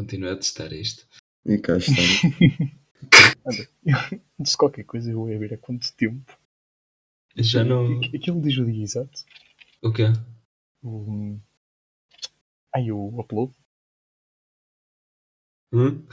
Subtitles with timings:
[0.00, 1.06] continuo a testar isto.
[1.46, 1.92] E cá está.
[3.44, 3.68] Olha,
[4.38, 6.38] antes de qualquer coisa, eu ia ver há quanto tempo.
[7.36, 8.00] Já não.
[8.14, 9.20] Aquilo diz o dia exato.
[9.82, 10.04] O quê?
[10.82, 11.38] O...
[12.74, 13.52] Ai, o upload.
[15.72, 16.04] Hum?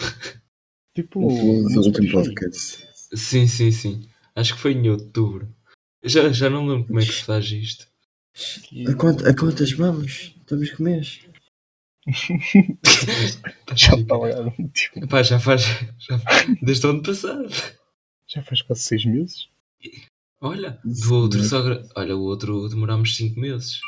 [0.93, 2.87] Tipo, O do último podcast.
[3.15, 4.09] Sim, sim, sim.
[4.35, 5.53] Acho que foi em outubro.
[6.03, 7.87] Já, já não lembro como é que se faz isto.
[8.87, 10.35] A, quant- a quantas vamos?
[10.41, 11.26] Estamos com mês?
[13.75, 15.05] Já está um tempo.
[15.05, 15.63] Epá, já faz.
[15.99, 16.19] Já,
[16.61, 17.49] desde o ano passado.
[18.27, 19.49] Já faz quase seis meses.
[20.39, 21.49] Olha, do outro mesmo.
[21.49, 21.61] só.
[21.61, 23.79] gra- Olha, o outro demorámos 5 meses.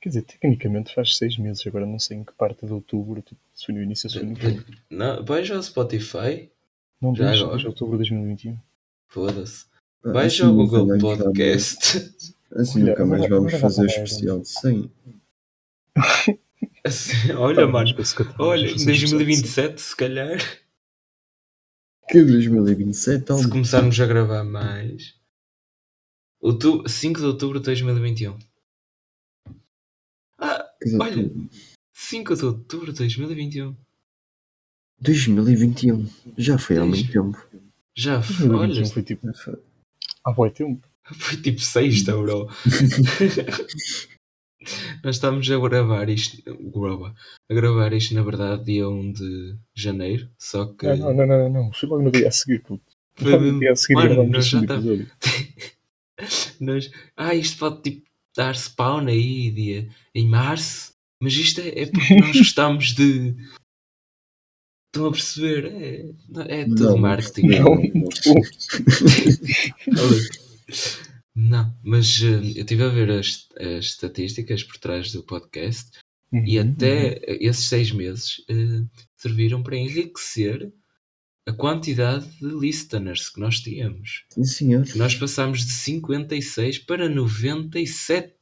[0.00, 1.66] Quer dizer, tecnicamente faz seis meses.
[1.66, 3.20] Agora não sei em que parte de outubro.
[3.22, 4.62] Tipo, se foi no início ou se foi no fim.
[4.90, 6.50] Não, vais ao Spotify.
[7.00, 7.66] Não, Já desde, agora?
[7.66, 8.58] outubro de 2021.
[9.08, 9.64] Foda-se.
[10.04, 12.12] Ah, Vais assim ao nunca Google Podcast.
[12.54, 14.44] Assim Olha, nunca mais agora- vamos agora fazer o especial.
[14.44, 14.90] Sim.
[16.88, 17.90] Assim, olha, mano.
[17.90, 20.38] Até Olha, vamos em fazer um especial de 2027, se calhar.
[22.08, 25.14] Que 2027, Se começarmos a gravar mais.
[26.40, 28.38] Outubro, 5 de outubro de 2021.
[30.38, 30.64] Ah,
[31.00, 31.30] olha.
[31.92, 33.76] 5 de outubro de 2021.
[35.00, 36.08] 2021.
[36.38, 37.36] Já foi há muito tempo.
[37.94, 39.28] Já foi, 2021 olha, foi tipo.
[40.24, 40.88] Há bom tempo.
[41.12, 42.48] foi tipo sexta, bro.
[45.04, 46.42] Nós estamos a gravar isto.
[46.72, 47.14] Grava,
[47.48, 50.28] a gravar isto, na verdade, dia 1 de janeiro.
[50.38, 50.86] Só que.
[50.86, 51.72] Não, não, não, não, não.
[51.72, 52.82] Foi logo no dia a seguir, puto.
[53.14, 54.80] Foi Logo no dia a seguir Mano, nós já tá-.
[56.60, 58.04] Nós, ah, isto pode tipo
[58.36, 63.36] dar spawn aí dia, em março, mas isto é, é porque nós gostamos de.
[64.88, 65.66] Estão a perceber?
[65.66, 66.10] É,
[66.60, 67.46] é tudo Não, marketing.
[67.48, 67.76] não.
[67.76, 68.08] Não,
[71.84, 72.26] mas eh,
[72.58, 75.90] eu estive a ver as, as estatísticas por trás do podcast
[76.32, 78.82] e Uhum, até esses seis meses eh,
[79.16, 80.72] serviram para enriquecer
[81.46, 84.24] a quantidade de listeners que nós tínhamos.
[84.30, 84.84] Sim, senhor.
[84.84, 88.34] Que nós passámos de 56 para 97.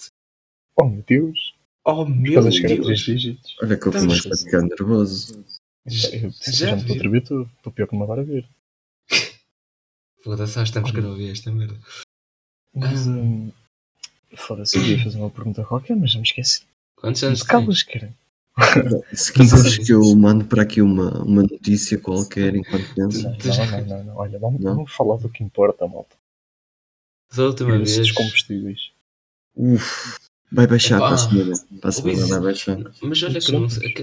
[0.81, 1.55] Oh meu Deus.
[1.85, 3.01] Oh meu três Deus!
[3.05, 3.55] dígitos.
[3.63, 5.45] Olha que eu começo a ficar nervoso.
[5.87, 7.49] Já- Eu já já me tremer todo.
[7.57, 8.49] Estou pior que uma vara a ver.
[10.25, 11.79] Foda-se, estamos que não ouvir esta merda.
[12.77, 13.11] Mas, Ah.
[13.11, 13.51] hum,
[14.37, 16.63] foda-se, eu ia fazer uma pergunta qualquer, mas já me esqueci.
[16.95, 18.13] Quantos anos calas, cara.
[19.13, 23.23] Se quiseres que eu mando para aqui uma, uma notícia qualquer enquanto penso.
[23.23, 24.17] Não, não, não, não.
[24.17, 24.75] Olha, vamos, Não?
[24.77, 26.17] vamos falar do que importa, malta.
[27.35, 27.97] Da última vez.
[27.99, 28.93] dos combustíveis.
[29.55, 30.19] Uf,
[30.51, 31.53] vai baixar para a semana.
[31.81, 32.79] Para a semana vai baixar.
[33.03, 33.95] Mas olha que não sei.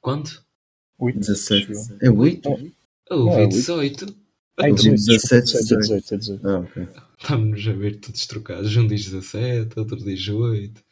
[0.00, 0.42] Quanto?
[0.98, 1.72] Oito, 17.
[1.72, 1.98] acho eu.
[2.00, 2.72] É 8?
[3.10, 4.06] Eu ouvi Ah, 18.
[4.58, 6.48] Ai, Eu vi 18, 17, 17, 18, 18.
[6.48, 6.88] Ah, ok.
[7.18, 8.76] Estamos a ver todos trocados.
[8.76, 10.82] Um diz 17, outro diz 18.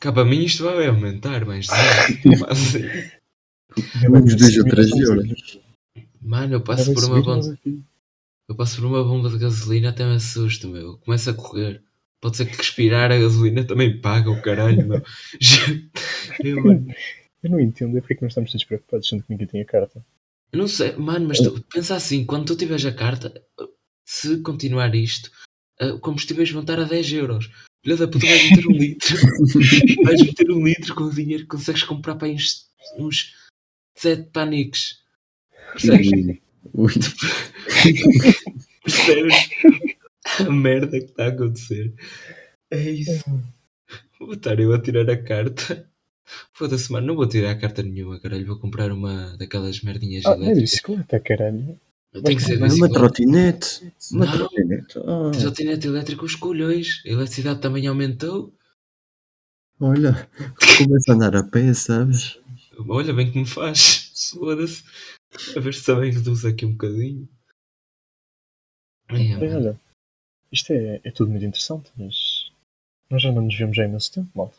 [0.00, 2.40] Cá para mim isto vai aumentar mais 18.
[2.40, 2.74] Mas,
[4.10, 5.60] Uns 2 ou 3 euros.
[6.20, 7.58] Mano, eu passo por uma bomba.
[8.48, 10.98] Eu passo por uma bomba de gasolina até me assusto, meu.
[10.98, 11.82] Começa a correr.
[12.20, 15.02] Pode ser que respirar a gasolina também paga o caralho, meu.
[16.42, 16.86] Eu, mano,
[17.42, 19.60] Eu não entendo é porque é que nós estamos todos preocupados, sendo que ninguém tem
[19.60, 20.04] a carta.
[20.52, 23.32] eu não sei, mano, mas tu, pensa assim: quando tu tiveres a carta,
[24.10, 25.30] se continuar isto,
[25.82, 27.50] uh, combustíveis vão estar a 10 euros.
[27.84, 29.16] Filha da puta, vais meter um litro.
[30.04, 32.66] vais meter um litro com o dinheiro que consegues comprar para uns,
[32.98, 33.34] uns
[33.96, 35.00] 7 paniques.
[35.72, 36.40] Percebes?
[36.72, 36.92] Ui,
[38.82, 39.34] Percebes?
[40.40, 41.92] A merda que está a acontecer.
[42.70, 43.24] É isso.
[44.18, 45.86] Vou estar eu a tirar a carta.
[46.52, 48.46] Foda-se, mano, não vou tirar a carta nenhuma, caralho.
[48.46, 50.60] Vou comprar uma daquelas merdinhas Ah, é elétricas.
[50.62, 51.78] bicicleta, caralho.
[52.24, 53.92] Tem que ser é uma trotinete.
[54.12, 54.32] Uma Não.
[54.36, 54.98] trotinete.
[54.98, 57.02] Ah, Trotinete elétrica, os colhões.
[57.06, 58.52] A eletricidade também aumentou.
[59.80, 60.28] olha,
[60.78, 62.38] começa a andar a pé, sabes?
[62.88, 64.12] Olha bem que me faz.
[64.38, 64.84] Foda-se.
[65.56, 67.28] A ver se também reduz aqui um bocadinho.
[69.08, 69.80] Ai, Bem, olha,
[70.52, 72.50] isto é, é tudo muito interessante, mas
[73.10, 74.56] nós já não nos vemos já há imenso tempo, malta.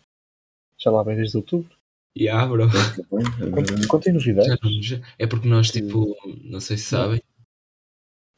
[0.78, 1.70] Já lá vai desde outubro.
[2.18, 2.64] Ya, bro.
[2.66, 4.47] É Contem contem novidades.
[4.50, 7.22] Já não nos- É porque nós, tipo, não sei se sabem,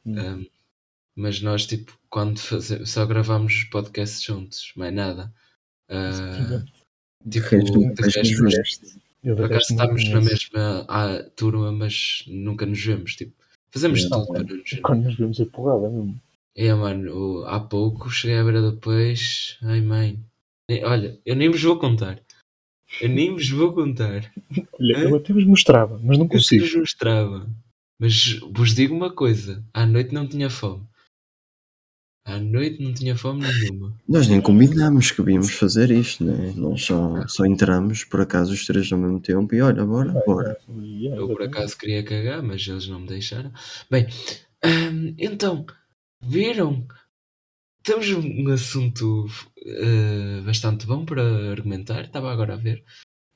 [0.04, 0.18] Hum.
[0.18, 0.46] um,
[1.14, 5.32] mas nós, tipo, quando fazemos, só gravamos os podcasts juntos, mais nada.
[5.88, 6.64] Ah,
[7.28, 7.48] tipo.
[9.24, 13.14] Eu por acaso estamos na mesma ah, turma, mas nunca nos vemos.
[13.14, 13.32] Tipo,
[13.70, 14.80] fazemos Não, tudo para nos ver.
[14.80, 16.20] Quando nos vemos é porrada mesmo.
[16.56, 19.56] É, mano, o- há pouco cheguei à beira do peixe.
[19.62, 20.18] Ai, mãe.
[20.82, 22.20] Olha, eu nem vos vou contar.
[23.00, 24.32] Eu nem vos vou contar.
[24.80, 26.64] Olha, eu até vos mostrava, mas não Eu consigo.
[26.64, 27.48] vos mostrava.
[28.02, 30.84] Mas vos digo uma coisa: à noite não tinha fome.
[32.26, 33.96] À noite não tinha fome nenhuma.
[34.08, 36.52] Nós nem combinámos que víamos fazer isto, né?
[36.56, 40.56] Nós só, só entramos por acaso os três ao mesmo tempo e olha, bora, bora.
[40.68, 43.52] Yeah, Eu por acaso queria cagar, mas eles não me deixaram.
[43.88, 44.08] Bem,
[44.64, 45.64] hum, então,
[46.20, 46.84] viram?
[47.84, 49.26] Temos um assunto
[49.64, 51.22] eh, bastante bom para
[51.52, 52.02] argumentar.
[52.04, 52.82] Estava agora a ver.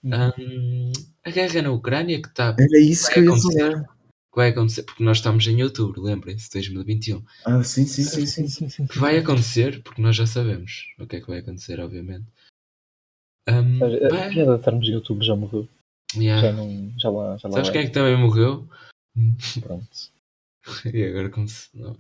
[0.05, 0.93] Hum,
[1.25, 3.73] a guerra na Ucrânia que está Era isso que eu ia acontecer.
[3.73, 3.96] falar.
[4.37, 7.25] Que vai acontecer, porque nós estamos em outubro, lembrem-se, 2021.
[7.47, 8.27] Ah, sim, sim, Sim, sim.
[8.27, 8.87] sim, sim, sim.
[8.87, 12.27] Que vai acontecer, porque nós já sabemos o que é que vai acontecer, obviamente.
[13.49, 15.67] Mas A piada de estarmos em YouTube já morreu.
[16.15, 16.43] yeah.
[16.49, 16.93] Já não.
[16.99, 17.37] Já lá.
[17.39, 18.69] Já lá Sabes quem é que também morreu?
[19.63, 19.89] Pronto.
[20.93, 21.69] E agora como se.
[21.73, 21.97] Não.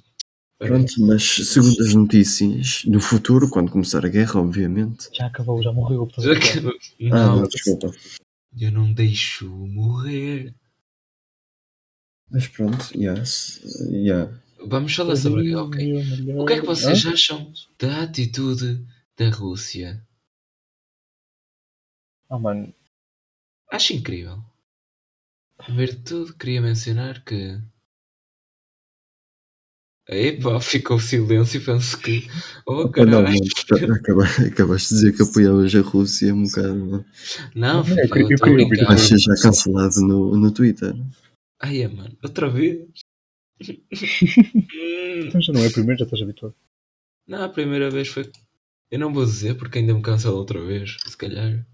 [0.58, 5.08] Pronto, mas segundo as notícias, no futuro, quando começar a guerra, obviamente.
[5.12, 6.08] Já acabou, já morreu.
[6.18, 6.40] Já a ver?
[6.40, 7.92] que- Ah, Não, não, desculpa.
[8.60, 10.52] eu não deixo morrer.
[12.30, 14.32] Mas pronto, yes, yeah.
[14.66, 15.54] Vamos falar sobre.
[15.54, 15.78] Ok.
[16.36, 18.84] O que é que vocês acham da atitude
[19.16, 20.02] da Rússia?
[22.28, 22.74] Ah, mano.
[23.70, 24.42] Acho incrível.
[25.58, 27.60] A ver de tudo, queria mencionar que.
[30.08, 32.28] Epá, ficou silêncio, penso que.
[32.66, 33.38] Oh, Não, caralho.
[33.88, 37.04] não, acaba- acabaste de dizer que apoiavas a Rússia um bocado.
[37.54, 38.36] Não, Eu filho, queria-
[38.92, 40.94] eu ser já cancelado no, no Twitter.
[41.60, 42.86] Ai, é, mano, outra vez?
[45.28, 46.54] Então já não é primeiro, já estás habituado.
[47.26, 48.30] não, a primeira vez foi.
[48.90, 50.96] Eu não vou dizer porque ainda me cancela outra vez.
[51.06, 51.66] Se calhar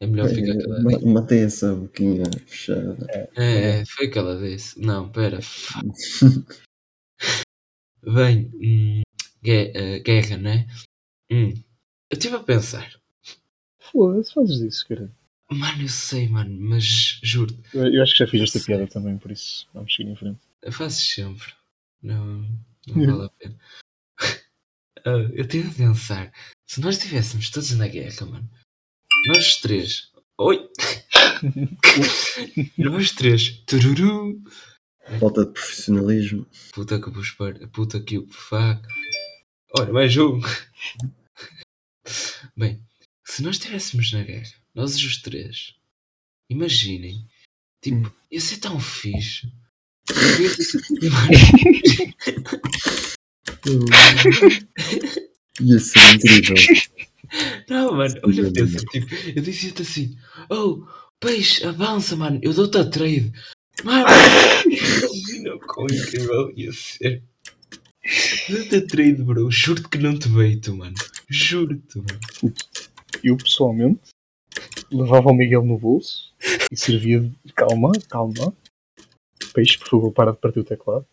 [0.00, 0.82] é melhor ficar Eh, calado.
[0.84, 3.06] ma- Matei essa boquinha fechada.
[3.36, 4.80] É, foi o que ela disse.
[4.80, 5.40] Não, pera.
[8.02, 9.02] Bem, hum,
[9.44, 10.66] eh, guerra, né?
[11.30, 11.50] Hum,
[12.10, 12.88] eu estive a pensar.
[13.80, 15.10] Foda-se, fazes isso, cara.
[15.50, 19.16] Mano, eu sei, mano, mas juro, Eu, eu acho que já fiz esta piada também,
[19.16, 20.40] por isso vamos seguir em frente.
[20.62, 21.52] eu faço sempre.
[22.02, 22.44] Não,
[22.88, 23.58] não vale a pena.
[25.08, 26.32] Ah, eu estive a pensar.
[26.66, 28.50] Se nós estivéssemos todos na guerra, mano.
[29.28, 30.10] Nós três.
[30.36, 30.68] Oi!
[32.76, 33.50] nós três.
[33.66, 34.42] Tururu!
[35.20, 36.44] Falta de profissionalismo.
[36.72, 37.54] Puta que vos par...
[37.68, 38.82] Puta que o fuck.
[39.78, 40.40] Olha, mais um.
[42.56, 42.82] Bem,
[43.24, 45.74] se nós estivéssemos na guerra, nós os três,
[46.50, 47.26] imaginem,
[47.82, 49.50] tipo, ia ser tão fixe.
[55.58, 56.54] Ia ser incrível.
[57.68, 60.16] Não, mano, olha, pensa, tipo, eu dizia-te assim:
[60.50, 60.86] Oh,
[61.18, 63.32] peixe, avança, mano, eu dou-te a trade.
[63.82, 64.06] Mano,
[64.66, 67.22] imagina quão incrível ia ser.
[68.48, 70.94] Dou-te a trade, bro, juro-te que não te beito, mano.
[71.28, 72.54] Juro-te, mano.
[73.24, 74.00] Eu pessoalmente
[74.90, 76.34] levava o Miguel no bolso
[76.70, 78.54] e servia de calma, calma.
[79.54, 81.06] Peixe, por favor, para de partir o teclado.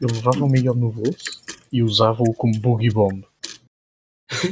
[0.00, 1.42] Eu levava o Miguel no bolso
[1.72, 3.24] e usava-o como boogie bomb.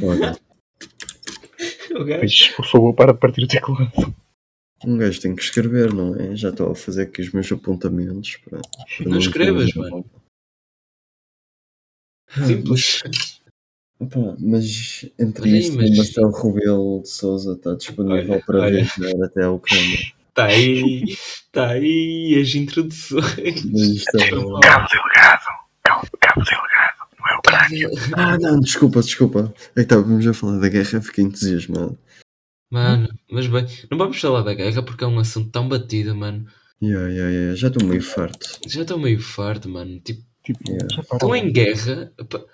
[0.03, 0.37] Olha.
[2.19, 3.91] Peixe, por favor, para de partir o teclado.
[4.85, 6.35] um gajo tem que escrever, não é?
[6.35, 8.59] Já estou a fazer aqui os meus apontamentos para.
[8.61, 10.05] para Não escrevas, ter- mano.
[12.47, 13.40] Simples.
[14.01, 18.43] Mas, pá, mas entre aí, isto, mas- o Marcelo Rebelo de Souza está disponível Olha,
[18.45, 18.83] para olha.
[18.83, 19.99] viajar até a Ucrânia.
[20.33, 21.03] Tá aí,
[21.51, 23.63] tá aí as introduções.
[23.65, 25.45] Mas isto é- Cabo Delgado.
[25.83, 27.01] Cabo, Cabo Delgado.
[27.19, 27.89] Não é o Ucrânia.
[28.15, 29.53] Ah, não, desculpa, desculpa.
[29.71, 31.97] É que estávamos a falar da guerra, fiquei entusiasmado.
[32.71, 36.45] Mano, mas bem, não vamos falar da guerra porque é um assunto tão batido, mano.
[36.81, 37.55] Yeah, yeah, yeah.
[37.55, 38.57] Já estou meio farto.
[38.67, 39.99] Já estou meio farto, mano.
[39.99, 40.87] Tipo, Tipo, Yeah.
[41.13, 42.11] estão em guerra.
[42.17, 42.47] pa- Tipo,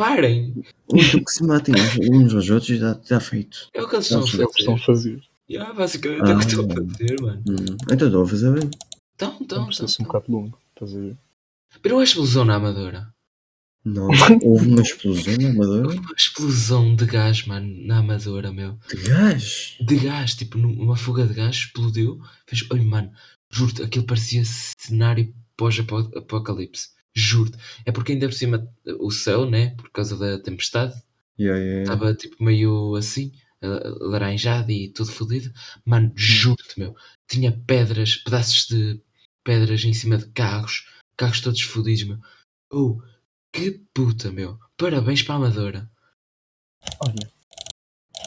[0.00, 0.64] parem.
[0.90, 3.68] Muito que se matem uns, uns aos outros já está feito.
[3.74, 5.22] É o que eles estão a Nossa, É o que estão a fazer.
[5.50, 6.76] Yeah, basicamente é o que estão a Ah.
[6.92, 7.42] fazer, mano.
[7.48, 8.70] Hum, então estou a fazer bem.
[9.14, 10.58] Então, então, precisa ser um bocado longo.
[10.74, 11.16] Estás a ver?
[11.82, 13.12] Viram a explosão na Amadora?
[13.84, 14.08] Não,
[14.42, 18.78] houve uma explosão na Amadora Houve uma explosão de gás, mano, na Amadora, meu.
[18.88, 19.76] de gás.
[19.80, 22.20] De gás, tipo, num- uma fuga de gás, explodiu.
[22.46, 23.10] Fez, olha, mano,
[23.50, 26.90] juro-te, aquilo parecia cenário pós-apocalipse.
[27.14, 27.58] Juro-te.
[27.84, 30.94] É porque ainda por cima o céu, né, por causa da tempestade,
[31.40, 31.82] Yeah, yeah, yeah.
[31.94, 35.50] estava tipo meio assim, laranjado e tudo fodido.
[35.86, 36.94] Mano, juro-te, meu,
[37.26, 39.00] tinha pedras, pedaços de
[39.42, 40.86] pedras em cima de carros,
[41.16, 42.18] carros todos fodidos, meu.
[42.70, 43.00] Oh,
[43.50, 44.58] que puta, meu.
[44.76, 45.90] Parabéns para a Amadora.
[47.00, 47.32] Olha,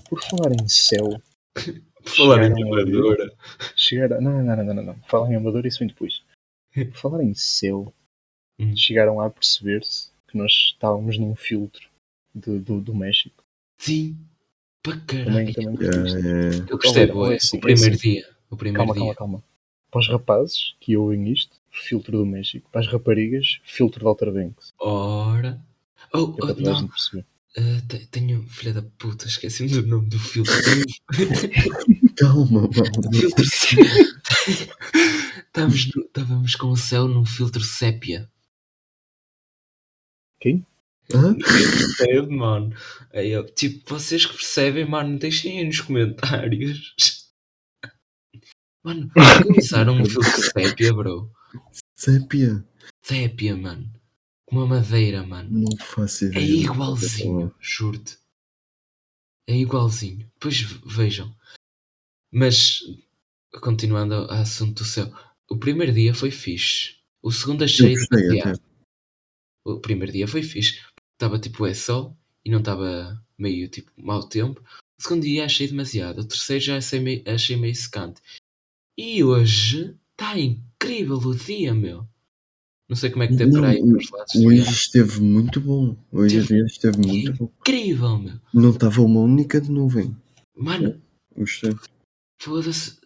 [0.10, 1.22] por falar em céu,
[2.04, 2.66] Por falar em a.
[2.66, 3.32] Amadora.
[3.76, 4.22] chegaram.
[4.22, 5.02] Não, não, não, não, não, não.
[5.08, 6.24] Falar em amador, isso vem depois.
[6.74, 7.94] Por falar em céu,
[8.72, 8.76] Hum.
[8.78, 11.88] chegaram a perceber-se que nós estávamos num filtro
[12.34, 13.44] do, do, do México.
[13.78, 14.18] Sim,
[14.82, 15.54] para Também, caralho.
[15.54, 16.28] também Yeah, percebeste?
[16.28, 16.66] yeah.
[16.70, 18.10] Eu gostei, olha assim, o primeiro é assim.
[18.14, 18.30] dia.
[18.50, 19.02] O primeiro Calma, dia.
[19.04, 19.44] calma, calma.
[19.92, 22.68] Para os rapazes que ouvem isto, filtro do México.
[22.72, 24.74] Para as raparigas, filtro de Outer Banks.
[24.80, 25.60] Ora.
[26.14, 26.90] Oh, é oh, não.
[27.88, 28.44] te- tenho.
[28.50, 30.54] Filha da puta, esqueci-me do nome do filtro.
[32.18, 33.14] Calma, mano.
[33.20, 33.90] filtro sépia.
[36.08, 38.30] Estávamos com o céu num filtro sépia.
[40.44, 40.68] Quem?
[41.14, 41.32] Hã?
[41.32, 42.76] Ninguém percebe, mano.
[43.14, 46.94] Aí, eu, tipo, vocês que percebem, mano, deixem aí nos comentários.
[48.84, 49.10] Mano,
[49.48, 51.32] começaram um filtro sépia, bro.
[51.96, 52.68] Sépia.
[53.02, 53.90] Sépia, mano.
[54.46, 55.50] Com uma madeira, mano.
[55.50, 56.46] Não faço É ideia.
[56.48, 58.18] que igualzinho, juro-te.
[59.48, 60.30] É igualzinho.
[60.42, 61.34] Pois ve- vejam.
[62.34, 62.80] Mas,
[63.62, 65.10] continuando ao assunto do céu.
[65.50, 66.98] O primeiro dia foi fixe.
[67.22, 68.56] O segundo Eu achei gostei demasiado.
[68.60, 68.73] até.
[69.66, 70.80] O primeiro dia foi fixe.
[71.14, 74.62] Estava tipo é sol e não estava meio tipo mau tempo.
[75.00, 76.20] O segundo dia achei demasiado.
[76.20, 78.22] O terceiro já achei meio, achei meio secante.
[78.98, 82.08] E hoje está incrível o dia, meu.
[82.90, 85.96] Não sei como é que Não, por aí Hoje esteve muito bom.
[86.12, 87.52] Hoje dia esteve muito bom.
[87.62, 88.40] Incrível, meu.
[88.54, 90.16] Não estava uma única de nuvem.
[90.56, 91.02] Mano,
[91.36, 91.76] Gostei.
[92.40, 93.00] foda-se.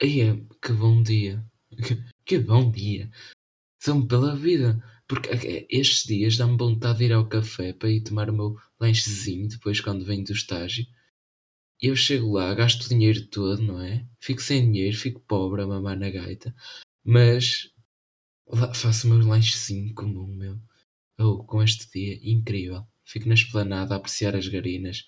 [0.00, 1.44] Aí é, que bom dia.
[1.70, 3.10] Que, que bom dia.
[3.82, 4.82] São pela vida.
[5.08, 8.56] Porque eh, estes dias dá-me vontade de ir ao café para ir tomar o meu
[8.80, 10.86] lanchezinho depois quando venho do estágio.
[11.80, 14.06] Eu chego lá, gasto o dinheiro todo, não é?
[14.18, 16.54] Fico sem dinheiro, fico pobre a mamar na gaita.
[17.04, 17.70] Mas
[18.46, 20.58] lá faço o meu lanchezinho comum, meu.
[21.18, 22.86] Oh, com este dia incrível.
[23.04, 25.06] Fico na esplanada a apreciar as garinas.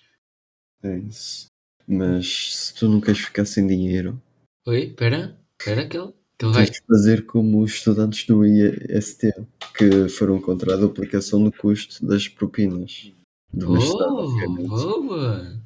[0.83, 1.47] É isso.
[1.87, 4.21] Mas se tu não queres ficar sem dinheiro,
[4.67, 6.65] Oi, espera, espera que ele, que ele vai.
[6.65, 9.31] tens de fazer como os estudantes do IST,
[9.77, 13.11] que foram contra a duplicação do custo das propinas
[13.53, 14.67] do Estado, Oh, obviamente.
[14.67, 15.61] boa!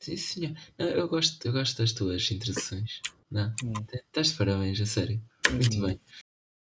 [0.00, 0.56] Sim, senhor.
[0.78, 3.00] Não, eu, gosto, eu gosto das tuas introduções.
[3.30, 3.72] Não, Hum.
[3.92, 5.20] estás de parabéns, a sério.
[5.50, 5.86] Muito Hum.
[5.86, 6.00] bem.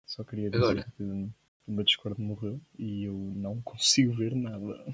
[0.05, 0.93] Só queria dizer Agora.
[0.97, 1.31] que o
[1.71, 4.93] meu Discord morreu e eu não consigo ver nada.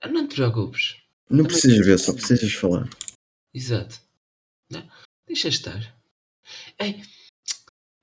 [0.00, 0.96] Ah, Não te preocupes.
[1.30, 2.88] Não precisas ver, só precisas falar.
[3.54, 4.00] Exato.
[4.70, 4.86] Não,
[5.26, 5.96] deixa estar.
[6.78, 7.02] Ei,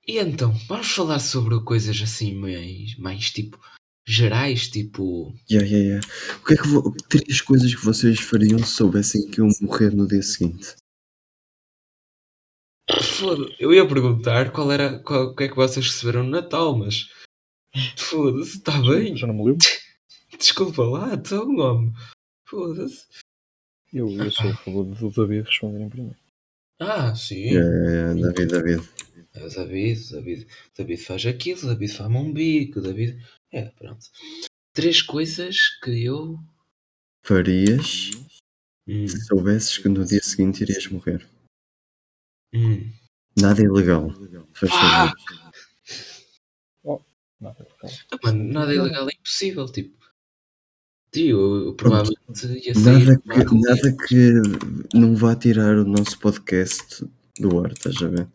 [0.06, 3.58] e então, vamos falar sobre coisas assim mais, mais tipo
[4.06, 5.32] gerais, tipo.
[5.50, 6.08] Yeah, yeah, yeah.
[6.40, 6.94] O que é que vo...
[7.08, 10.74] Três coisas que vocês fariam se soubessem que iam morrer no dia seguinte?
[13.18, 16.76] Foda eu ia perguntar qual era qual, o que é que vocês receberam no Natal,
[16.76, 17.08] mas
[17.96, 19.16] foda-se, está bem.
[19.16, 19.66] Já não me lembro?
[20.36, 21.92] Desculpa lá, então, homem.
[22.48, 23.06] Foda-se.
[23.92, 26.16] Eu, eu sou a favor do David responder em primeiro.
[26.80, 27.50] Ah, sim.
[27.50, 28.88] Yeah, yeah, yeah, David, David.
[29.32, 32.82] É o David, o David, o David faz aquilo, o David faz um bico, o
[32.82, 33.24] David.
[33.52, 34.06] É, pronto.
[34.74, 36.38] Três coisas que eu.
[37.24, 38.10] Farias
[38.88, 41.28] Hum, se soubesses que no dia seguinte irias morrer?
[42.54, 42.90] hum.
[43.40, 44.10] Nada ilegal.
[44.54, 45.12] Faz Ah!
[46.82, 47.04] favor.
[47.40, 47.96] Nada, calma.
[48.12, 49.96] Ah, Mano, nada ilegal é impossível, tipo.
[51.12, 53.04] Tio, eu, provavelmente ia sair.
[53.06, 57.04] Nada que, nada que não vá tirar o nosso podcast
[57.38, 58.28] do ar, estás a ver?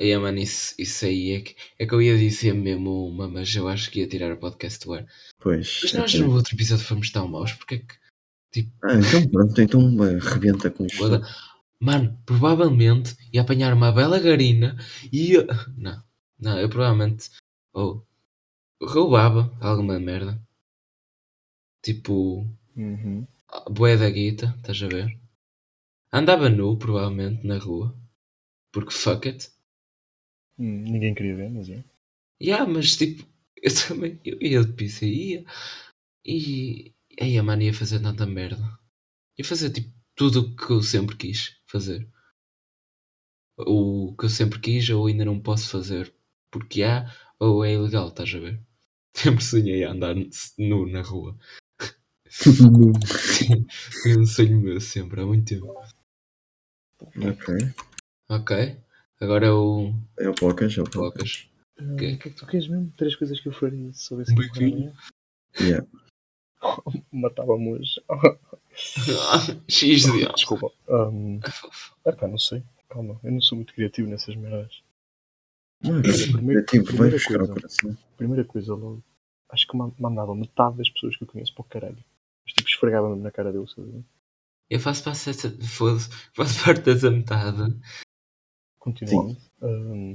[0.00, 3.54] Aí, mano, isso, isso aí é que, é que eu ia dizer mesmo uma, mas
[3.54, 5.06] eu acho que ia tirar o podcast do ar.
[5.38, 5.80] Pois.
[5.82, 6.26] Mas nós ok.
[6.26, 8.70] no outro episódio fomos tão maus, porque é que.
[8.82, 10.96] Ah, então pronto, então vai, rebenta com isto.
[10.96, 11.20] Foda.
[11.78, 14.74] Mano, provavelmente ia apanhar uma bela garina
[15.12, 15.46] e ia.
[15.76, 16.02] Não,
[16.38, 17.30] não, eu provavelmente.
[17.74, 18.06] Ou.
[18.82, 20.40] roubava alguma merda.
[21.82, 22.46] Tipo.
[22.74, 23.26] Uhum.
[23.70, 25.20] Boé da guita, estás a ver?
[26.10, 27.94] Andava nu, provavelmente, na rua.
[28.72, 29.59] Porque fuck it.
[30.60, 31.82] Ninguém queria ver, mas é.
[32.40, 33.26] Yeah, mas tipo,
[33.62, 34.20] eu também.
[34.24, 35.44] Eu ia de pizza e ia.
[36.24, 36.94] E.
[37.18, 38.62] Aí a mano ia fazer tanta merda.
[39.38, 42.06] Ia fazer tipo tudo o que eu sempre quis fazer.
[43.58, 46.12] O que eu sempre quis ou ainda não posso fazer
[46.50, 48.60] porque há ou é ilegal, estás a ver?
[49.16, 50.14] Sempre sonhei a andar
[50.58, 51.36] nu na rua.
[52.28, 55.74] Foi um sonho meu sempre, há muito tempo.
[57.16, 57.54] ok.
[58.28, 58.76] Ok,
[59.20, 61.48] agora é o É o Pocas, é o Pocas.
[61.78, 62.92] Ah, O que é que tu queres mesmo?
[62.96, 64.94] Três coisas que eu faria se soubesse Um que eu morrer biquinho.
[65.60, 65.86] Yeah.
[67.12, 68.00] Matava-me hoje.
[69.68, 70.70] X de Desculpa.
[70.88, 71.40] Um,
[72.06, 72.62] epá, não sei.
[72.88, 74.82] Calma, eu não sou muito criativo nessas merdas.
[75.84, 77.54] Olha, primeiro- criativo, vai primeira buscar o coisa.
[77.54, 77.98] coração.
[78.16, 79.02] Primeira coisa logo.
[79.48, 82.04] Acho que ma- mandava metade das pessoas que eu conheço para o caralho.
[82.44, 84.04] Mas tipo, esfregava-me na cara dele, sabe?
[84.68, 85.50] Eu faço parte dessa.
[85.66, 87.76] Foda-se, faço parte dessa metade.
[88.80, 89.36] Continuando.
[89.62, 90.14] Um,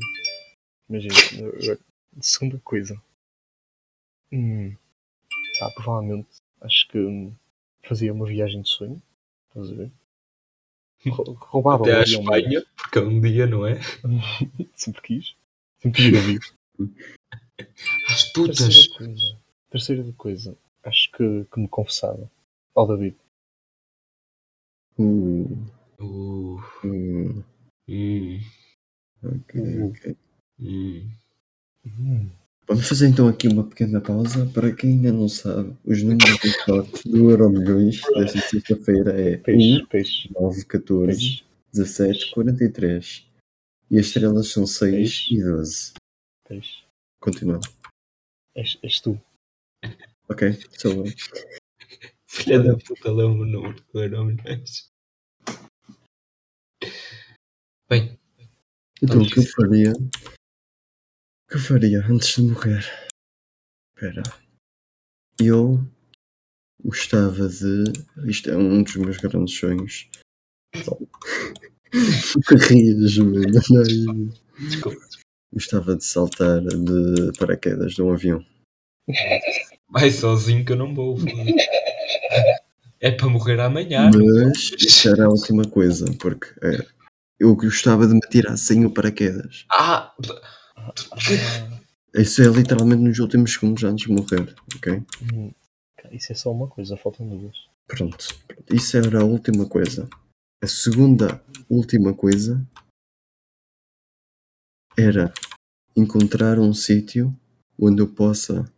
[2.20, 3.00] segunda coisa.
[4.32, 4.76] Hum,
[5.60, 6.28] pá, provavelmente
[6.62, 7.34] acho que hum,
[7.84, 9.02] fazia uma viagem de sonho.
[9.50, 9.92] Estás a ver?
[11.08, 12.02] Rou- Roubava Até à.
[12.04, 13.80] Espanha, porque é um dia, não é?
[14.76, 15.36] Sempre quis.
[15.80, 16.44] Sempre quis ir amigo.
[18.10, 18.58] As putas.
[18.58, 19.38] Terceira coisa.
[19.70, 20.58] Terceira coisa.
[20.84, 22.30] acho que, que me confessava.
[22.74, 23.16] Ao David.
[24.98, 25.66] Uh,
[25.98, 27.44] Uh, uh,
[27.88, 28.40] hum,
[29.28, 30.16] ok, ok.
[30.60, 31.10] hum.
[31.86, 32.30] Hum.
[32.68, 34.48] Vamos fazer então aqui uma pequena pausa.
[34.48, 39.38] Para quem ainda não sabe, os números de sorte do Euro Milhões desta sexta-feira é
[39.38, 41.44] Peixe, peixe, 1, 9, 14, peixe.
[41.74, 43.28] 17, 43.
[43.92, 45.36] E as estrelas são 6 Peixe.
[45.36, 45.94] e 12.
[46.48, 46.84] peixe.
[47.20, 47.68] Continuando.
[48.56, 49.22] És, és tu.
[50.28, 51.14] Ok, sou eu.
[52.28, 54.90] Filha da puta, lembro o número do Euro Milhões.
[57.88, 58.18] Bem,
[59.02, 59.92] Então, o que eu faria?
[59.92, 62.86] O que eu faria antes de morrer?
[63.96, 64.24] Espera.
[65.40, 65.86] Eu
[66.84, 67.84] gostava de.
[68.26, 70.10] Isto é um dos meus grandes sonhos.
[72.70, 73.46] Rias, mano.
[73.78, 74.66] Ai.
[74.68, 75.06] desculpa.
[75.52, 78.46] Gostava de saltar de paraquedas de um avião.
[79.90, 81.18] Vai sozinho que eu não vou.
[83.00, 84.10] É para morrer amanhã.
[84.10, 86.95] Mas isso era a última coisa, porque é,
[87.40, 89.66] eu gostava de me tirar sem o paraquedas.
[89.72, 90.14] Ah,
[92.16, 95.04] Isso é literalmente nos últimos segundos antes de morrer, ok?
[95.34, 95.52] hum.
[96.12, 97.58] Isso é só uma coisa, faltam duas.
[97.88, 98.28] Pronto.
[98.72, 100.08] Isso era a última coisa.
[100.64, 102.66] A segunda última coisa
[104.98, 105.34] era
[105.96, 107.36] encontrar um sítio
[107.78, 108.72] onde eu possa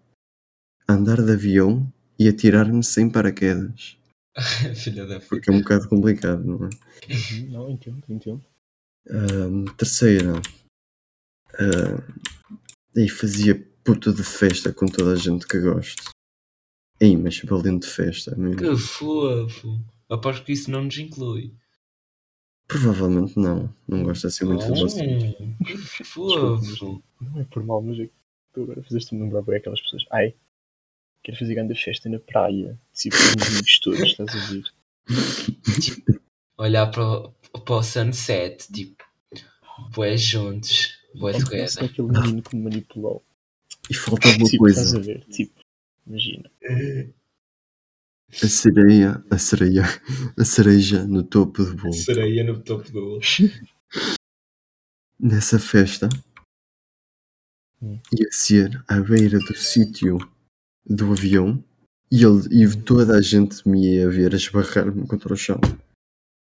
[0.89, 3.96] andar de avião e atirar-me sem paraquedas.
[4.75, 5.29] filha da puta.
[5.29, 6.69] Porque é um bocado complicado, não é?
[7.13, 8.45] Uhum, Não, entendo, entendo.
[9.09, 10.33] Ahm, terceira.
[11.59, 12.01] ahm,
[12.95, 16.11] e fazia puta de festa com toda a gente que gosto.
[16.99, 18.57] Ei, mas valente festa mesmo.
[18.57, 19.79] Que fofo.
[20.09, 21.53] Aposto que isso não nos inclui.
[22.67, 23.73] Provavelmente não.
[23.87, 25.05] Não gosto assim muito de você.
[25.95, 27.03] Que fofo.
[27.21, 28.13] Não é por mal, mas é que
[28.53, 30.03] tu agora fizeste-me lembrar bem aquelas pessoas.
[30.11, 30.33] Ai,
[31.23, 32.79] quero fazer grande festa na praia.
[32.93, 34.63] Uns amigos todos, estás a ver?
[36.57, 37.31] Olhar para o,
[37.61, 39.03] para o sunset, tipo,
[39.93, 41.83] boé juntos, boé É together.
[41.85, 43.23] aquele menino que me manipulou.
[43.89, 44.97] E falta uma tipo, estás coisa.
[44.97, 45.23] a ver?
[45.25, 45.59] Tipo,
[46.07, 46.49] imagina.
[48.43, 49.83] A sereia, a sereia,
[50.37, 51.93] a cereja no topo do bolo.
[51.93, 53.19] Sereia no topo do bolo.
[55.19, 56.09] Nessa festa
[57.79, 57.99] Hum.
[58.11, 60.17] ia ser à beira do sítio
[60.89, 61.63] do avião
[62.11, 65.59] e, ele, e toda a gente me ia ver a esbarrar-me contra o chão.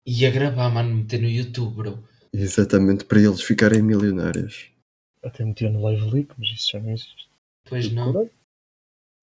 [0.08, 2.04] Ia gravar, mano, meter no YouTube, bro.
[2.34, 4.72] Exatamente para eles ficarem milionários.
[5.24, 7.30] Até meteu no live leak, mas isso já não existe.
[7.68, 8.10] Pois não.
[8.22, 8.30] A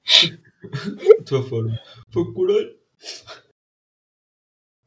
[1.25, 1.79] tua forma.
[2.13, 2.77] Coragem.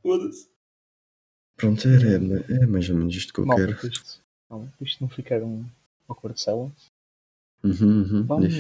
[0.01, 0.49] Foda-se.
[1.57, 2.07] Pronto, era,
[2.53, 3.87] é mais ou menos isto que eu Malta, quero.
[3.87, 5.65] isto, para isto não ficar um
[6.07, 6.87] awkward silence.
[7.63, 8.53] Uhum, uhum, Vamos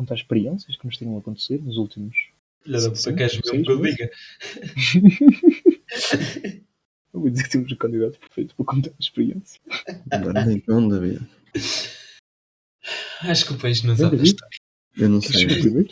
[0.00, 0.06] diz.
[0.06, 2.16] contar experiências que nos tenham acontecido nos últimos.
[2.62, 4.10] Filha da puta, queres mesmo que eu diga?
[7.12, 9.60] Eu vou dizer que temos o candidato perfeito para contar experiência.
[10.06, 11.26] Bora então, David.
[13.22, 14.58] Acho que o peixe não sabe a história.
[14.96, 15.46] Eu não sei.
[15.46, 15.88] o?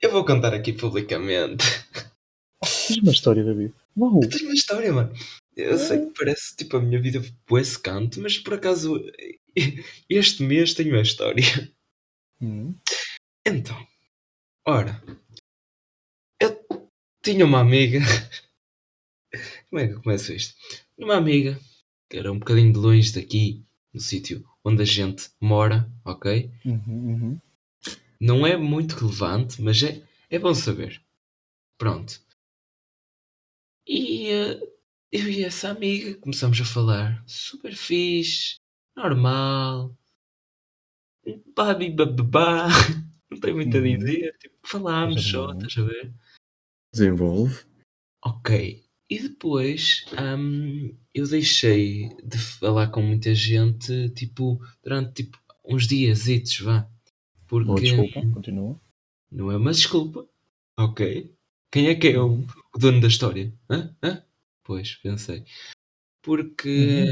[0.00, 1.64] Eu vou contar aqui publicamente.
[2.88, 3.74] Diz uma história, David.
[3.96, 4.20] Uau!
[4.22, 5.12] Eu tenho uma história, mano.
[5.56, 9.04] Eu sei que parece tipo a minha vida foi esse canto, mas por acaso
[10.08, 11.44] este mês tenho uma história.
[12.44, 12.74] Hum,
[13.46, 13.86] Então,
[14.66, 15.02] ora,
[16.40, 16.64] eu
[17.22, 18.00] tinha uma amiga.
[19.68, 20.54] Como é que eu começo isto?
[20.96, 21.58] Uma amiga
[22.08, 26.50] que era um bocadinho de longe daqui, no sítio onde a gente mora, ok?
[26.64, 27.40] uhum, uhum.
[28.20, 31.02] Não é muito relevante, mas é, é bom saber.
[31.78, 32.20] Pronto.
[33.86, 34.60] E eh,
[35.12, 38.56] eu e essa amiga começamos a falar super fixe,
[38.96, 39.96] normal,
[41.94, 42.68] bababá,
[43.30, 43.98] não tenho muito a Uhum.
[43.98, 45.66] dizer, tipo, falámos só, boa.
[45.66, 46.12] estás a ver?
[46.92, 47.64] Desenvolve.
[48.24, 48.82] Ok.
[49.10, 50.06] E depois
[50.38, 56.26] hum, eu deixei de falar com muita gente, tipo, durante tipo, uns dias,
[56.60, 56.88] vá.
[57.46, 58.80] Porque Boa desculpa, continua.
[59.30, 60.26] não é uma desculpa.
[60.78, 61.34] Ok.
[61.70, 62.40] Quem é que é o,
[62.74, 63.52] o dono da história?
[63.68, 63.94] Hã?
[64.02, 64.24] Hã?
[64.62, 65.44] Pois, pensei.
[66.22, 67.06] Porque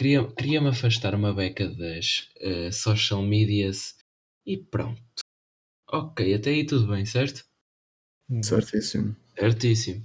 [0.00, 3.98] queria, queria me afastar uma beca das eh, social medias
[4.46, 5.02] e pronto.
[5.92, 7.44] Ok, até aí tudo bem, certo?
[8.30, 8.42] Uhum.
[8.42, 9.14] Certíssimo.
[9.38, 10.02] Certíssimo.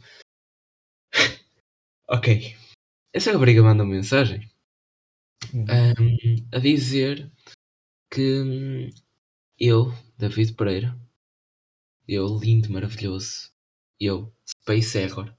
[2.10, 2.58] ok.
[3.14, 4.52] Essa rapariga manda uma mensagem
[5.54, 7.32] hum, a dizer
[8.12, 8.90] que hum,
[9.58, 11.00] eu, David Pereira,
[12.06, 13.50] eu, lindo, maravilhoso,
[13.98, 15.34] eu, Space Error,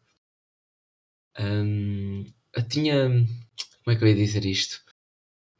[1.38, 3.26] hum, eu tinha.
[3.86, 4.84] Como é que eu ia dizer isto?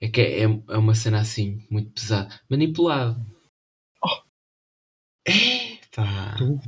[0.00, 2.40] É que é, é uma cena assim, muito pesada.
[2.50, 3.24] Manipulado.
[4.02, 4.20] Oh.
[5.24, 6.34] É, Pá.
[6.36, 6.60] Tu?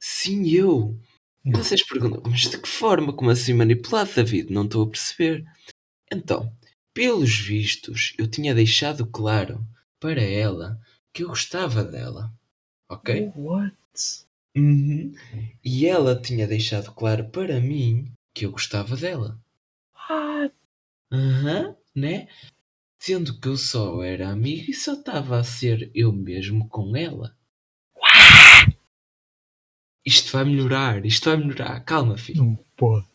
[0.00, 0.96] Sim, eu.
[1.44, 1.58] Não.
[1.58, 3.12] vocês perguntam, mas de que forma?
[3.12, 4.52] Como assim manipulado, David?
[4.52, 5.44] Não estou a perceber.
[6.12, 6.56] Então,
[6.94, 9.66] pelos vistos, eu tinha deixado claro
[9.98, 10.80] para ela
[11.12, 12.32] que eu gostava dela.
[12.88, 13.32] Ok?
[13.34, 13.76] What?
[14.56, 15.12] Uhum.
[15.64, 19.36] E ela tinha deixado claro para mim que eu gostava dela.
[20.08, 20.54] What?
[21.12, 22.26] Aham, né?
[22.98, 27.36] Sendo que eu só era amigo e só estava a ser eu mesmo com ela.
[30.06, 31.80] Isto vai melhorar, isto vai melhorar.
[31.84, 32.42] Calma, filho.
[32.42, 33.06] Não pode.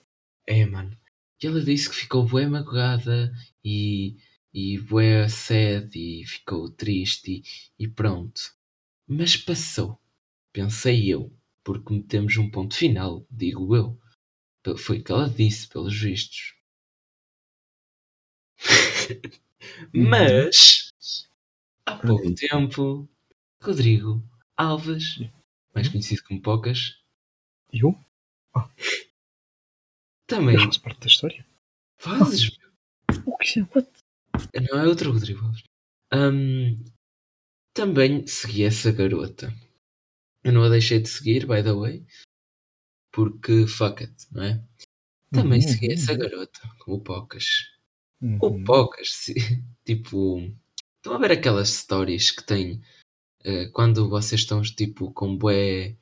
[0.46, 0.96] É, mano.
[1.42, 3.34] E ela disse que ficou bué magoada
[3.66, 4.18] e,
[4.54, 5.26] e bué
[5.96, 7.44] e ficou triste
[7.80, 8.40] e, e pronto.
[9.08, 10.00] Mas passou.
[10.54, 11.36] Pensei eu.
[11.64, 14.00] Porque metemos um ponto final, digo eu.
[14.78, 16.57] Foi o que ela disse, pelos vistos.
[19.94, 20.92] Mas,
[21.86, 23.08] há pouco tempo,
[23.62, 24.24] Rodrigo
[24.56, 25.20] Alves,
[25.74, 27.02] mais conhecido como Pocas,
[27.72, 27.98] Eu?
[30.26, 31.46] também Eu faço parte da história.
[32.00, 32.58] fazes
[33.26, 33.64] O que é?
[33.64, 33.90] What?
[34.72, 35.64] Não é outro Rodrigo Alves.
[36.12, 36.84] Ahm,
[37.74, 39.54] também segui essa garota.
[40.44, 42.06] Eu não a deixei de seguir, by the way.
[43.12, 44.64] Porque fuck it, não é?
[45.32, 46.20] Também Uhum, segui uhum, essa uhum.
[46.20, 47.46] garota, o Pocas.
[48.22, 48.38] Uhum.
[48.42, 49.34] O Pocas, se-
[49.86, 50.40] tipo.
[50.98, 52.82] Estão a ver aquelas stories que têm
[53.44, 55.96] eh, quando vocês estão tipo com bué.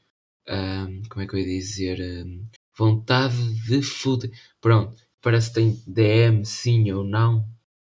[0.48, 2.02] ahm, como é que eu ia dizer?
[2.02, 2.46] ahm,
[2.78, 3.36] vontade
[3.68, 4.32] de foder.
[4.62, 7.48] Pronto, parece que tem DM sim ou não.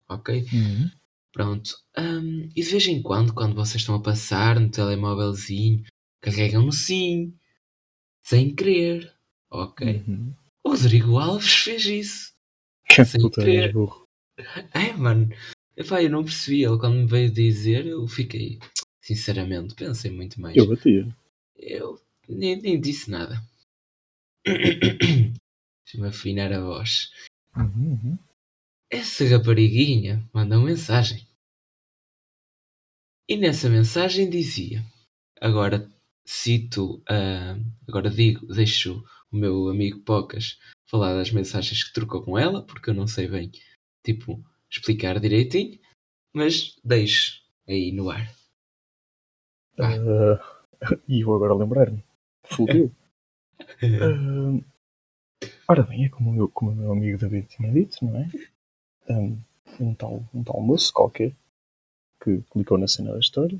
[0.08, 0.46] Ok?
[0.52, 0.90] Uhum.
[1.32, 1.70] Pronto.
[1.98, 5.84] Hum, e de vez em quando, quando vocês estão a passar no telemóvelzinho,
[6.22, 7.34] carregam no sim,
[8.24, 9.12] sem querer.
[9.50, 10.02] Ok.
[10.08, 10.34] Uhum.
[10.64, 12.32] O Rodrigo Alves fez isso.
[12.88, 13.64] Que Sem querer.
[13.66, 14.05] és burro.
[14.74, 15.28] É, mano.
[15.76, 16.64] Epá, eu não percebi.
[16.64, 18.58] Ele quando me veio dizer, eu fiquei.
[19.00, 20.56] Sinceramente, pensei muito mais.
[20.56, 21.06] Eu batia.
[21.56, 23.40] Eu nem, nem disse nada.
[24.44, 27.10] Deixa-me afinar a voz.
[27.56, 28.18] Uhum, uhum.
[28.90, 31.26] Essa rapariguinha manda uma mensagem.
[33.28, 34.84] E nessa mensagem dizia:
[35.40, 35.90] Agora
[36.24, 42.38] cito, ah, agora digo, deixo o meu amigo Pocas falar das mensagens que trocou com
[42.38, 43.50] ela, porque eu não sei bem,
[44.06, 44.40] tipo,
[44.70, 45.80] explicar direitinho,
[46.32, 48.32] mas deixo aí no ar.
[49.78, 50.38] Ah,
[51.08, 52.02] e eu agora lembrar-me.
[52.44, 52.90] Fudeu.
[53.82, 54.60] Ah,
[55.66, 58.28] ora bem, é como o, meu, como o meu amigo David tinha dito, não é?
[59.08, 59.42] Um,
[59.80, 61.34] um, tal, um tal moço qualquer
[62.22, 63.58] que clicou na cena da história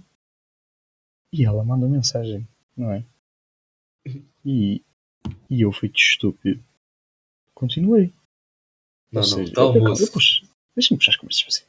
[1.33, 3.05] e ela manda mensagem, não é?
[4.45, 4.85] E,
[5.49, 6.63] e eu fui estúpido.
[7.55, 8.13] Continuei.
[9.13, 10.03] Não, não, seja, tal eu- eu- moço.
[10.05, 11.69] eu puxo- Deixa-me puxar as conversas para cima.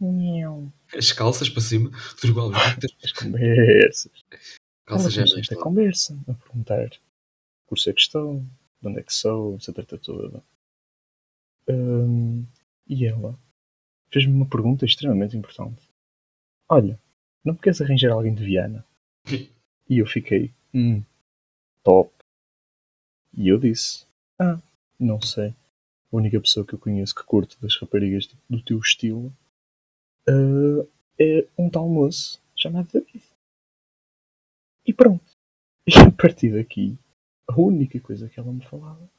[0.00, 0.72] Não.
[0.96, 2.58] As calças para cima, Rodrigo Alves,
[3.04, 4.12] As conversas.
[4.84, 6.90] calças já Ela não começou a conversa, a perguntar
[7.68, 8.40] por ser que estou,
[8.80, 10.42] de onde é que sou, essa treta toda.
[11.68, 12.44] Hum,
[12.88, 13.38] e ela
[14.10, 15.88] fez-me uma pergunta extremamente importante.
[16.68, 16.98] Olha,
[17.44, 18.84] não me queres arranjar alguém de Viana?
[19.88, 21.02] E eu fiquei, hum,
[21.82, 22.10] top.
[23.36, 24.06] E eu disse,
[24.38, 24.58] ah,
[24.98, 25.54] não sei.
[26.12, 29.32] A única pessoa que eu conheço que curte das raparigas do teu estilo
[30.28, 30.86] ah,
[31.18, 33.24] é um tal moço chamado David.
[34.86, 35.24] E pronto.
[35.84, 36.96] E a partir daqui,
[37.48, 39.10] a única coisa que ela me falava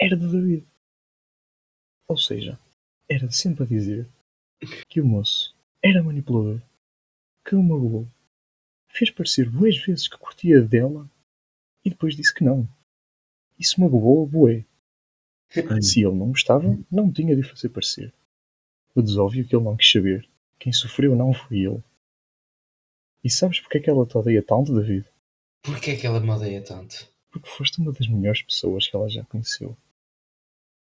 [0.00, 0.66] era de David.
[2.08, 2.58] Ou seja,
[3.06, 4.08] era sempre a dizer
[4.88, 6.62] que o moço era manipulador,
[7.44, 8.06] que o magoou,
[8.88, 11.06] fez parecer boas vezes que curtia dela
[11.84, 12.66] e depois disse que não.
[13.58, 14.64] Isso magoou a boé.
[15.82, 18.12] Se ele não gostava, não tinha de o fazer parecer.
[18.94, 20.28] O desóbvio que ele não quis saber.
[20.58, 21.82] Quem sofreu não foi ele.
[23.22, 25.06] E sabes porque é que ela te odeia tanto, David?
[25.62, 27.08] Porquê é que ela me odeia tanto?
[27.30, 29.76] Porque foste uma das melhores pessoas que ela já conheceu.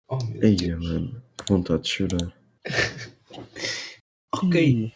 [0.10, 0.84] Oh meu Ei, Deus.
[0.84, 2.34] mano, que vontade de chorar.
[4.34, 4.56] Ok.
[4.62, 4.94] E...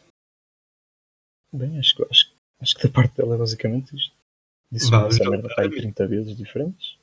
[1.54, 4.15] Bem, acho, que- acho, acho que da parte dela é basicamente isto.
[4.71, 5.93] Disse Vamos essa ao merda para aí caminho.
[5.93, 6.97] 30 vezes diferentes.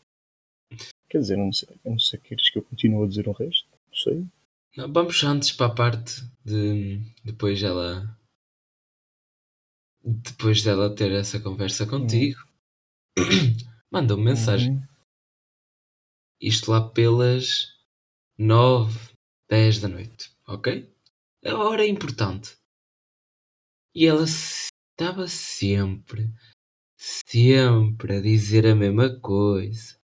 [1.13, 3.33] Quer dizer, eu não sei, eu não sei queres que eu continue a dizer o
[3.33, 3.69] resto.
[3.71, 4.27] Não sei.
[4.75, 8.19] Não, vamos antes para a parte de depois ela
[10.03, 12.41] depois dela ter essa conversa contigo
[13.93, 14.83] manda uma mensagem Uhum.
[16.41, 17.69] isto lá pelas
[18.39, 18.99] 9
[19.51, 20.91] 10 da noite ok?
[21.45, 22.57] a hora é importante
[23.95, 26.33] e ela estava sempre
[26.97, 30.02] sempre a dizer a mesma coisa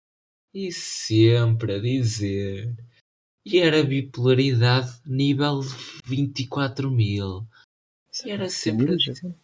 [0.53, 2.75] e sempre a dizer
[3.45, 5.61] e era bipolaridade nível
[6.05, 7.47] 24 mil
[8.25, 9.35] E era sempre- Família, já sabe.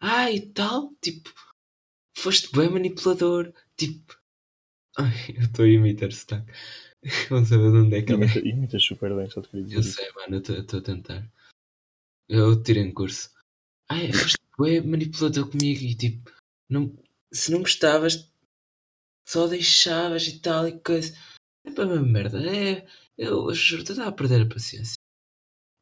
[0.00, 1.32] ah, e tal, tipo,
[2.16, 4.18] foste bem manipulador, tipo,
[4.98, 6.50] ai, eu estou a imitar sotaque.
[7.30, 9.76] Vamos saber de onde é que ela Imita, imita super bem, só te queria dizer
[9.78, 11.32] Eu sei, mano, eu estou a tentar.
[12.28, 13.30] Eu tirei um curso.
[13.90, 16.30] Ai, foste bem manipulador comigo e tipo,
[16.68, 16.96] não,
[17.32, 18.30] se não gostavas,
[19.26, 21.16] só deixavas e tal e coisa.
[21.64, 22.38] É para a mesma merda.
[22.44, 24.94] É, eu, juro, estava a perder a paciência.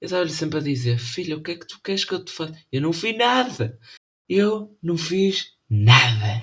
[0.01, 2.33] Eu estava-lhe sempre a dizer, filha, o que é que tu queres que eu te
[2.33, 2.59] faça?
[2.73, 3.79] Eu não fiz nada.
[4.29, 6.43] Eu não fiz nada.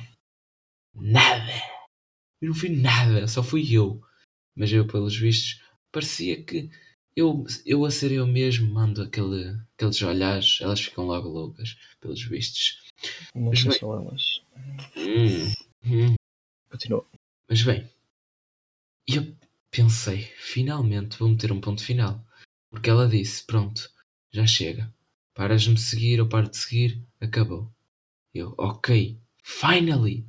[0.93, 1.51] Nada.
[2.41, 4.01] Eu não fiz nada, só fui eu.
[4.55, 6.69] Mas eu, pelos vistos, parecia que
[7.15, 12.23] eu, eu a ser eu mesmo mando aquele, aqueles olhares, elas ficam logo loucas, pelos
[12.23, 12.83] vistos.
[13.33, 14.41] Bem- se elas.
[14.95, 16.15] Hum, hum.
[16.69, 17.05] Continua.
[17.49, 17.89] Mas bem,
[19.07, 19.35] eu
[19.71, 22.23] pensei, finalmente vou meter um ponto final.
[22.69, 23.89] Porque ela disse, pronto,
[24.31, 24.93] já chega.
[25.33, 27.71] Paras de me seguir ou paro de seguir, acabou.
[28.33, 30.27] Eu, ok, finally!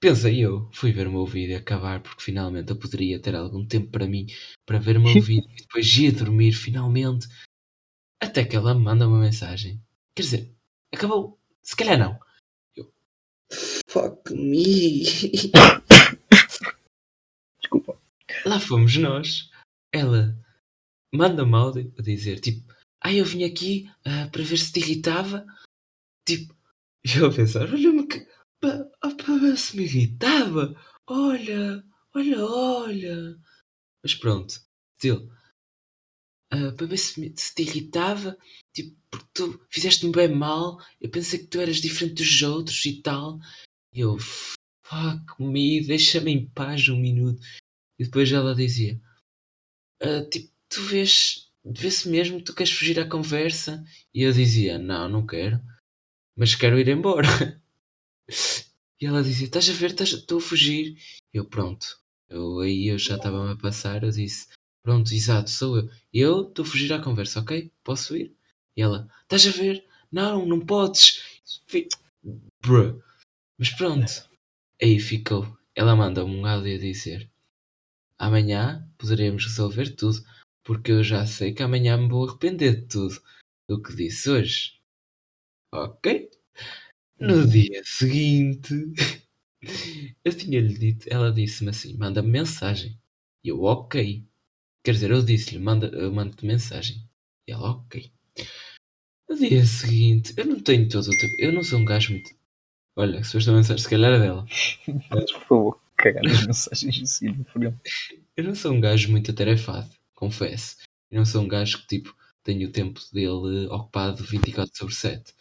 [0.00, 3.90] Pensei eu, fui ver o meu vídeo acabar porque finalmente eu poderia ter algum tempo
[3.90, 4.26] para mim,
[4.66, 7.26] para ver o meu vídeo e depois ia dormir finalmente.
[8.20, 9.80] Até que ela me manda uma mensagem.
[10.14, 10.54] Quer dizer,
[10.92, 11.38] acabou.
[11.62, 12.18] Se calhar não.
[13.94, 15.04] Fuck me!
[17.62, 17.96] Desculpa.
[18.44, 19.48] Lá fomos nós.
[19.92, 20.36] Ela
[21.14, 25.46] manda-me áudio a dizer, tipo, ah, eu vim aqui ah, para ver se te irritava.
[26.26, 26.52] Tipo,
[27.06, 28.26] e eu a pensar, olha-me que.
[28.60, 30.74] pa- ah, Para ver se me irritava.
[31.06, 31.84] Olha,
[32.16, 33.38] olha, olha.
[34.02, 34.60] Mas pronto,
[34.98, 35.30] still.
[36.50, 38.36] Ah, para ver se, me- se te irritava,
[38.74, 43.00] tipo, porque tu fizeste-me bem mal, eu pensei que tu eras diferente dos outros e
[43.00, 43.38] tal.
[43.94, 47.40] E eu, fuck me, deixa-me em paz um minuto.
[47.98, 49.00] E depois ela dizia:
[50.00, 53.84] "Ah, Tipo, tu vês, vê-se mesmo que tu queres fugir à conversa?
[54.12, 55.60] E eu dizia: Não, não quero,
[56.36, 57.28] mas quero ir embora.
[59.00, 60.96] E ela dizia: Estás a ver, estou a fugir.
[61.32, 64.02] Eu, pronto, eu, aí eu já estava-me a passar.
[64.02, 64.48] Eu disse:
[64.82, 65.90] Pronto, exato, sou eu.
[66.12, 67.70] Eu estou a fugir à conversa, ok?
[67.82, 68.34] Posso ir?
[68.76, 69.84] E ela: Estás a ver?
[70.12, 71.20] Não, não podes.
[72.62, 73.02] Bruh.
[73.58, 74.28] Mas pronto,
[74.82, 75.56] aí ficou.
[75.74, 77.30] Ela manda-me um áudio a dizer:
[78.18, 80.24] Amanhã poderemos resolver tudo,
[80.64, 83.22] porque eu já sei que amanhã me vou arrepender de tudo
[83.68, 84.80] do que disse hoje.
[85.72, 86.30] Ok?
[87.18, 88.74] No dia seguinte,
[90.24, 92.98] eu tinha-lhe dito, ela disse-me assim: manda-me mensagem.
[93.42, 94.26] E eu, ok.
[94.84, 97.08] Quer dizer, eu disse-lhe: manda, eu mando-te mensagem.
[97.46, 98.12] E ela, ok.
[99.28, 102.34] No dia seguinte, eu não tenho todo o tempo, eu não sou um gajo muito.
[102.96, 104.46] Olha, se foste a mensagem, se calhar é dela.
[105.10, 107.78] Por favor, cagar nas mensagens em no frio.
[108.36, 110.76] Eu não sou um gajo muito atarefado, confesso.
[111.10, 115.34] Eu não sou um gajo que, tipo, tenho o tempo dele ocupado 24 sobre 7.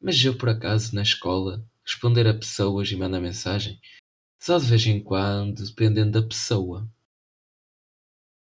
[0.00, 3.80] Mas eu, por acaso, na escola, responder a pessoas e mandar mensagem,
[4.42, 6.88] só de vez em quando, dependendo da pessoa.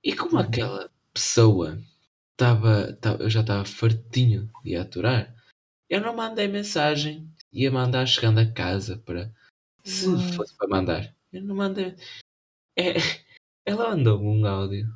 [0.03, 0.41] E como Uhum.
[0.43, 1.81] aquela pessoa
[2.33, 5.35] estava, ta- eu já estava fartinho de aturar,
[5.89, 9.35] eu não mandei mensagem, ia mandar chegando a casa para.
[9.85, 10.37] Se What?
[10.37, 11.97] fosse para mandar, eu não mandei.
[12.77, 12.95] É,
[13.67, 14.87] ela mandou-me um áudio,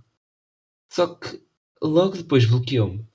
[0.93, 1.43] só que
[1.83, 3.07] logo depois bloqueou-me.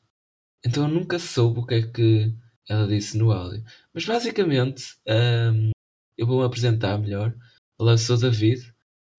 [0.66, 2.34] Então eu nunca soube o que é que
[2.70, 3.64] ela disse no áudio.
[3.94, 5.72] Mas basicamente, ahm,
[6.18, 7.36] eu vou-me apresentar melhor.
[7.80, 8.74] Olá, eu sou David,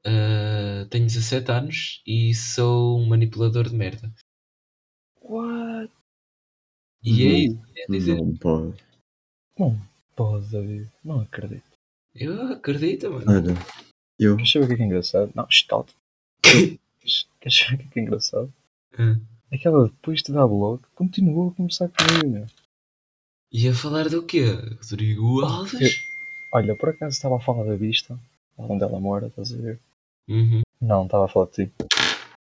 [0.06, 4.12] ah, tenho 17 anos e sou um manipulador de merda.
[5.20, 5.92] What?
[7.02, 7.36] E é Uhum.
[7.36, 8.16] isso que eu ia dizer.
[8.16, 8.74] Não pode.
[10.16, 10.90] Pode, David.
[11.04, 11.62] Não acredito.
[12.14, 13.24] Eu acredito, mano.
[13.30, 13.54] Olha,
[14.18, 14.36] eu.
[14.36, 15.32] Queres saber o que é, que é engraçado?
[15.34, 15.84] Não, está.
[16.42, 16.78] Queres
[17.40, 18.52] queres saber o que é, que é engraçado?
[18.98, 19.16] Ah.
[19.50, 22.46] É que ela, depois de dar blog, continuou a conversar comigo, meu.
[23.52, 24.44] Ia falar do quê?
[24.90, 25.94] Rodrigo Alves?
[26.52, 28.18] Olha, por acaso estava a falar da vista,
[28.56, 29.78] onde ela mora, estás a ver?
[30.28, 30.62] Uhum.
[30.80, 31.72] Não, estava a falar de ti.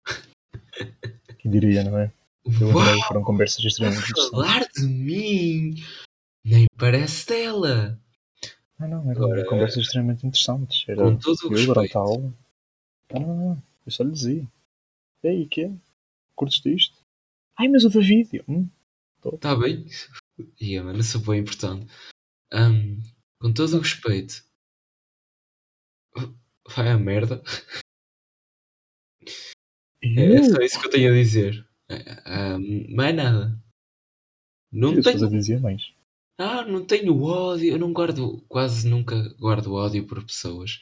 [1.39, 2.11] Quem diria, não é?
[2.61, 4.31] Eu Uau, adorei, foram conversas a extremamente interessantes.
[4.31, 5.75] falar de mim!
[6.49, 8.01] Nem parece dela.
[8.79, 10.85] Ah, não, Agora, conversas extremamente interessantes.
[10.89, 11.99] Era Com todo o respeito.
[11.99, 12.35] a aula.
[13.13, 13.63] Ah, não, não, não.
[13.85, 14.47] Eu só lhe dizia.
[15.23, 15.73] E aí, que é?
[16.35, 16.97] Curtes disto?
[17.59, 18.29] Ai, mas o David.
[18.33, 18.69] Eu, Hum,
[19.41, 19.85] Tá bem?
[20.61, 21.87] Ia, mano, isso é bem importante.
[22.53, 23.03] Ahm,
[23.41, 24.45] com todo o respeito.
[26.75, 27.43] Vai à merda.
[30.03, 31.67] É, é só isso que eu tenho a dizer.
[31.91, 33.61] Ah, ahm, mais nada.
[34.71, 35.93] Não Eu tenho, dizia mais.
[36.39, 37.73] Ah, não tenho ódio.
[37.73, 40.81] Eu não guardo, quase nunca guardo ódio por pessoas.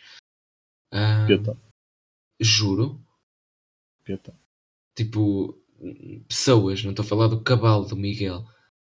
[0.93, 1.59] Ahm, Pieta,
[2.41, 3.01] juro.
[4.05, 4.35] pieta.
[4.95, 5.59] Tipo,
[6.29, 6.83] pessoas.
[6.85, 8.45] Não estou a falar do cavalo do Miguel.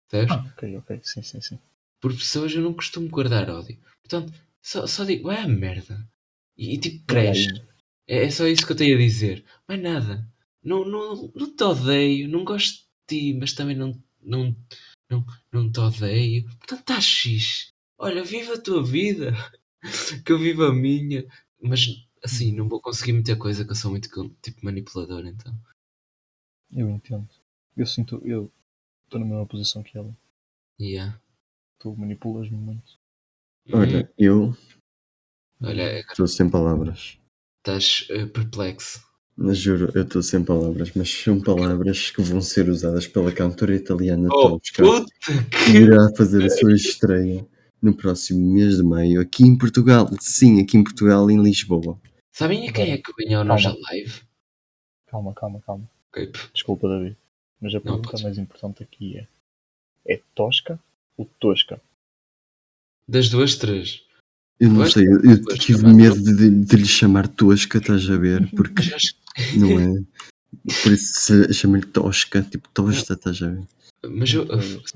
[0.09, 0.35] Percebes?
[0.35, 0.99] Ah, ok, ok.
[1.03, 1.59] Sim, sim, sim.
[1.99, 3.77] por pessoas eu não costumo guardar ódio.
[4.01, 6.07] Portanto, só, só digo, é merda.
[6.57, 7.47] E, e tipo, cresce.
[8.07, 9.43] É, é só isso que eu tenho a dizer.
[9.67, 10.27] Mais nada.
[10.63, 14.55] Não, não, não te odeio, não gosto de ti, mas também não, não,
[15.09, 16.45] não, não te odeio.
[16.57, 17.73] Portanto, estás X.
[17.97, 19.31] Olha, viva a tua vida,
[20.25, 21.25] que eu vivo a minha.
[21.61, 21.81] Mas
[22.23, 24.09] assim, não vou conseguir muita coisa que eu sou muito
[24.41, 25.53] tipo manipulador, então.
[26.71, 27.27] Eu entendo.
[27.75, 28.51] Eu sinto, eu
[29.05, 30.15] estou na mesma posição que ela.
[30.79, 31.19] Yeah.
[31.79, 32.99] Tu manipulas-me muito.
[33.71, 34.55] Olha, eu
[35.61, 37.17] Olha, estou sem palavras.
[37.59, 39.08] estás eh, perplexo.
[39.41, 43.73] Mas juro, eu estou sem palavras, mas são palavras que vão ser usadas pela cantora
[43.73, 44.83] italiana Oh, Tosca,
[45.49, 47.47] que irá fazer a sua estreia
[47.81, 50.09] no próximo mês de maio, aqui em Portugal.
[50.19, 51.97] Sim, aqui em Portugal, em Lisboa.
[52.33, 53.43] Sabem a quem é que ao Calma.
[53.45, 54.21] Noja Live?
[55.07, 55.89] Calma, calma, calma.
[56.09, 57.15] Ok, pff, Desculpa, David.
[57.61, 59.27] Mas a pergunta mais importante aqui é:
[60.15, 60.77] é Tosca
[61.15, 61.81] ou Tosca?
[63.07, 64.03] Das duas, três.
[64.59, 68.45] Eu não sei, eu, tive medo de, de lhe chamar Tosca, estás a ver?
[68.51, 69.15] Porque Mas acho,
[69.57, 70.03] não é.
[70.83, 73.67] Por isso chamo-lhe Tosca, tipo Tosta, estás a ver?
[74.07, 74.45] mas eu.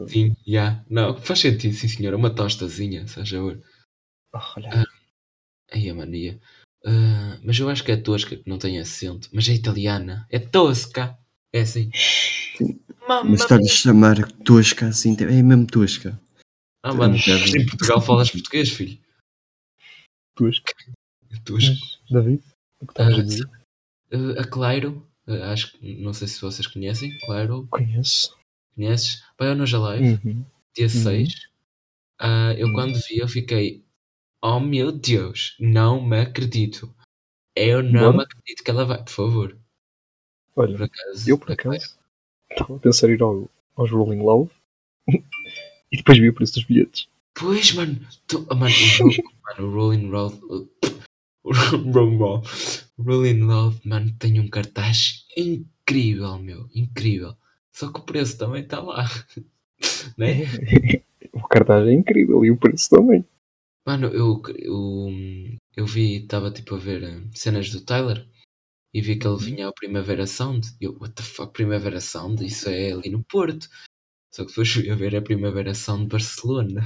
[0.08, 0.84] Sim, já.
[0.90, 2.18] Não, faz sentido, sim senhora.
[2.18, 3.62] Uma tostazinha, se já ver.
[4.34, 4.86] Olha, Ah.
[5.72, 6.40] Aí a mania.
[6.86, 9.30] Ah, mas eu acho que é tosca, que não tem acento.
[9.34, 10.26] Mas é italiana.
[10.30, 11.18] É tosca.
[11.52, 11.90] É assim.
[13.08, 16.20] Mamma Mas estar-lhe a chamar Tosca assim, é mesmo Tosca.
[16.84, 18.98] Ah, mano, Um mas em Portugal falas português, filho.
[20.36, 20.74] Tosca.
[21.46, 21.72] Tosca.
[21.72, 22.44] Mas, David,
[22.82, 23.50] o que estavas a Ah, dizer?
[24.14, 27.10] Uh, a Clairo, uh, acho que não sei se vocês conhecem.
[27.26, 28.38] Clairo, Conheço.
[28.76, 29.24] conheces?
[29.40, 30.46] Vai ao Noja Live, Uhum.
[30.76, 31.48] dia 6.
[32.20, 32.74] Ah, eu Uhum.
[32.74, 33.84] quando vi, eu fiquei,
[34.42, 36.94] oh meu Deus, não me acredito.
[37.56, 39.58] Eu não me acredito que ela vai, por favor.
[40.56, 41.30] Olha, Por acaso.
[41.30, 41.98] eu por acaso
[42.52, 44.52] estava a pensar em ir ao, aos Rolling Loud
[45.92, 47.08] e depois vi o preço dos bilhetes.
[47.34, 48.66] Pois, mano, tu, mano,
[49.02, 50.12] o, Ro- mano, o Rolling.
[50.12, 50.70] O
[51.44, 51.52] O
[53.04, 57.36] Rolling Road, mano, tem um cartaz incrível, meu, incrível.
[57.72, 59.06] Só que o preço também está lá.
[60.18, 60.44] né?
[61.34, 63.26] o cartaz é incrível e o preço também.
[63.86, 65.10] Mano, eu, eu,
[65.76, 68.26] eu vi, estava tipo a ver eh, cenas do Tyler
[68.94, 69.40] e vi que ele Uhum.
[69.40, 70.68] vinha ao Primavera Sound.
[70.82, 72.46] E eu, what the fuck, Primavera Sound?
[72.46, 73.68] Isso é ali no Porto.
[74.34, 76.84] Só que depois fui a ver a Primavera Sound de Barcelona.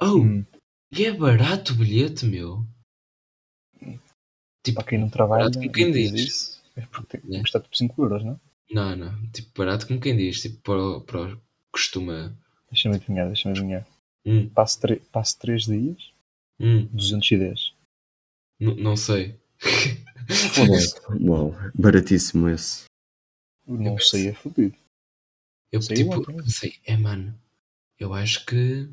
[0.00, 0.46] Oh, Hum.
[0.92, 2.64] E é barato o bilhete, meu.
[4.64, 6.20] Tipo, Para quem não trabalha, barato como quem diz diz.
[6.28, 7.36] isso, é porque tem É.
[7.38, 8.40] que custar tipo 5 euros, não?
[8.70, 11.40] Não, não, tipo, barato como quem diz, tipo, para, o- para o
[11.72, 12.36] costuma.
[12.70, 13.86] Deixa-me adivinhar, deixa-me adivinhar.
[14.24, 14.78] Hum, Passo,
[15.10, 16.12] passo 3 dias,
[16.60, 17.74] hum, 210.
[18.60, 19.36] n- não sei.
[21.20, 22.84] Uau, baratíssimo esse.
[23.66, 24.76] Não penso- sei, é fodido.
[25.72, 27.36] Eu Sei tipo, pensei, é mano,
[27.98, 28.88] eu acho que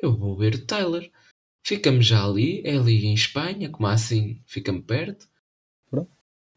[0.00, 1.10] eu vou ver o Tyler.
[1.68, 5.28] Fica-me já ali, é ali em Espanha, como assim fica-me perto.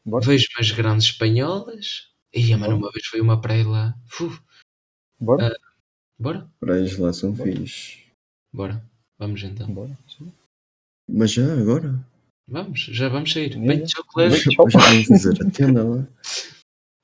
[0.06, 2.10] Bora, Vejo umas grandes espanholas.
[2.34, 3.95] E a mano, uma vez foi uma praia lá.
[4.21, 4.41] Uf,
[5.19, 5.54] bora,
[6.17, 6.50] bora?
[6.62, 8.06] Praias lá são fixe.
[8.54, 8.82] Bora.
[9.19, 9.67] Vamos então.
[9.74, 9.97] bora.
[10.08, 10.32] sim.
[11.10, 12.08] Mas já agora?
[12.47, 13.50] Vamos, já vamos sair.
[13.50, 13.67] Bem.
[13.67, 14.06] Bem, tchau.
[14.69, 16.08] Já vamos fazer a tenda lá.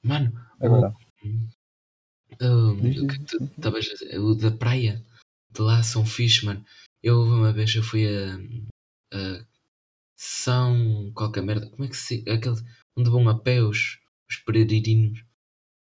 [0.02, 0.96] Mano, Agora,
[2.42, 5.06] o, o, Diz, o que tu estavas a dizer, o da praia
[5.52, 6.66] de lá são fixe, mano.
[7.04, 8.36] Eu uma vez eu fui a,
[9.18, 9.46] a
[10.16, 11.70] São qualquer merda.
[11.70, 12.24] Como é que se.
[12.30, 12.56] Aquele
[12.96, 15.24] onde vão a pé os, os peregrinos.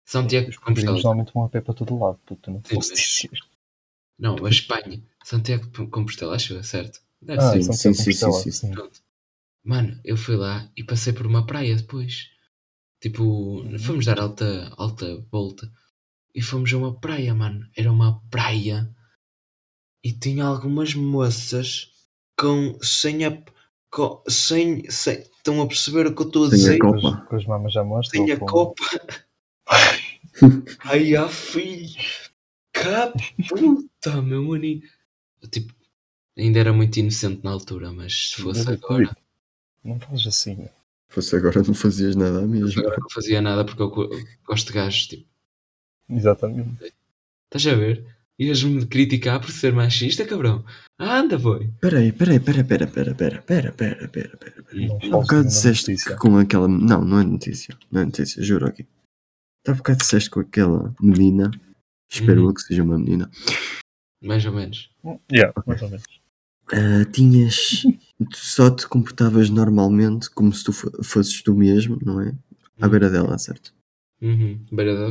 [0.07, 0.93] São Tiago de Compostela.
[0.95, 3.39] normalmente vão a pé para todo lado, puta, não Sim, posso mas- dizer.
[4.19, 5.03] Não, a Espanha.
[5.25, 7.01] Santiago de Compostela, acho eu, certo?
[7.21, 7.63] Deve Ah, ser.
[7.65, 8.71] São sim, sim, Compostela, sim, sim.
[8.71, 9.01] Pronto.
[9.65, 12.29] Mano, eu fui lá e passei por uma praia depois.
[13.01, 15.71] Tipo, fomos dar alta, alta volta
[16.35, 17.69] e fomos a uma praia, mano.
[17.77, 18.94] Era uma praia
[20.05, 21.91] e tinha algumas moças
[22.39, 23.43] com sem a
[23.91, 26.79] com, sem, sem estão a perceber o que eu estou a Sem a dizer?
[26.79, 27.27] copa.
[27.29, 28.25] Com as- mamas já mostram.
[28.27, 28.83] Sem a copa.
[30.85, 31.95] Ai, a filho.
[32.73, 34.83] Caputa, meu maninho.
[35.51, 35.73] Tipo,
[36.37, 39.17] ainda era muito inocente na altura, mas se fosse David, agora.
[39.85, 40.71] Não fazes assim, meu.
[41.09, 42.83] Fosse agora não fazias nada a mesma.
[42.83, 43.91] Agora não fazia nada porque eu
[44.45, 45.07] gosto de gajos.
[45.07, 45.27] Tipo,
[46.09, 46.93] Exatamente.
[47.45, 48.14] estás a ver?
[48.39, 50.65] Ias-me criticar por ser machista, cabrão.
[50.99, 51.71] Ah, anda, boi.
[51.81, 54.91] Peraí, peraí, peraí, peraí, peraí, peraí, peraí, peraí, peraí, peraí.
[55.13, 56.13] Há bocado disseste notícia.
[56.13, 56.67] que com aquela.
[56.69, 57.77] Não, não é notícia.
[57.91, 58.87] Não é notícia, juro aqui.
[59.67, 61.51] Há bocado disseste com aquela menina.
[62.11, 62.49] Espero Uhum.
[62.49, 63.31] eu que seja uma menina.
[64.23, 64.91] Mais ou menos.
[65.33, 66.05] Yeah, mais ou menos.
[66.73, 67.83] Ah, tinhas.
[68.31, 72.35] tu só te comportavas normalmente como se tu fo- fosses tu mesmo, não é?
[72.81, 73.73] À beira dela, certo?
[74.25, 74.59] Uhum.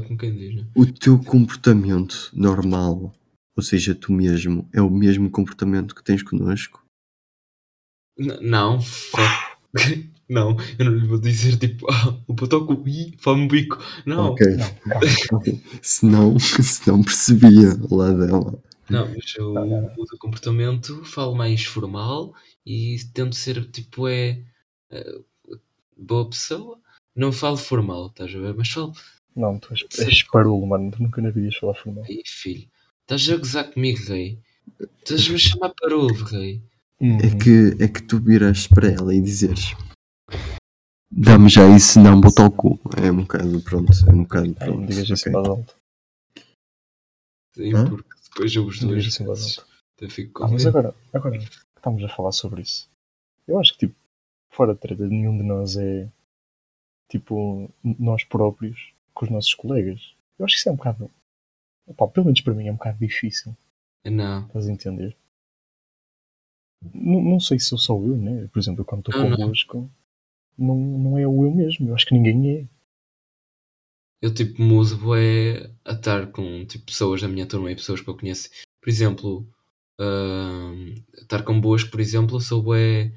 [0.08, 0.66] Com quem diz, né?
[0.76, 3.14] O teu comportamento normal
[3.56, 6.84] Ou seja, tu mesmo, é o mesmo comportamento que tens connosco?
[8.18, 8.80] N- Não.
[10.30, 13.78] Não, eu não lhe vou dizer tipo, ah, o botoco e fome bico.
[14.06, 14.48] Não, Ok.
[14.56, 14.58] Não,
[15.30, 15.38] calma.
[15.42, 15.62] ok.
[15.82, 18.64] Se não, se não percebia lá dela.
[18.90, 22.34] não, mas eu mudo o comportamento, falo mais formal
[22.66, 24.42] e tento ser tipo, é
[24.92, 25.20] eh,
[25.98, 26.80] boa pessoa.
[27.16, 28.54] Não falo formal, estás a ver?
[28.56, 28.94] Mas falo,
[29.36, 30.92] Não, tu és, és parulo, mano.
[30.92, 32.04] Tu nunca na vida ias falar formal.
[32.06, 32.68] aí filho,
[33.02, 34.40] estás a gozar comigo, rei?
[35.00, 36.62] Estás-me a chamar para ovo, rei?
[37.00, 37.38] É Uhum.
[37.38, 39.74] que, é que tu viraste para ela e dizeres
[41.12, 42.80] dá-me já isso, não botar o cu.
[42.98, 44.88] É um bocado, pronto, é um bocado, Ai, não pronto.
[44.88, 45.74] digas isso alta.
[47.56, 47.90] Sim, Hã?
[47.90, 49.72] porque depois eu os dois em voz alta.
[49.98, 51.46] até fico com Ah, mas agora, agora que
[51.76, 52.90] estamos a falar sobre isso,
[53.48, 53.96] eu acho que, tipo,
[54.50, 56.10] fora de treta, nenhum de nós é,
[57.14, 60.16] tipo, nós próprios com os nossos colegas.
[60.40, 61.12] Eu acho que isso é um bocado,
[61.86, 63.56] opá, pelo menos para mim é um bocado difícil,
[64.04, 65.16] Não, estás a entender?
[66.94, 68.48] Não, não sei se sou eu, né?
[68.52, 69.38] Por exemplo, quando estou Não, não.
[69.38, 69.90] convosco,
[70.58, 72.68] não, não é o eu mesmo, eu acho que ninguém é.
[74.22, 78.10] eu tipo mudo é a estar com tipo, pessoas da minha turma e pessoas que
[78.10, 78.50] eu conheço.
[78.82, 79.48] Por exemplo,
[80.00, 83.14] ahm, estar convosco, por exemplo, sou é,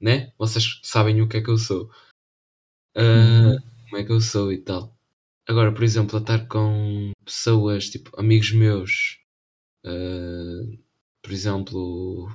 [0.00, 0.32] né?
[0.38, 1.90] Vocês sabem o que é que eu sou.
[2.98, 3.58] Ah, Uhum.
[3.90, 4.94] Como é que eu sou e tal.
[5.48, 9.18] Agora, por exemplo, a estar com pessoas, tipo, amigos meus,
[9.86, 10.76] ah,
[11.22, 12.28] por exemplo,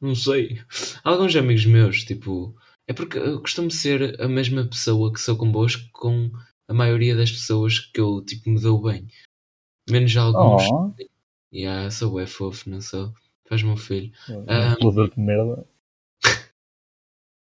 [0.00, 0.60] não sei,
[1.02, 2.54] alguns amigos meus, tipo,
[2.86, 6.30] é porque eu costumo ser a mesma pessoa que sou convosco com
[6.68, 9.06] a maioria das pessoas que eu, tipo, me dou bem.
[9.90, 10.62] Menos alguns.
[10.70, 10.94] Oh,
[11.52, 13.12] E ah, sou é fofo, não sou?
[13.48, 14.12] Faz-me um filho.
[14.46, 14.70] Ah.
[14.70, 15.66] manipulador de merda.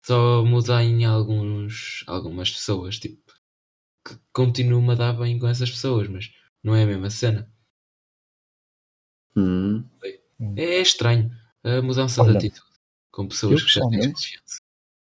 [0.05, 3.33] Só muda em alguns, algumas pessoas, tipo,
[4.07, 6.31] que continuo-me a dar bem com essas pessoas, mas
[6.63, 7.51] não é a mesma cena.
[9.35, 9.83] Hum,
[10.55, 11.31] É, estranho
[11.63, 12.69] a mudança Olha, de atitude
[13.11, 14.59] com pessoas que já têm confiança.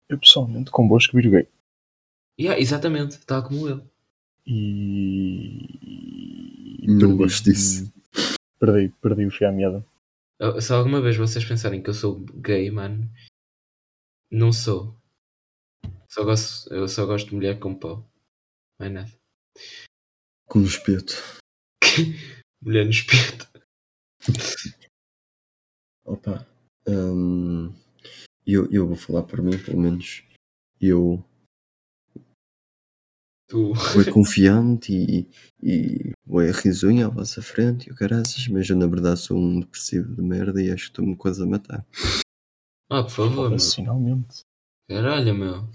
[0.07, 1.47] Eu pessoalmente convosco viro gay.
[2.39, 3.89] Yeah, exatamente, tal como eu.
[4.45, 5.67] E.
[6.87, 7.91] Não perdi- gosto disso.
[8.59, 9.83] Perdi, perdi o fio à meada.
[10.39, 13.09] Eu- Se alguma vez vocês pensarem que eu sou gay, mano,
[14.31, 14.95] não sou.
[16.09, 18.09] Só gosto, eu só gosto de mulher com pau.
[18.79, 19.11] Não é nada.
[20.47, 21.13] com o espeto.
[22.61, 23.47] Mulher no espeto.
[26.05, 26.45] Opa,
[26.87, 27.73] hum,
[28.45, 30.23] eu, eu vou falar por mim, pelo menos.
[30.79, 31.23] Eu
[33.47, 33.73] Tu.
[33.75, 35.27] fui confiante e,
[35.61, 39.37] e foi a risonha à vossa frente e o caraças, mas eu na verdade sou
[39.37, 41.85] um depressivo de merda e acho que estou-me quase a matar.
[42.89, 43.51] Ah, por favor, meu.
[43.51, 44.43] Racionalmente.
[44.87, 45.67] Caralho, meu.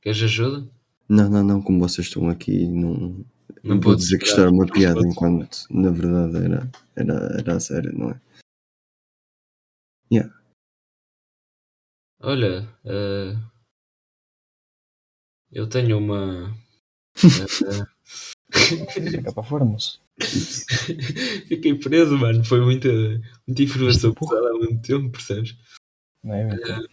[0.00, 0.68] Queres ajuda?
[1.08, 3.24] Não, não, não, como vocês estão aqui, não,
[3.62, 7.56] Não vou dizer que isto era uma piada pode enquanto na verdade era, era, era
[7.56, 8.20] a sério, não é?
[12.24, 13.34] Olha, eh,
[15.50, 16.54] eu tenho uma.
[17.16, 17.84] eh,
[18.52, 20.00] Fica para fora, moço.
[21.48, 22.44] Fiquei preso, mano.
[22.44, 22.88] Foi muita,
[23.46, 25.56] muita informação pesada há muito tempo, percebes?
[26.22, 26.54] Não é?
[26.54, 26.86] Então,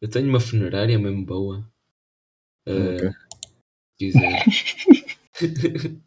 [0.00, 1.70] Eu tenho uma funerária mesmo boa.
[2.66, 3.10] Eh, Ok.
[3.98, 4.20] dizer.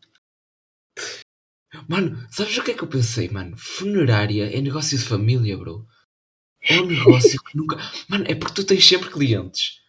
[1.87, 3.55] mano, sabes o que é que eu pensei, mano?
[3.57, 5.87] Funerária é negócio de família, bro.
[6.61, 7.77] É um negócio que nunca.
[8.07, 9.81] Mano, é porque tu tens sempre clientes.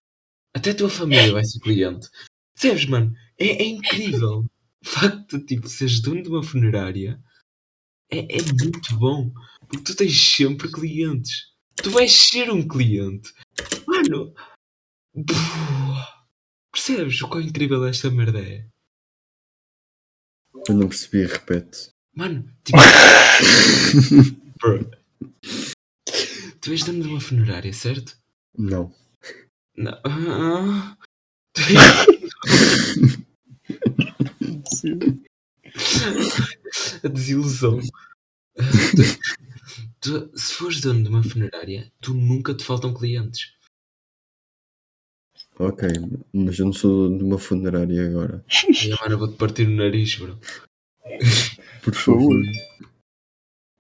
[0.55, 2.09] Até a tua família vai ser cliente.
[2.55, 3.15] Percebes, mano?
[3.39, 4.45] É, é incrível.
[4.85, 7.19] O facto de tipo, seres dono de uma funerária
[8.11, 9.33] é, é muito bom.
[9.69, 11.54] Porque tu tens sempre clientes.
[11.85, 13.33] Tu vais ser um cliente.
[13.87, 14.35] Mano.
[15.15, 16.25] Puf,
[16.73, 18.67] percebes o quão incrível esta merda é?
[20.69, 21.91] Eu não percebi, repete.
[22.17, 22.79] Mano, tipo.
[24.61, 24.91] Bro.
[26.61, 28.17] Tu és dono de uma funerária, certo?
[28.57, 28.91] Não.
[29.77, 30.01] Não.
[30.05, 30.97] Ah,
[31.53, 33.25] tu és-
[37.05, 37.81] A desilusão.
[40.05, 43.55] Tu- se fores dono de uma funerária, tu nunca te faltam clientes.
[45.59, 45.89] Ok,
[46.31, 48.45] mas eu não sou de uma funerária agora.
[48.85, 50.39] E agora vou-te partir no nariz, bro.
[51.83, 52.37] Por favor.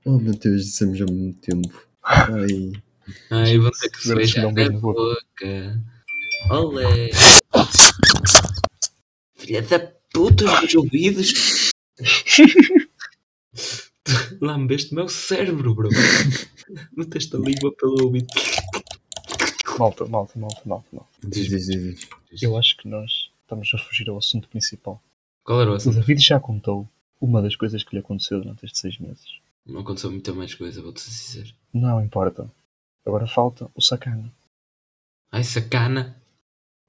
[0.06, 1.86] Oh meu Deus, dissemos há muito tempo.
[2.02, 2.72] Ai.
[3.30, 5.00] Ai, vou ter que beijar na beijo na boca.
[5.02, 5.84] boca.
[6.50, 7.10] Olé.
[9.36, 9.78] Filha da
[10.10, 11.70] puta, os meus ouvidos.
[14.40, 15.88] Lambeste o meu cérebro, bro.
[16.96, 18.26] Meteste a língua pelo ouvido.
[19.78, 21.10] Malta, malta, malta, malta, malta.
[21.22, 22.08] Diz, diz, diz.
[22.30, 22.42] diz.
[22.42, 25.02] Eu acho que nós estamos a fugir ao assunto principal.
[25.42, 25.94] Qual era o O assunto?
[25.96, 26.88] David já contou
[27.20, 29.40] uma das coisas que lhe aconteceu durante estes seis meses.
[29.66, 31.54] Não aconteceu muita mais coisa, vou-te dizer.
[31.72, 32.50] Não importa.
[33.04, 34.30] Agora falta o sacana.
[35.32, 36.16] Ai, sacana.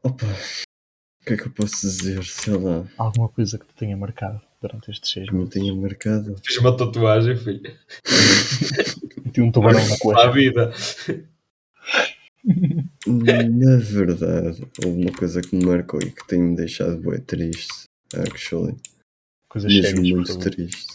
[0.04, 2.24] Opa, o que é que eu posso dizer?
[2.26, 5.50] Sei lá, Alguma coisa que te tenha marcado durante estes seis meses.
[5.50, 6.36] tenha marcado.
[6.44, 7.62] Fiz uma tatuagem, filho.
[9.34, 10.32] Tinha um tubarão na coxa.
[10.32, 10.74] vida.
[13.08, 17.86] Na verdade, houve uma coisa que me marcou e que tem-me deixado bem triste.
[18.14, 18.76] Actually.
[19.50, 20.12] Coisas Mesmo sérias.
[20.12, 20.94] muito triste.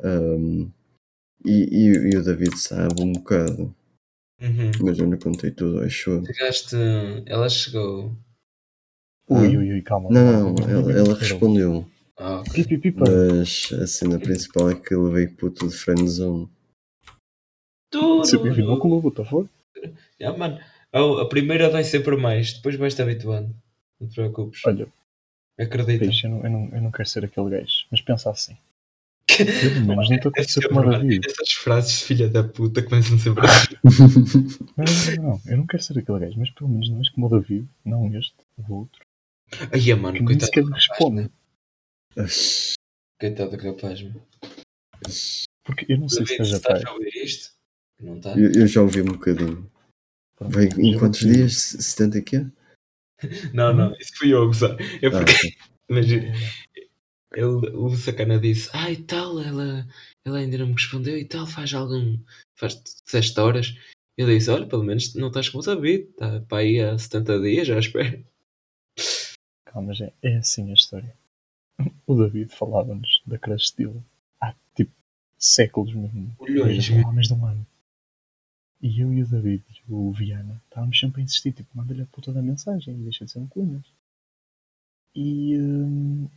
[0.00, 0.70] Um,
[1.44, 3.74] e, e, e o David sabe um bocado,
[4.40, 4.70] Uhum.
[4.82, 6.24] mas eu não contei tudo, acho eu.
[6.26, 6.76] Chegaste.
[7.26, 8.12] Ela chegou.
[9.28, 10.08] Ui, ui, ui, calma.
[10.10, 11.84] Não, ela, ela respondeu,
[12.18, 12.52] Ah, ok.
[12.64, 13.04] Pipi, pipa.
[13.08, 16.48] mas a cena principal é que ele veio puto de friendzone.
[17.90, 18.18] Tudo.
[18.18, 19.48] Você bem-vindo ao clube, tá for?
[20.22, 20.58] Ah, mano,
[20.92, 23.54] a, a primeira vai sempre mais, depois vais-te habituando.
[24.00, 24.60] Não te preocupes.
[24.66, 24.88] Olha,
[25.58, 26.04] Acredita.
[26.04, 27.86] peixe, eu não, eu, não, eu não quero ser aquele gajo.
[27.90, 28.56] Mas pensa assim.
[29.38, 30.96] Pelo menos não te aconteceu Essa- como a.
[31.24, 33.74] Essas frases de filha da puta começam sempre assim.
[34.76, 35.40] Não, não, não, não.
[35.46, 36.38] Eu não quero ser aquele gajo.
[36.38, 37.68] Mas pelo menos não és como o David.
[37.84, 39.00] Não este, o outro.
[39.72, 40.44] Ai, mano, Que nem coitado.
[40.46, 41.30] sequer do me responde.
[43.20, 44.22] Coitado do rapaz, meu.
[45.64, 47.52] Porque eu não sei se David, se esteja estás a ouvir isto?
[48.00, 48.38] Não está?
[48.38, 49.70] Eu, eu já ouvi um bocadinho.
[50.36, 51.54] Pronto, Veio em quantos vou- dias?
[51.54, 52.46] 70 e quê?
[53.52, 54.82] Não, não, isso fui eu, sabe?
[55.02, 55.56] É Ah, porque, ok.
[55.90, 56.32] imagina,
[57.34, 57.44] ele,
[57.74, 59.84] o sacana disse, ah, e tal, ela,
[60.24, 62.16] ela ainda não me respondeu e tal, faz algum,
[62.56, 63.74] faz 6 horas.
[64.16, 67.40] Eu disse, olha, pelo menos não estás como o David, está para aí há 70
[67.40, 68.24] dias, já espero.
[69.66, 70.12] Calma, já.
[70.22, 71.16] É assim a história.
[72.06, 74.02] O David falava-nos da crush dele
[74.40, 74.92] há tipo
[75.38, 76.34] séculos mesmo.
[77.12, 77.66] Mais de um ano.
[78.80, 82.06] E eu e o David e o Viana estávamos sempre a insistir, tipo, manda-lhe a
[82.06, 83.84] puta da mensagem e deixa de ser um cunhas.
[85.14, 86.28] E hum,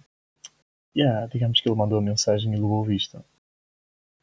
[0.96, 3.24] yeah, digamos que ele mandou a mensagem e levou vista.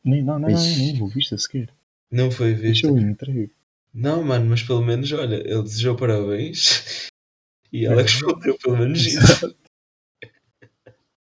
[0.05, 0.79] Nem, não, não, não, Ixi.
[0.79, 1.69] nem levou vista sequer.
[2.11, 2.89] Não foi visto.
[2.89, 3.53] Deixou entregue.
[3.93, 7.09] Não, mano, mas pelo menos, olha, ele desejou parabéns
[7.73, 9.57] e ela respondeu pelo menos isso.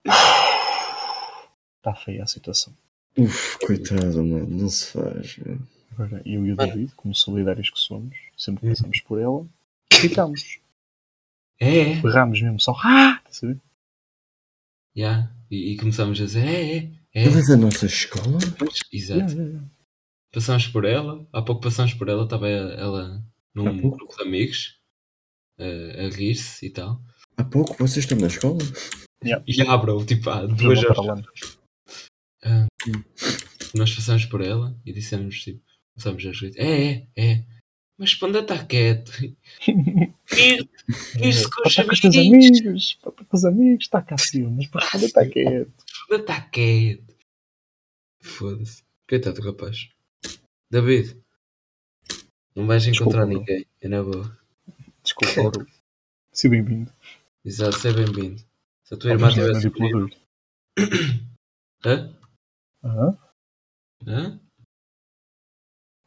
[0.06, 2.74] Está feia a situação.
[3.18, 5.38] Uf, coitado, mano, não se faz.
[5.38, 5.60] meu.
[5.92, 6.72] Agora, eu e o Mano.
[6.72, 8.70] David, como solidários que somos, sempre que Hum.
[8.70, 9.46] passamos por ela,
[9.92, 10.60] gritamos.
[11.60, 11.96] É, é.
[12.02, 12.72] Berramos mesmo só.
[12.84, 13.20] Ah!
[13.24, 13.60] Tá a saber?
[14.96, 15.30] Yeah.
[15.52, 16.78] E, e começámos a dizer, é, é,
[17.14, 17.26] é.
[17.26, 18.38] Ele é da nossa escola?
[18.58, 19.20] Pois, Exato.
[19.20, 19.68] Yeah, yeah, yeah.
[20.32, 23.22] Passámos por ela, há pouco passámos por ela, estava ela Há
[23.56, 23.98] num pouco?
[23.98, 24.80] grupo de amigos
[25.58, 27.02] eh, a rir-se e tal.
[27.36, 28.60] Há pouco vocês estão na escola?
[29.24, 31.06] E já, bro, tipo, há duas horas.
[31.06, 32.68] lá.
[33.76, 35.62] Nós passámos por ela e dissemos, tipo,
[35.94, 37.46] começámos a é, é, é.
[37.98, 39.12] Mas Panda está quieto.
[39.60, 40.70] Rir-
[41.16, 42.60] Rir-se com os Para com os teus amiguinhos.
[42.62, 45.86] amigos, para com os amigos, está cá sim, mas para onde está quieto?
[46.08, 47.16] Panda está quieto.
[48.22, 48.84] Foda-se.
[49.08, 49.90] Coitado do rapaz.
[50.72, 51.18] David,
[52.56, 53.66] não vais encontrar Desculpa, ninguém.
[53.82, 54.38] É na boa.
[55.04, 55.68] Desculpa, Ouro.
[56.32, 56.94] Seja bem-vindo.
[57.44, 58.42] Exato, seja bem-vindo.
[58.90, 59.62] Se a tua irmã tivesse.
[59.62, 60.10] diplomador.
[61.86, 62.12] Hã?
[62.84, 63.18] Aham.
[64.08, 64.40] Hã?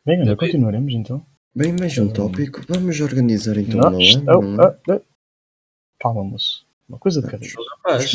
[0.05, 1.25] Bem, olha, é continuaremos então.
[1.55, 2.13] Bem, mais um Hum.
[2.13, 2.61] tópico.
[2.69, 3.87] Vamos organizar então Não,
[4.37, 4.67] oh, não é?
[4.67, 5.01] ah, ah.
[6.01, 6.67] Calma, moço.
[6.89, 7.55] Uma coisa de cada vez.
[7.55, 8.13] Rapaz,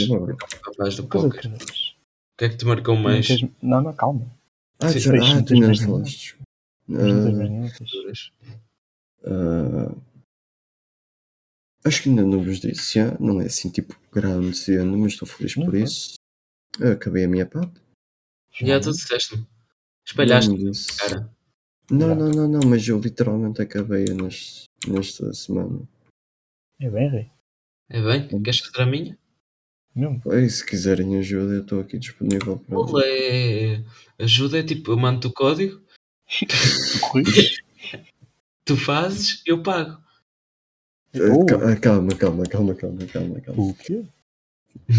[0.65, 1.41] rapaz do Uma coisa de póquer.
[1.43, 1.71] cada vez.
[1.71, 3.27] O que é que te marcou Não, mais?
[3.61, 4.29] não, não, calma.
[4.79, 6.37] Ah, Sim, já, ah tu não mais falaste.
[6.89, 8.31] Mas
[11.87, 13.17] acho que ainda não vos disse, já.
[13.19, 15.83] não é assim tipo grande cena, mas estou feliz Não, por não.
[15.83, 16.15] isso.
[16.79, 17.71] Eu acabei a minha pap.
[18.59, 19.47] Já tu disseste-me.
[20.05, 21.29] Espalhaste, Não cara.
[21.89, 25.81] Não, não, não, não, mas eu literalmente acabei neste, nesta semana.
[26.79, 27.31] É bem, rei.
[27.89, 28.27] É bem?
[28.43, 29.17] Queres fazer a minha?
[29.95, 30.21] Mesmo.
[30.33, 32.77] E se quiserem ajuda, eu estou aqui disponível para.
[32.77, 33.83] Olé!
[34.19, 35.81] Ajuda é tipo, eu mando o código,
[38.65, 39.97] tu fazes, eu pago.
[41.15, 43.63] Ah, Calma, calma, calma, calma, calma, calma.
[43.63, 44.03] O quê?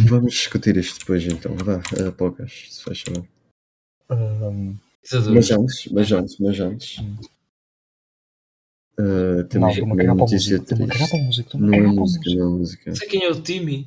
[0.08, 1.54] Vamos discutir isto depois então.
[1.56, 3.26] Vá, uh, poucas, se faz favor.
[4.10, 5.34] Ahm, Pesadores.
[5.34, 6.98] Mas antes, mas antes, mas antes.
[8.98, 11.16] Uh, não, temos a uma notícia triste.
[11.16, 11.56] música.
[11.58, 12.94] Não é música, não é música.
[12.96, 13.86] Sei quem é o Timmy.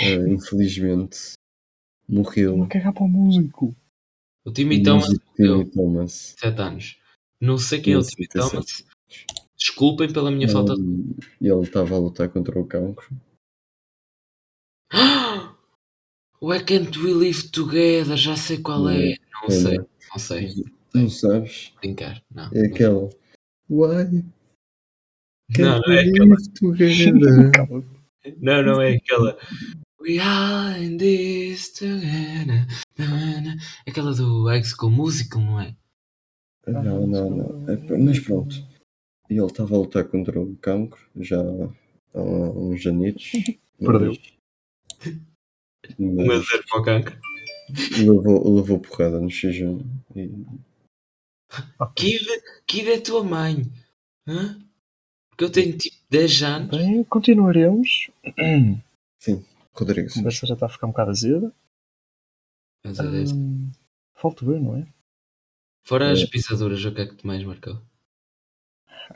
[0.00, 1.32] Uh, infelizmente
[2.08, 2.62] morreu.
[2.62, 3.74] A cagar para o músico.
[4.44, 5.58] O Timmy Thomas morreu.
[5.64, 6.34] Timmy Thomas.
[6.38, 6.98] 7 anos.
[7.40, 8.50] Não sei quem é o Timmy 77.
[8.50, 8.84] Thomas.
[9.58, 10.82] Desculpem pela minha falta de.
[11.40, 13.08] Ele estava a lutar contra o cancro.
[16.40, 18.16] Why can't we live together?
[18.16, 19.16] Já sei qual é.
[19.42, 19.88] Não É, sei, não é?
[20.12, 20.64] não sei.
[20.94, 21.72] Não sabes?
[21.80, 22.22] Brincar.
[22.32, 22.50] Não.
[22.54, 23.08] É aquela.
[23.68, 24.24] Why
[25.58, 27.84] Não, can't não é we aquela.
[28.40, 29.38] Não, não é aquela.
[30.00, 32.66] We are in this together.
[33.86, 35.74] Aquela do High School Musical, não é?
[36.66, 37.70] Não, não, não.
[37.70, 38.54] É, mas pronto.
[39.30, 43.32] E ele estava a lutar contra o cancro já há uns anitos.
[43.78, 44.12] Perdeu.
[45.98, 47.20] Um a Mas zero para o cancro.
[47.98, 49.84] levou, levou porrada no X1.
[50.16, 50.30] E
[51.94, 52.26] Kid,
[52.66, 53.62] Kid é tua mãe.
[54.26, 54.58] Hã?
[55.30, 56.70] Porque eu tenho tipo 10 anos.
[56.70, 58.10] Bem, continuaremos.
[59.78, 60.18] A Rodrigo, sim.
[60.20, 61.54] conversa já está a ficar um bocado azeda.
[62.84, 63.02] Mas é.
[63.32, 63.70] Hum,
[64.16, 64.86] falta ver, não é?
[65.86, 67.80] Fora as pisaduras, o que é que te mais marcou?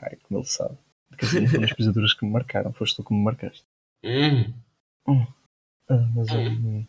[0.01, 0.77] Ai, como ele sabe.
[1.17, 3.65] Quer dizer, foram as pisaduras que me marcaram, foste tu que me marcaste.
[4.03, 4.53] Hum.
[5.89, 6.85] Ah, mas hum,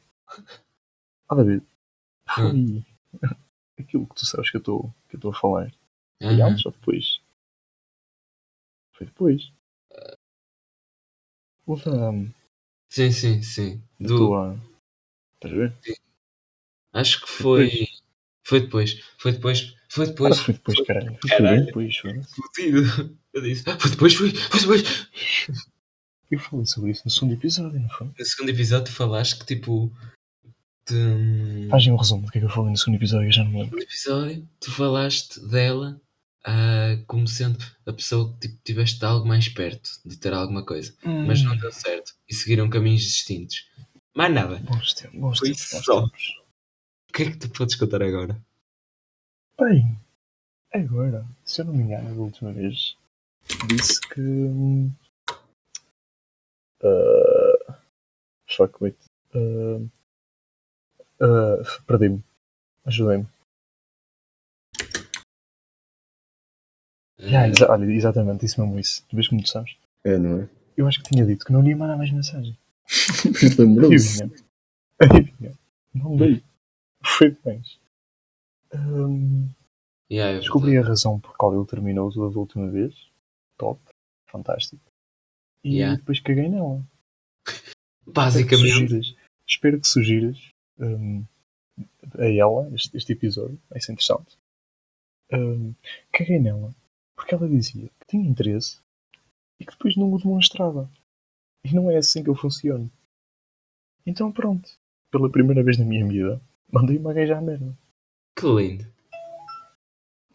[1.29, 1.63] Ah, David,
[2.35, 2.85] foi
[3.79, 5.73] aquilo que tu sabes que eu estou que eu estou a falar.
[6.23, 6.51] Foi Aham.
[6.53, 7.21] antes ou depois?
[8.93, 9.53] Foi depois.
[11.67, 12.11] Houve a,
[12.89, 13.83] Sim, sim, sim.
[14.03, 14.57] a Do, tua.
[15.37, 15.75] Estás a ver?
[16.95, 17.89] Acho que foi.
[18.45, 19.01] Foi depois.
[19.19, 19.75] Foi depois.
[19.89, 20.39] Foi depois.
[20.39, 21.17] foi depois, caralho.
[21.21, 21.67] Foi Caralho.
[21.67, 22.21] depois, foi.
[23.33, 23.69] Eu disse.
[23.69, 24.31] "Ah, Foi depois, foi.
[24.35, 25.09] Foi depois.
[26.31, 28.07] Eu falei sobre isso no segundo episódio, não foi?
[28.19, 29.93] No segundo episódio, tu falaste que tipo.
[30.89, 31.69] De...
[31.71, 33.51] Fazem um resumo do que é que eu falei no segundo episódio, eu já não
[33.53, 33.77] me lembro.
[33.77, 35.99] No episódio, tu falaste dela
[36.45, 40.63] ah, como sendo a pessoa que tipo, tiveste de algo mais perto de ter alguma
[40.65, 40.95] coisa,
[41.27, 41.45] mas Hum.
[41.45, 43.65] não deu certo e seguiram caminhos distintos.
[44.15, 44.57] Mais nada.
[44.57, 46.01] Bons tempos, bons Foi tempos, bons só.
[46.03, 46.44] tempos.
[47.15, 48.37] O que é que tu podes contar agora?
[49.61, 49.97] Bem,
[50.73, 52.97] agora, se eu não me engano, da última vez,
[53.69, 54.91] disse que.
[56.83, 57.79] ah,
[58.51, 58.97] fuck, wait.
[59.37, 59.87] ah,
[61.21, 62.21] ah, Perdi-me.
[62.85, 63.27] Ajudei-me.
[67.33, 69.07] Ah, exa- olha, exatamente, isso mesmo isso.
[69.09, 69.77] Tu vês como tu sabes?
[70.03, 70.49] É, não é?
[70.77, 72.59] Eu acho que tinha dito que não ia mandar mais mensagem.
[73.57, 74.21] Lembrou-se.
[74.25, 74.45] Adivinha.
[75.01, 75.53] Adivinha.
[75.95, 76.43] Não dei.
[77.17, 77.79] Foi demais.
[78.75, 79.49] Hum,
[80.11, 82.95] Yeah, Descobri a razão por qual ele terminou da última vez.
[83.59, 83.81] Top.
[84.29, 84.83] Fantástico.
[85.65, 85.97] E Yeah.
[85.99, 86.77] depois caguei nela.
[86.77, 87.57] verdade.
[87.57, 89.17] Espero que Basicamente, sugiras,
[89.49, 91.25] espero que sugiras hum,
[92.19, 93.59] a ela este, este episódio.
[93.71, 94.37] Vai ser interessante.
[95.33, 95.75] Hum,
[96.13, 96.75] caguei nela
[97.17, 98.81] porque ela dizia que tinha interesse
[99.61, 100.91] e que depois não o demonstrava.
[101.65, 102.91] E não é assim que eu funciono.
[104.05, 104.69] Então pronto.
[105.11, 106.41] Pela primeira vez na minha vida,
[106.73, 107.77] mandei uma gaja à merda.
[108.37, 108.85] que lindo.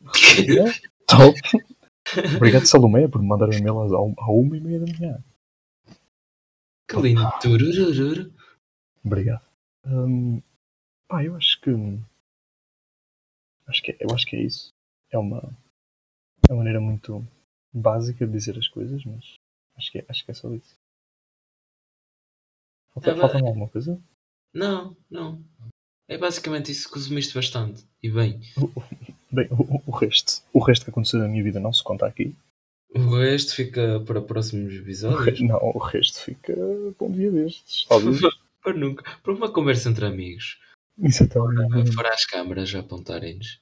[1.08, 1.40] Top.
[2.36, 5.24] Obrigado, Salomé, por me mandar um e-mail à uma e meia da manhã.
[6.88, 7.22] Que lindo.
[7.42, 8.34] Tururururu.
[9.04, 9.46] Obrigado.
[9.86, 10.42] Hum,
[11.08, 11.72] pá, eu acho que.
[13.68, 14.74] Acho que é, eu acho que é isso.
[15.12, 15.40] É uma,
[16.48, 17.26] é uma maneira muito
[17.72, 19.36] básica de dizer as coisas, mas
[19.76, 20.76] acho que é, acho que é só isso.
[22.94, 23.22] Falta, bem.
[23.22, 24.02] falta alguma coisa?
[24.54, 25.44] Não, não.
[26.10, 27.86] É basicamente isso que resumiste bastante.
[28.04, 28.42] E bem,
[29.32, 32.36] Bem, o, o resto, o resto que aconteceu na minha vida não se conta aqui.
[32.96, 35.40] o resto fica para próximos O episódios.
[35.40, 36.54] re- não, o resto fica
[36.98, 37.86] para um dia destes.
[37.88, 38.20] Talvez.
[38.62, 39.18] Para nunca.
[39.24, 40.60] Para uma conversa entre amigos.
[41.02, 41.94] Exatamente.
[41.94, 43.58] Fora as câmaras a apontarem-nos.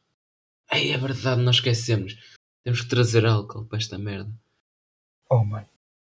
[0.72, 2.18] Ei, é verdade, nós esquecemos.
[2.64, 4.32] Temos que trazer álcool para esta merda.
[5.30, 5.66] Oh, mãe.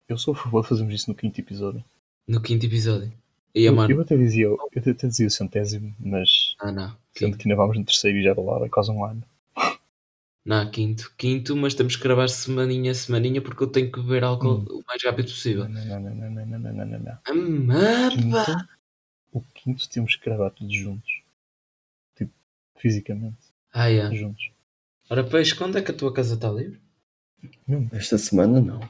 [0.09, 1.85] Eu sou a favor de fazermos isso no quinto episódio.
[2.27, 3.13] No quinto episódio.
[3.55, 3.95] E a Eu, mano.
[3.95, 6.97] eu até dizia, eu até dizia o centésimo, mas Ah, não.
[7.13, 9.23] sendo que ainda vamos no terceiro e já do lado é quase um ano.
[10.45, 11.13] Não, quinto.
[11.17, 14.67] Quinto, mas temos que gravar semaninha a semaninha porque eu tenho que beber álcool Hum.
[14.81, 15.69] o mais rápido possível.
[15.69, 18.33] Não, não, não, não, não, não, não, não, não, não.
[18.33, 18.45] Pá.
[18.47, 18.69] Quinto,
[19.33, 21.23] o quinto temos que gravar todos juntos.
[22.17, 22.33] Tipo,
[22.77, 23.37] fisicamente,
[23.73, 24.13] Ah, é.
[24.15, 24.51] juntos.
[25.09, 26.81] Ora, peixe, quando é que a tua casa está livre?
[27.93, 28.81] Esta semana não.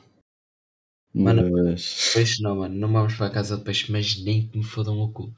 [1.14, 1.50] Mano.
[1.50, 2.12] Mas.
[2.14, 2.74] Peixe não, mano.
[2.74, 5.34] Não vamos para a casa de peixe, mas nem que me fodam o cu.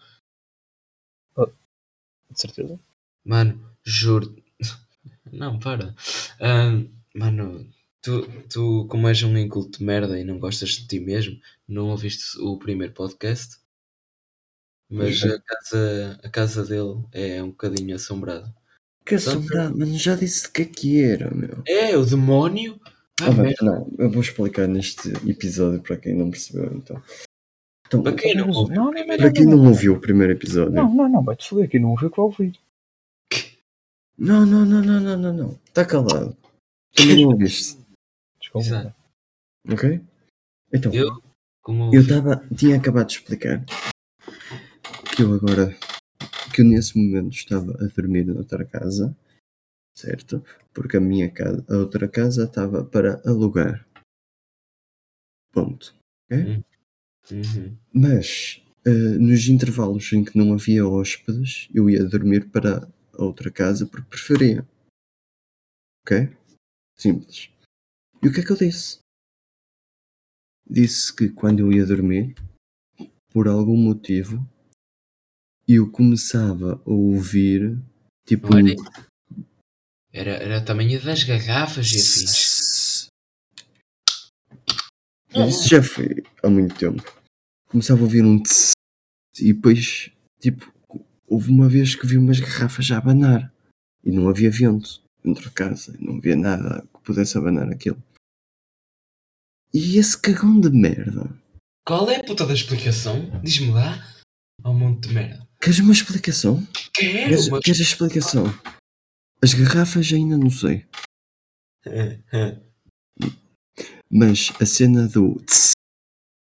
[2.31, 2.79] De certeza?
[3.25, 4.37] Mano, juro.
[5.31, 5.95] Não, para.
[7.14, 7.66] Mano,
[8.03, 11.91] tu, tu, como és um inculto de merda e não gostas de ti mesmo, não
[11.91, 13.57] ouviste o primeiro podcast?
[14.91, 18.55] Mas a casa, a casa dele é um bocadinho assombrada.
[19.05, 21.62] Que assombrado, mas já disse o que é que era, meu.
[21.66, 22.81] É, o demónio?
[23.21, 23.65] Ah, mas merda.
[23.65, 27.01] não, eu vou explicar neste episódio para quem não percebeu, então.
[27.87, 30.33] Então, Para quem não ouviu Não, o não, primeiro para quem não ouviu o primeiro
[30.33, 30.73] episódio.
[30.73, 32.59] Não, não, não, vai-te foder, quem não ouviu que vai ouvir.
[34.17, 35.59] Não, não, não, não, não, não, não.
[35.67, 36.37] Está calado.
[36.95, 37.79] Também não ouviste,
[38.41, 38.67] Desculpa.
[38.67, 38.95] Exato.
[39.71, 40.01] ok?
[40.73, 41.23] Então, Eu,
[41.62, 43.65] como eu estava, tinha acabado de explicar
[45.15, 45.77] que eu agora,
[46.55, 49.15] que eu nesse momento estava a dormir noutra casa,
[49.95, 50.45] certo?
[50.73, 53.87] Porque a minha casa, a outra casa estava para alugar.
[55.53, 55.95] Ponto.
[56.31, 57.77] Uhum.
[57.93, 63.51] Mas Uh, nos intervalos em que não havia hóspedes, eu ia dormir para a outra
[63.51, 64.69] casa porque preferia.
[66.03, 66.29] Ok?
[66.95, 67.51] Simples.
[68.23, 68.99] E o que é que eu disse?
[70.69, 72.35] Disse que quando eu ia dormir,
[73.31, 74.47] por algum motivo,
[75.67, 77.83] eu começava a ouvir
[78.27, 78.49] tipo.
[78.51, 78.59] Não
[80.15, 83.09] era, era, tamanho das garrafas e afins.
[85.35, 87.03] Mas Isso já foi há muito tempo.
[87.67, 88.73] Começava a ouvir um tss,
[89.41, 90.73] e depois, tipo,
[91.27, 93.53] houve uma vez que vi umas garrafas a abanar
[94.05, 98.01] e não havia vento dentro de casa, não havia nada que pudesse abanar aquilo.
[99.73, 101.29] E esse cagão de merda.
[101.85, 103.41] Qual é a puta da explicação?
[103.43, 103.99] Diz-me lá.
[104.62, 105.45] Há um monte de merda.
[105.61, 106.65] Queres uma explicação?
[106.95, 107.61] Quero, Queres, mas...
[107.65, 108.45] queres a explicação?
[109.45, 110.87] As garrafas ainda não sei.
[114.11, 115.73] Mas a cena do tss,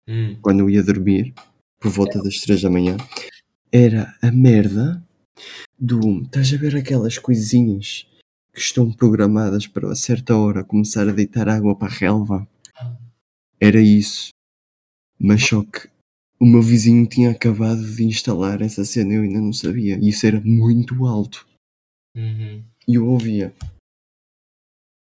[0.09, 1.35] Hum, quando eu ia dormir,
[1.81, 2.97] por volta das 3 da manhã,
[3.73, 5.05] era a merda
[5.77, 6.23] do.
[6.23, 8.07] Estás a ver aquelas coisinhas
[8.55, 12.49] que estão programadas para a certa hora começar a deitar água para a relva?
[13.59, 14.29] Era isso.
[15.19, 15.89] Mas só que
[16.39, 19.99] o meu vizinho tinha acabado de instalar essa cena eu ainda não sabia.
[20.01, 21.45] E isso era muito alto.
[22.15, 22.63] uhum.
[22.87, 23.55] E eu ouvia.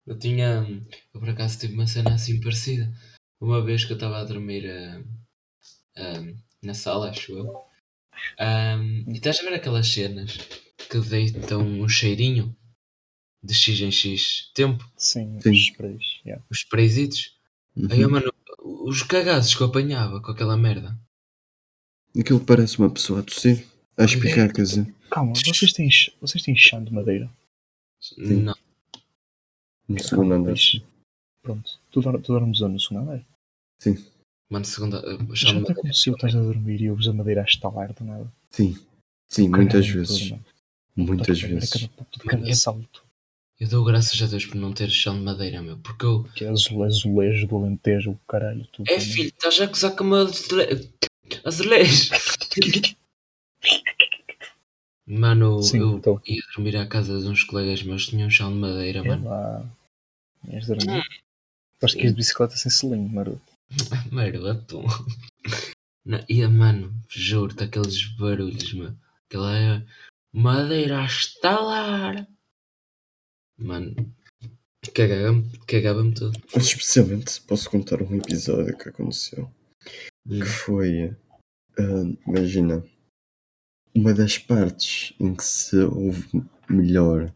[0.06, 0.66] Eu tinha.
[1.12, 2.92] Eu por acaso tive uma cena assim parecida.
[3.40, 5.02] Uma vez que eu estava a dormir ah,
[5.96, 7.64] ah, na sala, acho eu.
[8.38, 10.38] Ah, e estás a ver aquelas cenas
[10.90, 12.56] que deitam um cheirinho
[13.42, 14.88] de X em X tempo?
[14.96, 15.50] Sim, Sim.
[15.50, 16.20] os sprays.
[16.24, 16.42] yeah.
[16.50, 17.36] Os sprayzitos?
[17.76, 17.88] Uhum.
[17.90, 20.98] Aí, mano, os cagados que eu apanhava com aquela merda.
[22.18, 23.66] Aquilo parece uma pessoa a tossir.
[23.98, 24.94] A espirrar, quer dizer.
[25.10, 25.88] Calma, vocês têm,
[26.20, 27.30] vocês têm chão de madeira?
[28.14, 28.42] Sim.
[28.42, 28.54] Não.
[29.88, 30.54] No segundo andar.
[31.42, 31.78] Pronto.
[31.90, 32.72] Tu, dor- tu dormes onde?
[32.74, 33.24] No segundo andar?
[34.50, 35.02] Mano, segunda.
[35.34, 38.32] Já até aconteceu, estás a dormir e ouves a madeira a estalar do nada.
[38.50, 38.76] Sim.
[39.28, 40.32] Sim, muitas vezes.
[40.94, 41.88] Muitas vezes.
[42.24, 43.04] Cada, Mano, é- salto.
[43.58, 45.78] Eu dou graças a Deus por não ter chão de madeira, meu.
[45.78, 46.24] Porque eu.
[46.34, 48.66] Que é azul, azulejo do Alentejo, o caralho.
[48.66, 50.90] Tudo, É filho, estás a acusar com uma azule-
[51.44, 52.10] azulejo.
[55.06, 56.20] Mano, Sim, eu então.
[56.26, 59.28] ia dormir à casa de uns colegas meus, tinham um chão de madeira, É mano.
[59.28, 59.64] lá.
[60.48, 61.02] Ias dormir.
[61.82, 63.40] Acho que ias de bicicleta sem selinho, maroto.
[64.12, 64.82] Maroto.
[66.04, 68.94] Não, E, mano, juro-te, aqueles barulhos, meu.
[69.28, 69.82] Aquela é
[70.32, 72.26] madeira a estalar.
[73.58, 73.94] Mano,
[74.94, 76.38] cagava-me cagava tudo.
[76.54, 79.50] Mas especialmente posso contar um episódio que aconteceu.
[80.26, 80.40] Hum.
[80.40, 81.16] Que foi.
[81.78, 82.84] ah, imagina.
[83.96, 86.28] Uma das partes em que se ouve
[86.68, 87.32] melhor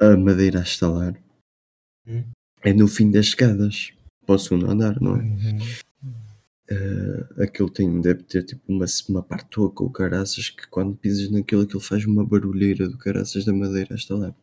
[0.00, 1.14] a madeira a estalar
[2.06, 2.24] Hum.
[2.62, 3.92] é no fim das escadas.
[4.24, 5.20] Para o segundo andar, não é?
[5.22, 5.58] Uhum.
[6.70, 11.30] Ah, aquilo tem, deve ter tipo uma, uma parte oca ou caraças que quando pisas
[11.30, 14.34] naquilo aquilo faz uma barulheira do caraças da madeira a estalar.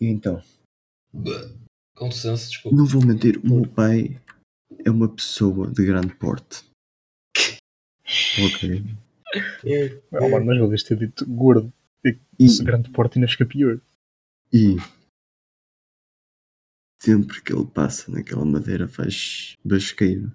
[0.00, 0.42] E então,
[1.94, 2.76] Com licença, desculpa.
[2.76, 4.20] não vou mentir, o meu pai
[4.84, 6.64] é uma pessoa de grande porte.
[8.38, 8.84] Ok.
[10.12, 11.72] Oh, mano, mas devias ter dito gordo.
[12.04, 13.80] E, Esse grande porte ainda fica pior.
[14.52, 14.76] e
[17.02, 20.32] sempre que ele passa naquela madeira faz basqueiro.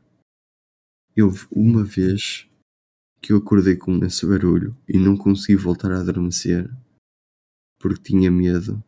[1.18, 2.48] Houve uma vez
[3.22, 6.70] que eu acordei com esse barulho e não consegui voltar a adormecer
[7.80, 8.84] porque tinha medo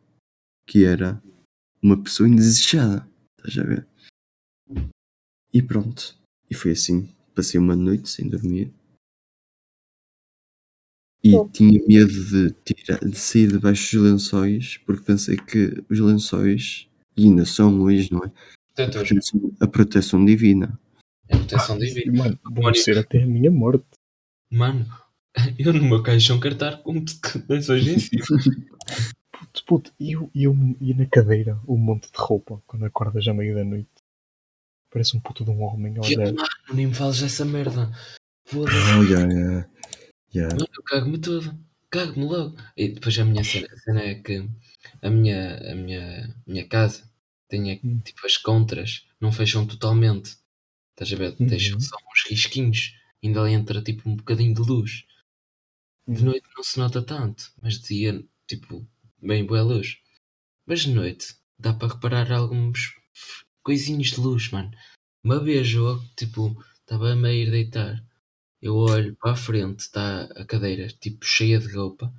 [0.66, 1.22] que era
[1.82, 3.08] uma pessoa indesejada.
[3.38, 3.86] Estás a ver?
[5.52, 6.16] E pronto.
[6.50, 7.08] E foi assim.
[7.34, 8.72] Passei uma noite sem dormir.
[11.24, 16.86] E tinha medo de, tirar, de sair debaixo dos lençóis porque pensei que os lençóis,
[17.16, 18.82] e ainda são hoje, não é?
[18.82, 20.78] A proteção, a proteção divina.
[21.28, 22.12] É proteção divina.
[22.12, 23.86] E, mano, vão ser até a minha morte.
[24.50, 24.86] Mano,
[25.58, 27.02] eu no meu caixão quero estar com
[27.48, 28.24] lençóis em cima.
[29.32, 33.26] Puto, puto, e eu, e eu e na cadeira um monte de roupa quando acordas
[33.26, 33.88] à meia da noite.
[34.90, 36.16] Parece um puto de um homem a.
[36.18, 37.90] Mano, nem me fales dessa merda.
[38.44, 38.76] Foda-se.
[38.76, 39.68] Oh, yeah, yeah.
[40.34, 40.54] Yeah.
[40.54, 41.56] Mano, eu cago-me todo.
[41.90, 42.56] Cago-me logo.
[42.76, 44.48] E depois a minha cena, a cena é que
[45.02, 47.08] a minha, a minha, minha casa
[47.48, 48.00] tem aqui, Hum.
[48.00, 50.36] tipo as contras, não fecham totalmente.
[50.92, 51.36] Estás a ver?
[51.38, 51.46] Uhum.
[51.46, 52.94] Deixam só uns risquinhos.
[53.22, 55.04] Ainda entra tipo um bocadinho de luz.
[56.06, 56.26] De Uhum.
[56.26, 58.86] noite não se nota tanto, mas de dia, tipo,
[59.22, 59.98] bem boa luz.
[60.66, 62.94] Mas de noite dá para reparar alguns
[63.62, 64.70] coisinhos de luz, mano.
[65.24, 68.04] Uma vez eu, tipo, estava a meio ir deitar.
[68.64, 72.10] Eu olho para a frente, está a cadeira, tipo, cheia de roupa.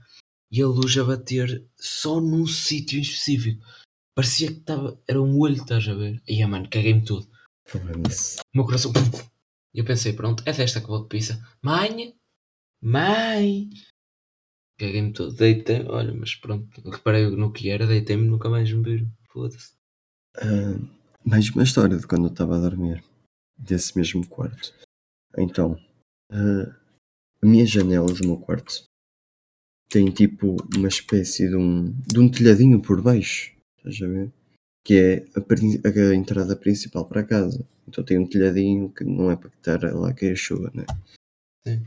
[0.51, 3.65] E a luz a bater só num sítio específico.
[4.13, 5.01] Parecia que estava.
[5.07, 6.21] Era um olho, estás a ver?
[6.27, 7.27] E, ah, mano, caguei-me tudo.
[7.73, 8.93] O meu coração.
[9.73, 11.43] E eu pensei, pronto, é desta que vou de pizza.
[11.63, 12.15] Mãe!
[12.79, 13.71] Mãe!
[14.77, 19.11] Caguei-me todo, deitei, olha, mas pronto, reparei no que era, deitei-me nunca mais me viram.
[19.31, 19.73] Foda-se.
[20.37, 20.77] Ah,
[21.25, 23.03] mais uma história de quando eu estava a dormir,
[23.57, 24.75] desse mesmo quarto.
[25.37, 25.75] Então,
[26.31, 26.75] ah,
[27.41, 28.83] a minha janela do meu quarto
[29.89, 34.31] tem tipo uma espécie de um, de um telhadinho por baixo, estás a ver?
[34.83, 37.65] Que é a, a entrada principal para a casa.
[37.87, 40.85] Então tem um telhadinho que não é para estar lá a cair chuva, né?
[41.67, 41.83] Sim.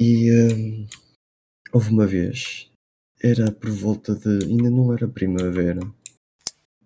[0.00, 0.96] E ah,
[1.72, 2.70] houve uma vez,
[3.22, 4.44] era por volta de.
[4.46, 5.80] ainda não era primavera,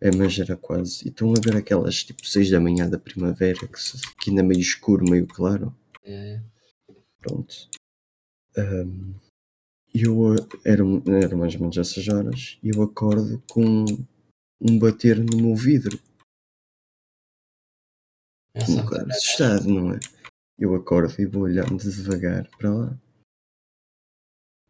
[0.01, 1.07] é, mas era quase.
[1.07, 4.43] E estão a ver aquelas tipo 6 da manhã da primavera, que, se- que ainda
[4.43, 5.75] é meio escuro, meio claro.
[6.05, 6.41] É,
[7.27, 7.69] Pronto.
[8.57, 9.15] Ahm,
[9.93, 10.85] eu ah, era,
[11.37, 13.85] mais ou menos essas horas e eu acordo com
[14.61, 15.99] um bater no meu vidro.
[18.55, 19.99] é Um bocado assustado, não é?
[20.57, 22.99] Eu acordo e vou olhando devagar para lá.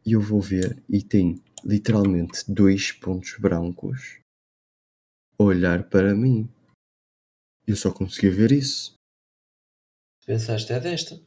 [0.03, 4.19] E eu vou ver e tem literalmente dois pontos brancos
[5.37, 6.49] a olhar para mim.
[7.67, 8.95] Eu só consegui ver isso.
[10.25, 11.26] Pensaste, é desta?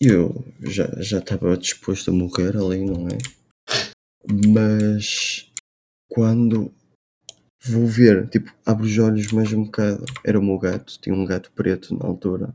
[0.00, 3.18] Eu já já estava disposto a morrer ali, não é?
[4.48, 5.50] Mas
[6.08, 6.72] quando
[7.64, 10.04] vou ver, tipo, abro os olhos mais um bocado.
[10.24, 12.54] Era o meu gato, tinha um gato preto na altura.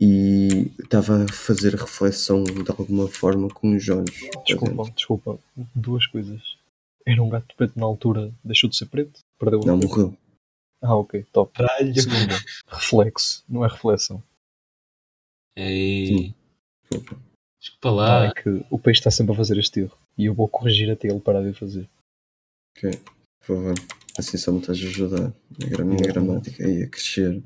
[0.00, 4.14] E estava a fazer reflexão de alguma forma com os olhos.
[4.46, 5.38] Desculpa, desculpa.
[5.74, 6.58] Duas coisas.
[7.06, 9.20] Era um gato preto na altura, deixou de ser preto?
[9.38, 10.16] Perdeu Não, morreu.
[10.80, 11.52] Ah, ok, top.
[11.54, 12.00] Caralho!
[12.00, 12.38] Segunda,
[12.68, 14.22] reflexo, não é reflexão.
[15.60, 16.34] Ei, Sim.
[16.90, 17.22] Desculpa.
[17.60, 18.26] desculpa Não, lá.
[18.26, 19.98] é que o peixe está sempre a fazer este erro.
[20.16, 21.88] E eu vou corrigir até ele parar de o fazer.
[22.76, 22.90] Ok,
[23.40, 23.74] por favor.
[24.18, 25.28] Assim só me estás a ajudar.
[25.28, 27.42] A gra- minha gramática aí a crescer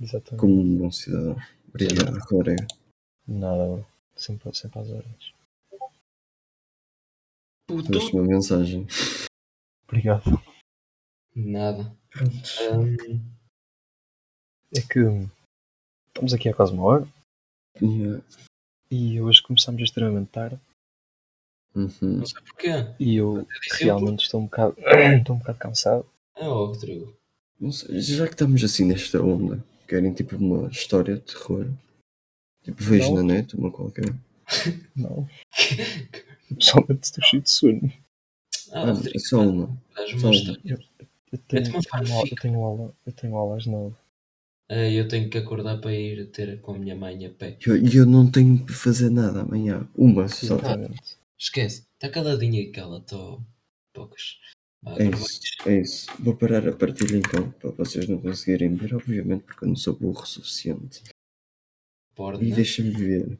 [0.00, 0.40] Exatamente.
[0.40, 1.36] como um bom cidadão.
[1.68, 2.66] Obrigado, colega.
[3.26, 3.86] Nada, bro.
[4.16, 5.32] Sempre, sempre às horas.
[7.68, 7.98] Puto.
[8.16, 8.86] Uma mensagem.
[9.84, 10.24] Obrigado.
[11.36, 11.96] Nada.
[12.72, 13.20] Hum,
[14.74, 14.98] É que
[16.08, 17.08] estamos aqui há quase uma hora
[17.80, 18.22] Yeah.
[18.90, 20.58] e hoje começamos extremamente tarde
[21.74, 21.88] Uhum.
[22.00, 22.70] não sei porquê.
[22.98, 24.74] e eu realmente estou um bocado,
[25.18, 26.06] estou um bocado cansado.
[26.34, 27.16] É ó, Rodrigo.
[27.60, 31.68] Não sei, já que estamos assim nesta onda, querem tipo uma história de terror?
[32.64, 34.12] Tipo, vejo na net, uma qualquer.
[34.96, 35.28] Não.
[36.58, 37.92] Pessoalmente estou cheio de sono.
[38.72, 39.66] Ah, Ah, Rodrigo, é só uma.
[40.20, 40.58] só uma.
[41.30, 43.94] Eu tenho, Mete uma eu tenho, aula, eu tenho aula, eu tenho aula às nove.
[43.94, 44.07] Ah,
[44.68, 47.56] eu tenho que acordar para ir ter com a minha mãe a pé.
[47.66, 49.88] E eu, eu não tenho que fazer nada amanhã.
[49.96, 50.56] Uma só.
[50.56, 51.16] Exatamente.
[51.38, 51.86] Esquece.
[51.94, 53.42] Está caladinha aí que ela estou
[53.94, 54.38] poucas.
[54.84, 56.06] Ah, É isso, é isso.
[56.20, 59.94] Vou parar a partilha então, para vocês não conseguirem ver, obviamente, porque eu não sou
[59.94, 61.02] burro o suficiente.
[62.40, 63.38] E deixa-me ver.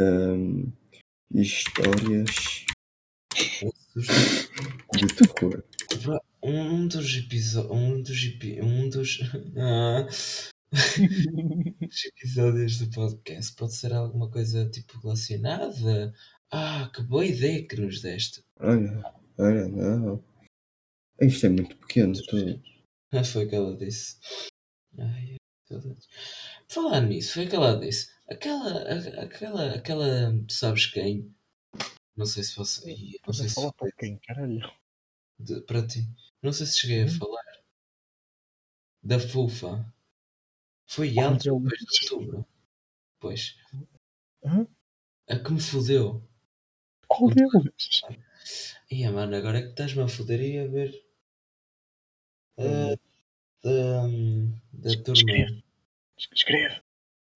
[0.00, 0.72] Ahm,
[1.32, 2.64] histórias
[4.94, 5.62] de terror.
[6.44, 7.72] Um dos episódios.
[7.72, 8.60] Um dos epi...
[8.60, 9.18] Um dos.
[9.56, 10.06] Ah.
[11.88, 16.12] Os episódios do podcast pode ser alguma coisa tipo relacionada.
[16.50, 18.42] Ah, que boa ideia que nos deste.
[18.58, 20.22] Olha, olha, não.
[21.20, 22.60] Isto é muito pequeno tudo.
[23.12, 24.18] Ah, foi o que ela disse.
[24.98, 25.36] Ai,
[25.66, 26.08] saudades.
[26.68, 28.12] Falar nisso, foi o que ela disse.
[28.28, 28.82] Aquela,
[29.22, 31.32] aquela, aquela, tu sabes quem?
[32.16, 32.94] Não sei se você,
[33.26, 34.70] não sei se falar para quem, caralho?
[35.38, 36.08] De- para ti.
[36.42, 37.10] Não sei se cheguei a Hum?
[37.10, 37.44] falar
[39.02, 39.92] da Fufa.
[40.86, 42.46] Foi antes ou depois de outubro.
[43.20, 43.56] Pois.
[44.44, 44.66] Hã?
[45.28, 46.22] A que me fodeu.
[47.08, 48.02] Qual deles?
[48.90, 51.04] Ia, mano, agora é que estás-me a foder e a ver.
[52.58, 52.94] Hum.
[53.64, 54.06] Ah,
[54.72, 55.14] da, da turma.
[55.14, 55.64] Escreve.
[56.32, 56.82] Escreve.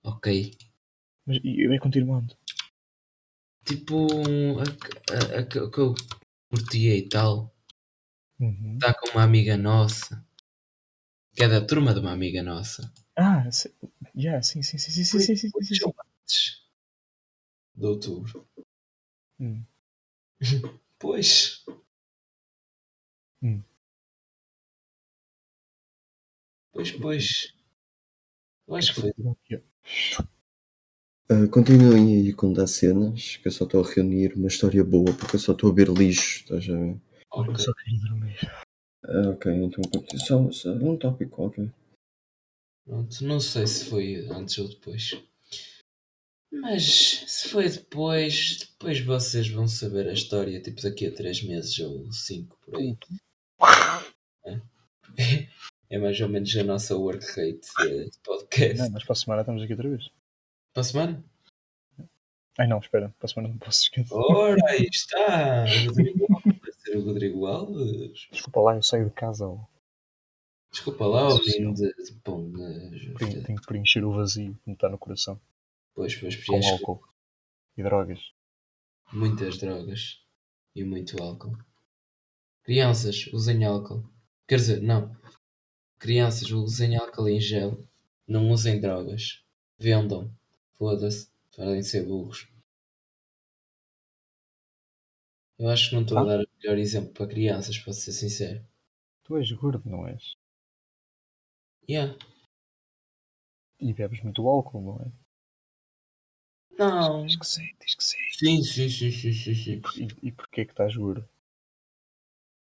[0.05, 0.57] Ok.
[1.27, 2.37] Mas e eu é continuando.
[3.65, 4.07] Tipo,
[4.61, 5.95] a, a, a, que que eu
[6.51, 7.55] curtia e tal.
[8.41, 8.75] Uhum.
[8.75, 10.25] Está com uma amiga nossa.
[11.35, 12.83] Que é da turma de uma amiga nossa.
[13.17, 13.67] Ah, se...
[14.15, 15.93] yeah, sim, sim, sim, sim, sim, sim, sim, sim, sim.
[17.75, 18.47] De outubro.
[19.41, 19.67] Hum.
[21.01, 21.65] Pois.
[23.43, 23.65] Hum.
[26.73, 27.27] Pois, pois.
[28.69, 29.13] Eu acho que foi.
[31.31, 35.11] Ah, continuem aí com dar cenas, que eu só estou a reunir uma história boa,
[35.15, 36.97] porque eu só estou a ver lixo, estás a ver?
[37.31, 37.65] Ora, eu Ok.
[37.65, 38.39] só queria dormir.
[39.05, 39.83] Ah, ok, então.
[40.19, 41.71] Só, só um tópico qualquer.
[42.87, 45.11] Pronto, não sei se foi antes ou depois.
[46.51, 46.85] Mas
[47.27, 52.11] se foi depois, depois vocês vão saber a história, tipo daqui a 3 meses ou
[52.11, 52.97] 5 por aí.
[55.91, 57.61] É mais ou menos a nossa work rate
[58.11, 58.79] de podcast.
[58.79, 60.11] Não, mas para a semana estamos aqui outra vez.
[60.75, 61.25] Para a semana?
[62.59, 64.13] Ai não, espera, para a semana não posso esquecer.
[64.15, 65.65] Ora, aí está!
[66.91, 68.29] Ser o Rodrigo Alves.
[68.31, 69.47] Desculpa lá, eu saio de casa.
[69.47, 69.59] ó.
[70.71, 72.53] Desculpa lá, o menino de, de pão.
[72.59, 75.41] eh, Tenho, tenho que preencher o vazio que me está no coração.
[75.95, 77.03] Pois, pois, Com preenche álcool
[77.77, 78.33] e drogas.
[79.13, 80.21] muitas drogas
[80.75, 81.57] e muito álcool.
[82.63, 84.05] Crianças, usem álcool.
[84.47, 85.17] Quer dizer, não.
[85.99, 87.83] Crianças, usem álcool em gel.
[88.27, 89.43] Não usem drogas.
[89.79, 90.31] Vendam.
[90.75, 91.29] Foda-se.
[91.57, 92.47] Podem ser burros.
[95.59, 96.25] Eu acho que não estou a Ah.
[96.25, 98.65] dar o melhor exemplo para crianças, para ser sincero.
[99.25, 100.37] Tu és gordo, não és?
[101.89, 102.11] Yeah.
[103.81, 105.11] E bebes muito álcool, não é?
[106.79, 107.27] Não.
[107.27, 108.17] Diz que sim, diz que sim.
[108.39, 109.83] Sim, sim, sim, sim, sim, sim.
[110.23, 111.29] E, e porquê que estás gordo?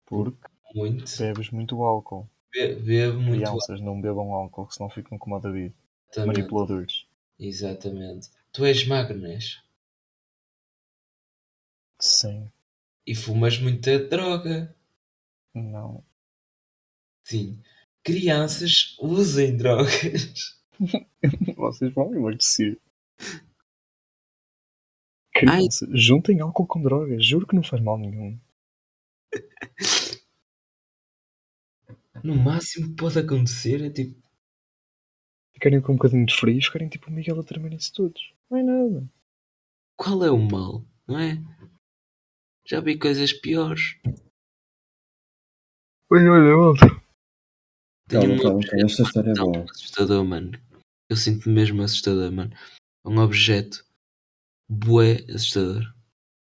[0.06, 1.12] Porque Muito.
[1.18, 2.30] bebes muito álcool.
[2.54, 5.76] Be- Bebo muito Crianças não bebam álcool, senão ficam com uma da vida.
[6.08, 6.38] altamente.
[6.38, 7.06] Manipuladores.
[7.40, 8.30] Exatamente.
[8.54, 9.62] Tu és magro, não és?
[12.00, 12.52] Sim.
[13.06, 14.76] E fumas muita droga.
[15.54, 16.04] Não.
[17.24, 17.62] Sim.
[18.04, 20.60] Crianças usem drogas.
[21.56, 22.80] Vocês vão emagrecer.
[25.34, 27.26] Crianças, juntem álcool com drogas.
[27.26, 28.40] Juro que não faz mal nenhum.
[32.24, 34.22] No máximo que pode acontecer é tipo.
[35.54, 38.34] Ficarem com um bocadinho de frio e ficarem tipo o Miguel a tremerem-se todos.
[38.50, 39.10] Não é nada.
[39.96, 40.86] Qual é o mal?
[41.08, 41.42] Não é?
[42.66, 43.98] Já vi coisas piores.
[46.12, 47.04] Olha, olha, olha.
[48.08, 48.86] Tenho Calma, um calma.
[48.86, 49.64] Esta história é boa.
[49.70, 50.52] assustador, mano.
[51.10, 52.56] Eu sinto-me mesmo assustador, mano.
[53.06, 53.86] Um objeto
[54.70, 55.94] bué assustador.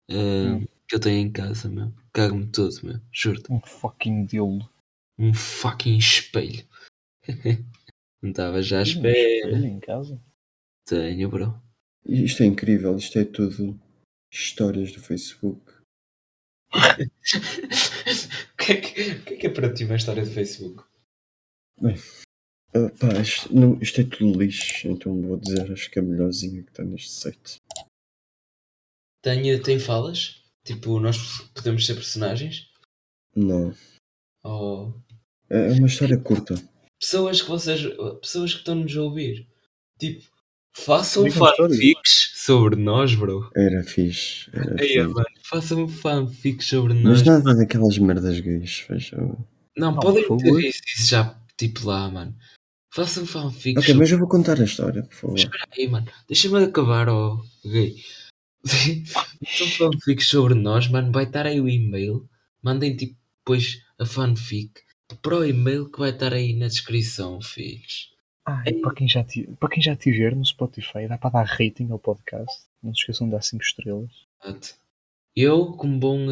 [0.09, 0.65] Hum.
[0.87, 1.91] Que eu tenho em casa, meu.
[2.13, 3.01] Cago-me todo, meu.
[3.11, 3.51] Juro-te.
[3.51, 4.69] Um fucking dildo.
[5.17, 6.65] Um fucking espelho.
[8.21, 9.17] Não estava já à um espera.
[9.17, 10.21] espelho em casa?
[10.87, 11.61] Tenho, bro.
[12.05, 13.79] Isto é incrível, isto é tudo
[14.31, 15.64] histórias do Facebook.
[16.75, 20.83] O, que é que, o que é que é para ti uma história do Facebook?
[21.81, 26.05] Ah, pá, isto, não, isto é tudo lixo, então vou dizer, acho que é a
[26.05, 27.61] melhorzinha que está neste site.
[29.21, 30.43] Tem, tem falas?
[30.63, 31.17] Tipo, nós
[31.53, 32.69] podemos ser personagens?
[33.35, 33.73] Não,
[34.43, 34.93] Ou
[35.49, 36.55] é uma história curta.
[36.99, 37.81] pessoas que vocês.
[38.21, 39.47] Pessoas que estão-nos a ouvir.
[39.99, 40.23] Tipo,
[40.75, 43.49] façam fanfics sobre nós, bro.
[43.55, 44.49] Era fixe.
[44.53, 45.07] Era Aí, fixe.
[45.07, 47.23] mano, façam fanfics sobre Mas nós.
[47.23, 49.17] nada daquelas merdas gays, veja.
[49.17, 50.59] Não, Não, podem ter favor.
[50.63, 52.35] isso, isso já, tipo lá, mano.
[52.93, 55.31] Façam fanfics Ok, sobre mas eu vou contar a história, por favor.
[55.33, 56.07] Mas espera aí, mano.
[56.27, 57.95] Deixa-me acabar, ó gay.
[58.65, 61.11] São fanfics sobre nós, mano.
[61.11, 62.27] Vai estar aí o e-mail.
[62.63, 64.71] Mandem tipo depois a fanfic
[65.21, 68.11] para o e-mail que vai estar aí na descrição, filhos.
[68.47, 71.43] Ah, e para quem, já ti- para quem já tiver no Spotify, dá para dar
[71.45, 72.63] rating ao podcast.
[72.81, 74.09] Não se esqueçam de dar 5 estrelas.
[74.43, 74.75] Exato.
[75.35, 76.27] Eu, como bom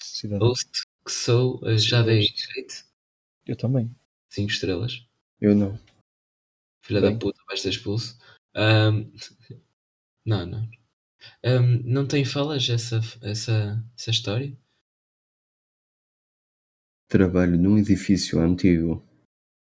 [0.00, 0.48] Cidadão.
[0.48, 0.70] host
[1.04, 2.84] que sou, eh, já dei jeito.
[3.46, 3.94] Eu também.
[4.30, 5.06] 5 estrelas.
[5.40, 5.78] Eu não.
[6.82, 7.12] Filha Bem.
[7.12, 8.18] da puta, vais ser expulso.
[8.54, 9.10] Ahm,
[10.24, 10.70] não, não.
[11.44, 14.56] Ahm, não tem falas essa, essa, essa história?
[17.08, 19.02] Trabalho num edifício antigo,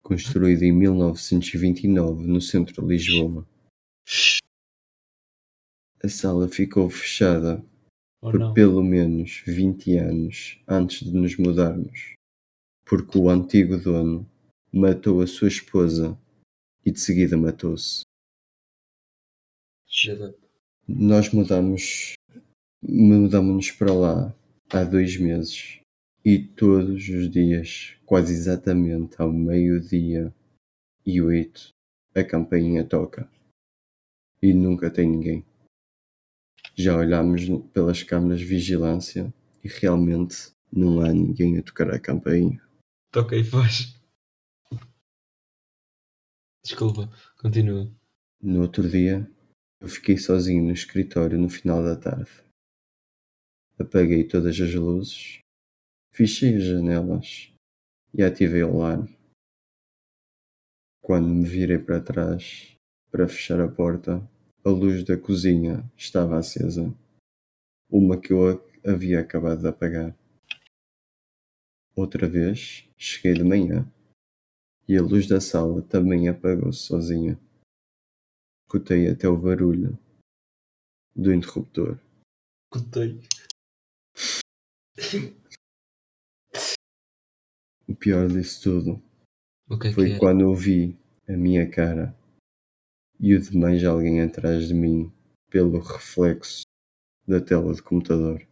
[0.03, 3.47] construído em 1929 no centro de Lisboa.
[6.07, 7.61] A sala ficou fechada
[8.23, 8.55] Ou por não?
[8.55, 12.15] pelo menos 20 anos antes de nos mudarmos,
[12.85, 14.25] porque o antigo dono
[14.73, 16.17] matou a sua esposa
[16.85, 18.05] e de seguida matou-se.
[20.87, 22.13] Nós mudamos,
[22.81, 24.37] mudamos-nos para lá
[24.71, 25.81] há dois meses
[26.25, 30.33] e todos os dias, quase exatamente ao meio-dia
[31.05, 31.71] e oito,
[32.15, 33.29] a campainha toca
[34.41, 35.45] e nunca tem ninguém.
[36.79, 39.33] Já olhámos pelas câmaras de vigilância
[39.65, 42.63] e realmente não há ninguém a tocar a campainha.
[43.11, 43.99] Toca e faz.
[46.63, 47.91] Desculpa, continua.
[48.43, 49.27] No outro dia,
[49.81, 52.31] eu fiquei sozinho no escritório no final da tarde.
[53.79, 55.39] Apaguei todas as luzes,
[56.13, 57.55] fechei as janelas
[58.13, 59.17] e ativei o alarme.
[61.01, 62.77] Quando me virei para trás
[63.11, 64.29] para fechar a porta,
[64.67, 66.93] a luz da cozinha estava acesa,
[67.89, 70.13] uma que eu havia acabado de apagar.
[71.95, 73.89] Outra vez, cheguei de manhã
[74.89, 77.39] e a luz da sala também apagou-se sozinha.
[78.65, 79.97] Escutei até o barulho
[81.15, 82.01] do interruptor.
[82.69, 83.21] Cotei.
[87.87, 89.03] O pior disso tudo
[89.87, 90.19] é foi é?
[90.19, 90.99] quando eu vi
[91.29, 92.13] a minha cara
[93.19, 95.13] e o de mais alguém atrás de mim
[95.51, 96.63] pelo reflexo
[97.27, 98.47] da tela do computador.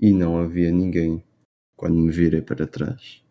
[0.00, 1.24] E não havia ninguém
[1.76, 3.22] quando me virei para trás.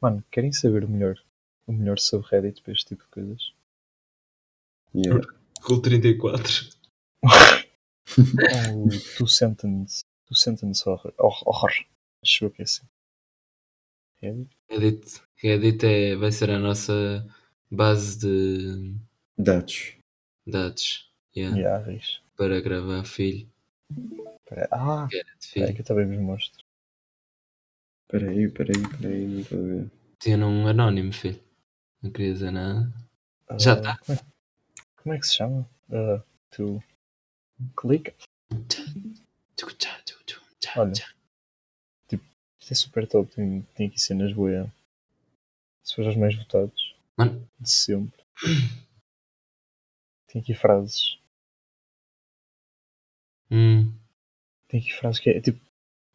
[0.00, 1.22] Mano, querem saber o melhor?
[1.66, 3.54] O melhor subreddit para este tipo de coisas?
[4.94, 5.24] Yeah.
[5.60, 6.70] Rule 34.
[8.74, 10.00] o Two Sentence,
[10.30, 11.72] two sentence horror, Hor- horror.
[12.22, 12.86] Acho eu que é assim.
[14.22, 14.56] Reddit?
[14.70, 17.26] Reddit, Reddit é, vai ser a nossa
[17.70, 18.94] base de
[19.36, 19.94] Dados.
[20.46, 22.20] dados yeah, Yeah, reis.
[22.36, 23.50] para gravar filho.
[24.44, 25.08] Espera- Ah,
[25.40, 25.74] filho.
[25.74, 26.64] que eu também vos mostro.
[28.04, 29.90] Espera aí, espera aí, espera aí, não estou a ver.
[30.18, 31.42] Tinha um anónimo, filho.
[32.02, 32.92] Não queria dizer nada.
[33.48, 33.98] Ah, Já tá.
[33.98, 34.22] Como é,
[34.96, 35.68] como é que se chama?
[35.90, 36.82] Ah, tu
[37.76, 38.14] clica.
[40.76, 40.92] Olha.
[42.60, 43.34] Isto é super top.
[43.34, 44.68] Tem, tem aqui cenas boas.
[45.82, 48.22] Se for os mais votados Mano, de sempre.
[50.28, 51.18] Tem aqui frases.
[53.50, 53.92] hum,
[54.68, 55.58] Tem aqui frases que é tipo.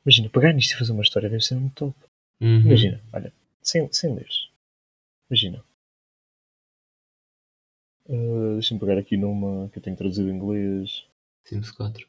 [0.05, 1.99] Imagina, pegar nisto e fazer uma história deve ser muito top.
[2.39, 2.59] uhum.
[2.61, 4.29] Imagina, olha, sem, sem ler.
[5.29, 5.65] Imagina.
[8.07, 11.05] Ah, Deixa-me pegar aqui numa que eu tenho traduzido em inglês.
[11.43, 12.07] Sims 4.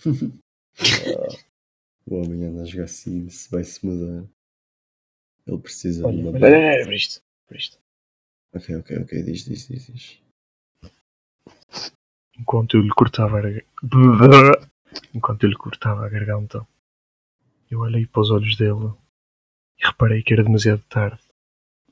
[0.00, 1.36] Ah,
[2.06, 4.28] O homem anda a jogar Sims, vai se mudar.
[5.46, 6.30] Ele precisa olha, de uma.
[6.30, 7.22] olha, olha, olha, para isto.
[7.46, 7.78] Para isto.
[8.54, 10.22] Ok, ok, ok, diz, diz, diz, diz.
[12.38, 13.66] Enquanto eu lhe cortava a garganta.
[15.14, 16.66] Enquanto eu lhe cortava a garganta,
[17.70, 18.96] eu olhei para os olhos dela
[19.78, 21.20] e reparei que era demasiado tarde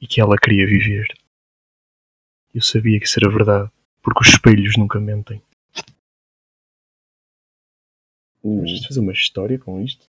[0.01, 1.07] e que ela queria viver.
[2.55, 3.71] Eu sabia que isso era verdade,
[4.03, 5.43] porque os espelhos nunca mentem.
[8.43, 10.07] Uh, Mas isto fazer uma história com isto?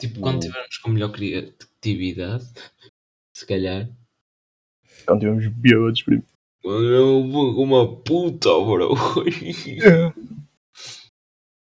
[0.00, 0.40] Tipo, quando Não.
[0.40, 2.44] tivermos com melhor criatividade,
[3.34, 3.88] se calhar.
[5.06, 6.24] Quando tivemos bêbados, primo.
[6.64, 8.94] Eu vou com uma puta, bro.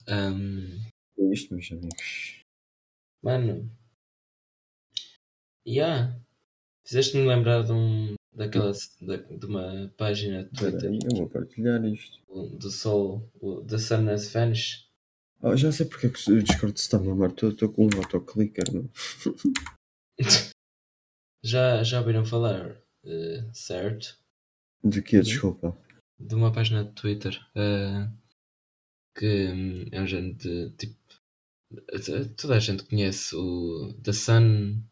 [0.10, 0.80] um,
[1.18, 2.44] é isto, meus amigos.
[3.24, 3.72] mano.
[5.66, 6.20] Yeah.
[6.86, 8.16] Fizeste-me lembrar de um.
[8.34, 8.72] Daquela.
[9.02, 12.20] Da, de uma página de Twitter aí, eu vou partilhar isto.
[12.58, 13.30] do Sol.
[13.68, 14.89] The Sun has vanished.
[15.42, 17.32] Ah, já sei porque é que o Discord se está a mamar.
[17.32, 18.90] Estou com um autoclicker, meu.
[21.42, 22.76] Já, já ouviram falar,
[23.06, 24.18] eh, certo?
[24.84, 25.22] De que?
[25.22, 25.78] Desculpa.
[26.20, 28.10] De uma página de Twitter eh,
[29.18, 30.98] que hum, é um género de tipo.
[31.74, 34.84] eh, Toda a gente conhece o The Sun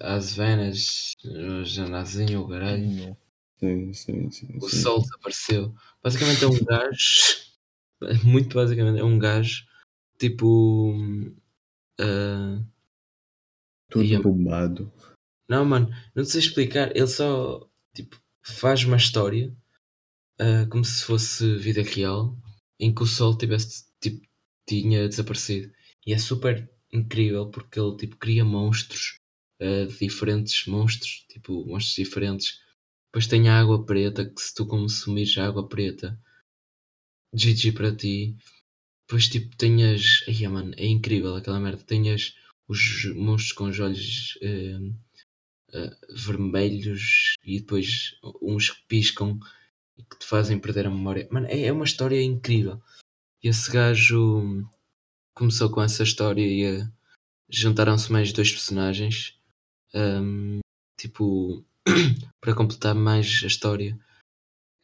[0.00, 3.16] Has Vanished, o Janazinho, o caralho.
[3.60, 4.58] Sim, sim, sim.
[4.60, 4.68] O.
[4.68, 5.72] Sol desapareceu.
[6.02, 7.46] Basicamente é um gajo.
[8.24, 9.64] Muito basicamente é um gajo
[10.18, 10.94] tipo.
[11.98, 12.62] eh,
[13.90, 14.92] Tudo bombado.
[15.48, 16.94] Não, mano, não sei explicar.
[16.96, 19.54] Ele só tipo, faz uma história
[20.38, 22.36] ah, como se fosse vida real
[22.78, 24.26] em que o sol tivesse tipo,
[24.68, 25.72] tinha desaparecido.
[26.06, 29.20] E é super incrível porque ele tipo, cria monstros,
[29.60, 32.60] ah, diferentes monstros, tipo monstros diferentes.
[33.08, 36.18] Depois tem a água preta que se tu consumires a água preta,
[37.32, 38.36] GG para ti.
[39.06, 40.24] Depois tipo tenhas.
[40.28, 41.82] Ai, mano, é incrível aquela merda.
[41.82, 42.34] Tenhas
[42.68, 44.38] os monstros com os olhos.
[44.42, 45.06] ah,
[45.74, 49.38] uh, vermelhos e depois uns que piscam
[49.98, 51.28] e que te fazem perder a memória.
[51.30, 52.80] Mano, é, é uma história incrível.
[53.42, 54.66] E esse gajo
[55.34, 56.92] começou com essa história e uh,
[57.48, 59.38] juntaram-se mais dois personagens
[59.94, 60.60] um,
[60.98, 61.64] tipo
[62.40, 63.98] para completar mais a história.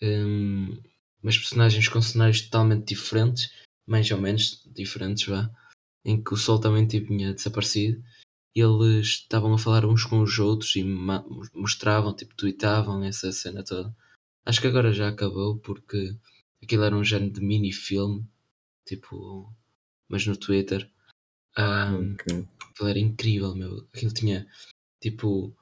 [0.01, 0.81] Um,
[1.23, 3.53] mas personagens com cenários totalmente diferentes,
[3.93, 5.51] mais ou menos diferentes, vá,
[6.03, 8.03] em que o sol também tipo, tinha desaparecido
[8.57, 10.83] e eles estavam a falar uns com os outros e
[11.55, 13.95] mostravam, tipo, tweetavam essa cena toda.
[14.47, 16.17] Acho que agora já acabou porque
[16.63, 18.27] aquilo era um género de mini-filme,
[18.87, 19.53] tipo,
[20.09, 20.91] mas no Twitter.
[21.59, 22.47] Um, Ok.
[22.71, 23.87] aquilo era incrível, meu.
[23.95, 24.47] Aquilo tinha,
[25.01, 25.55] tipo,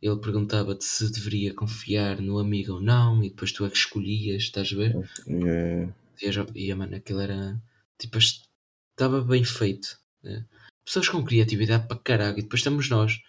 [0.00, 4.44] ele perguntava-te se deveria confiar no amigo ou não, e depois tu é que escolhias,
[4.44, 4.96] estás a ver?
[5.28, 5.88] É,
[6.20, 7.60] E, e mano, aquilo era,
[8.02, 9.98] tipo, estava bem feito.
[10.22, 10.46] né?
[10.84, 13.20] Pessoas com criatividade para caralho, e depois estamos nós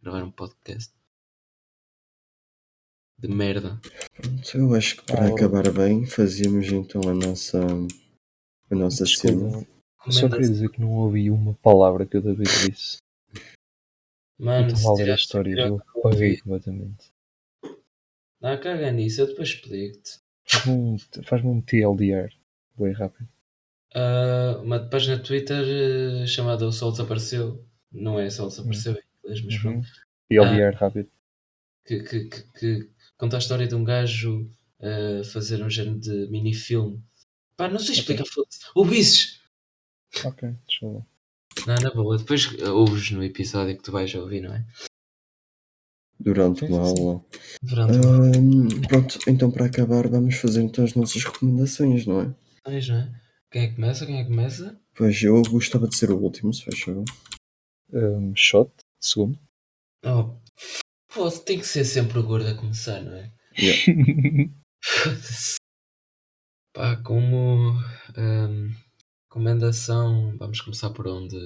[0.00, 0.92] a gravar um podcast
[3.18, 3.80] de merda.
[4.16, 7.58] pronto, eu acho que para Ah, acabar bem, fazíamos então a nossa,
[8.70, 9.64] a nossa cena.
[10.04, 12.96] Eu só queria dizer que não ouvi uma palavra que o David disse.
[14.40, 16.40] Mano, Eu se estava a história, eu apaguei ouvi.
[16.40, 17.12] completamente.
[18.40, 20.18] Não, caga nisso, eu depois explico-te.
[20.44, 22.34] Faz-me um, faz um TLDR.
[22.76, 23.28] Bem rápido.
[23.94, 25.64] Ah, uma página de Twitter
[26.22, 27.64] eh, chamada O Sol Desapareceu.
[27.90, 29.76] Não é Sol Desapareceu em inglês, mas pronto.
[29.76, 29.92] Uhum.
[30.28, 31.10] TLDR rápido.
[31.84, 34.50] Que, que, que, que conta a história de um gajo
[34.80, 37.02] a fazer um género de mini-filme.
[37.56, 38.60] Pá, não sei explicar, foda-se.
[38.74, 39.40] Ouvisses!
[40.24, 41.66] Ok, deixa eu ver.
[41.66, 42.18] Não, na boa.
[42.18, 44.64] Depois ouves no episódio que tu vais ouvir, não é?
[46.18, 47.24] Durante uma aula.
[47.62, 52.34] Durante Ahm, pronto, então para acabar vamos fazer então as nossas recomendações, não é?
[52.64, 53.21] mais, não é?
[53.52, 54.06] Quem é que começa?
[54.06, 54.80] Quem é que começa?
[54.94, 57.04] Pois eu gostava de ser o último, se faz favor.
[57.92, 59.38] Um, shot, segundo.
[60.02, 60.40] Oh,
[61.12, 63.30] pô, tem que ser sempre o gordo a começar, não é?
[64.82, 65.56] Foda-se.
[66.72, 67.72] Pá, como
[68.16, 68.74] hum,
[69.28, 71.36] recomendação, vamos começar por onde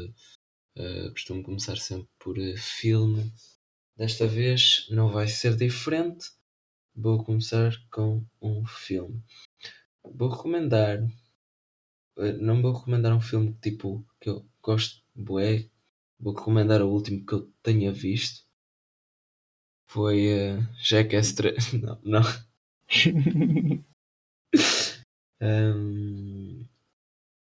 [0.77, 3.33] eh, costumo começar sempre por eh, filme.
[3.97, 6.31] Desta vez não vai ser diferente.
[6.95, 9.21] Vou começar com um filme.
[10.05, 11.01] Vou recomendar.
[12.19, 15.69] Eh, Não vou recomendar um filme tipo que eu gosto bué.
[16.19, 18.47] Vou recomendar o último que eu tenha visto.
[19.89, 21.73] Foi uh, Jackass 3.
[21.75, 22.23] Não, não.
[25.39, 26.67] Ahm,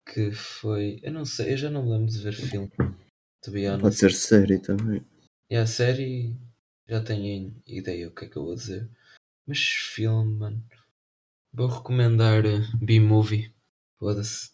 [0.06, 1.00] que foi.
[1.02, 2.70] Eu não sei, eu já não me lembro de ver filme.
[3.42, 5.04] To be Pode ser série também.
[5.50, 6.36] E a série
[6.88, 8.88] já tenho ideia o que é que eu vou dizer.
[9.46, 10.64] Mas filme, mano.
[11.52, 13.52] Vou recomendar uh, B-Movie.
[14.02, 14.50] Foda-se.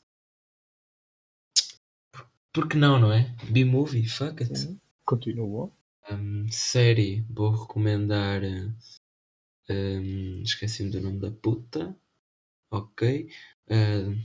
[2.53, 3.35] Por, que não, não é?
[3.51, 4.79] B-Movie, fuck it.
[5.07, 5.73] Continua.
[6.11, 8.43] Um, série, vou recomendar.
[9.71, 11.99] um, Esqueci-me do nome da puta.
[12.71, 13.31] Ok.
[13.71, 14.21] Uh,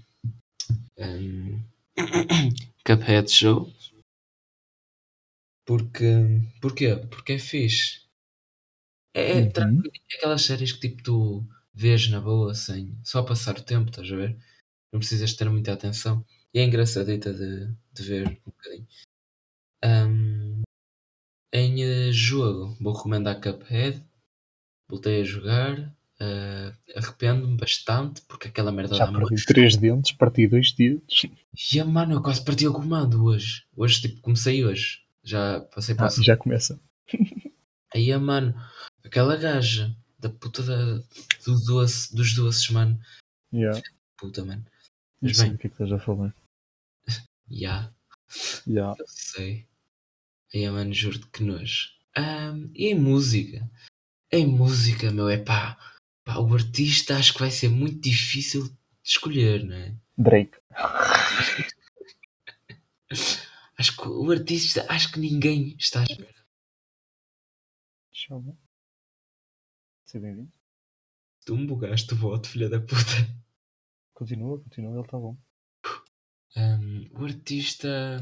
[0.97, 1.63] um,
[2.85, 3.71] Cuphead Show.
[5.65, 6.05] Porque.
[6.61, 6.97] Porquê?
[7.09, 8.01] Porque é fixe.
[9.13, 9.83] É, é Uhum.
[10.11, 14.11] É aquelas séries que tipo tu vês na boa sem só passar o tempo, estás
[14.11, 14.52] a ver?
[14.93, 16.23] Não precisas ter muita atenção.
[16.53, 18.87] E é engraçadita de, de ver um bocadinho.
[19.83, 20.61] Um,
[21.51, 23.99] em eh, jogo, vou recomendar Cuphead.
[24.87, 25.91] Voltei a jogar.
[26.19, 29.45] eh, Arrependo-me bastante porque aquela merda Já dá perdi muito.
[29.45, 31.25] três dentes, parti dois dedos.
[31.73, 33.65] E mano, eu quase parti o comando hoje.
[33.75, 35.01] Hoje, tipo, comecei hoje.
[35.23, 36.79] Já passei para Ah, já começa.
[37.95, 38.53] Aí, mano,
[39.03, 40.95] aquela gaja da puta da,
[41.45, 42.99] do doce, dos doces, mano.
[43.51, 43.81] Yeah.
[44.17, 44.63] Puta, mano.
[45.23, 46.35] Mas sei bem, o que é que estás a falar.
[47.49, 47.93] já,
[48.67, 48.95] Yeah.
[48.99, 49.67] eu sei.
[50.53, 51.89] Aí, mano, juro-te que nojo.
[52.15, 53.69] Ahm, e em música?
[54.31, 55.77] Em música, meu, é pá.
[56.23, 56.37] pá.
[56.39, 59.95] O artista acho que vai ser muito difícil de escolher, não é?
[60.17, 60.57] Drake.
[63.77, 66.31] Acho que o artista, acho que ninguém está a espera.
[66.31, 66.45] Ver.
[70.05, 70.51] Seja bem-vindo.
[71.45, 73.42] Tu me bugaste o voto, filha da puta.
[74.13, 75.37] Continua, continua, ele está bom.
[76.55, 78.21] Um, o artista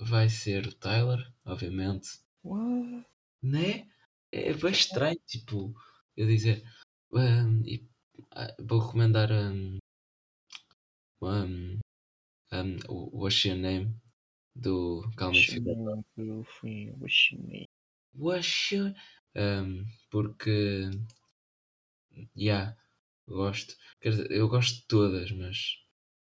[0.00, 2.08] vai ser o Tyler, obviamente.
[2.42, 3.06] What?
[3.42, 3.88] Né?
[4.32, 5.74] É bem estranho, tipo,
[6.16, 6.64] eu dizer.
[7.12, 7.88] um, e,
[8.32, 9.78] ah, vou recomendar um,
[11.22, 11.78] um,
[12.52, 13.94] um, o What's Your Name
[14.54, 15.76] do Calma chinês.
[18.12, 18.92] What's Your
[19.36, 20.90] um, Porque,
[22.36, 22.76] yeah,
[23.36, 23.76] gosto.
[24.02, 25.78] Dizer, eu gosto de todas, mas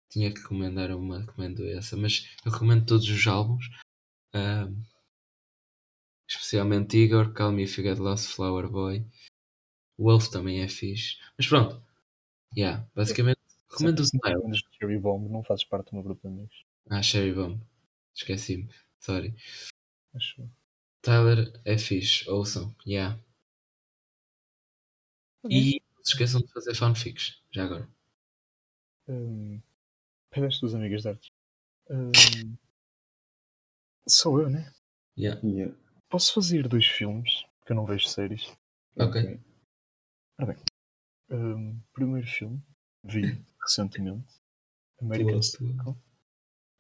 [0.10, 1.96] tinha que recomendar uma, recomendo essa.
[1.98, 3.66] Mas eu recomendo todos os álbuns.
[4.36, 4.82] um,
[6.28, 9.06] especialmente Igor, Call Me If You Get Lost, Flower Boy.
[9.98, 11.18] Wolf também é fixe.
[11.38, 11.84] Mas pronto,
[12.56, 13.40] yeah, basicamente
[13.70, 14.38] recomendo o Se não Tyler.
[14.38, 16.66] recomendas o Cherry Bomb, não fazes parte do meu grupo de amigos.
[16.90, 17.62] Ah, Sherry Bomb.
[18.14, 18.70] Esqueci-me.
[19.00, 19.34] Sorry.
[20.14, 20.50] Acho.
[21.02, 22.30] Tyler é fixe.
[22.30, 22.76] Ouçam.
[22.86, 23.20] Yeah.
[25.50, 27.42] E se esqueçam de fazer fanfics.
[27.52, 27.90] Já agora.
[29.08, 29.62] Um,
[30.30, 31.30] Pedeste dos amigas de artes.
[31.90, 32.56] Um,
[34.08, 34.72] sou eu, né?
[35.18, 35.40] Yeah.
[35.46, 35.76] Yeah.
[36.10, 38.56] Posso fazer dois filmes, porque eu não vejo séries.
[38.98, 39.40] Ok.
[41.30, 42.62] Um, primeiro filme,
[43.04, 43.22] vi
[43.62, 44.28] recentemente.
[45.02, 45.98] American Boa, Psycho.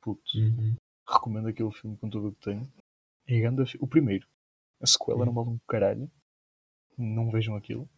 [0.01, 0.75] Puto, Uhum.
[1.07, 2.73] recomendo aquele filme com tudo o que tem.
[3.27, 4.27] É fi- o primeiro.
[4.81, 6.11] A sequela não vale um caralho.
[6.97, 7.89] Não vejam aquilo.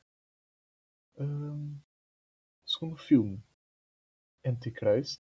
[1.18, 1.78] Um,
[2.66, 3.42] segundo filme,
[4.46, 5.20] Antichrist.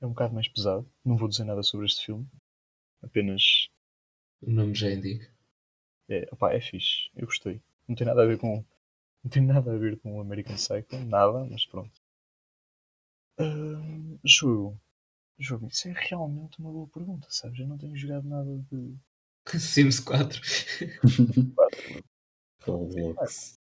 [0.00, 0.90] É um bocado mais pesado.
[1.04, 2.26] Não vou dizer nada sobre este filme.
[3.02, 3.68] Apenas
[4.42, 5.30] O nome já indica.
[6.08, 7.10] é, opá, é fixe.
[7.16, 7.62] Eu gostei.
[7.88, 8.64] Não tem nada a ver com.
[9.24, 10.96] Não tem nada a ver com o American Psycho.
[11.06, 11.92] Nada, mas pronto.
[13.38, 14.80] Ahm, jogo.
[15.38, 15.68] Jogo.
[15.68, 17.58] Isso é realmente uma boa pergunta, sabes?
[17.60, 18.96] Eu não tenho jogado nada de.
[19.60, 20.40] Sims 4.
[22.66, 23.59] Roblox.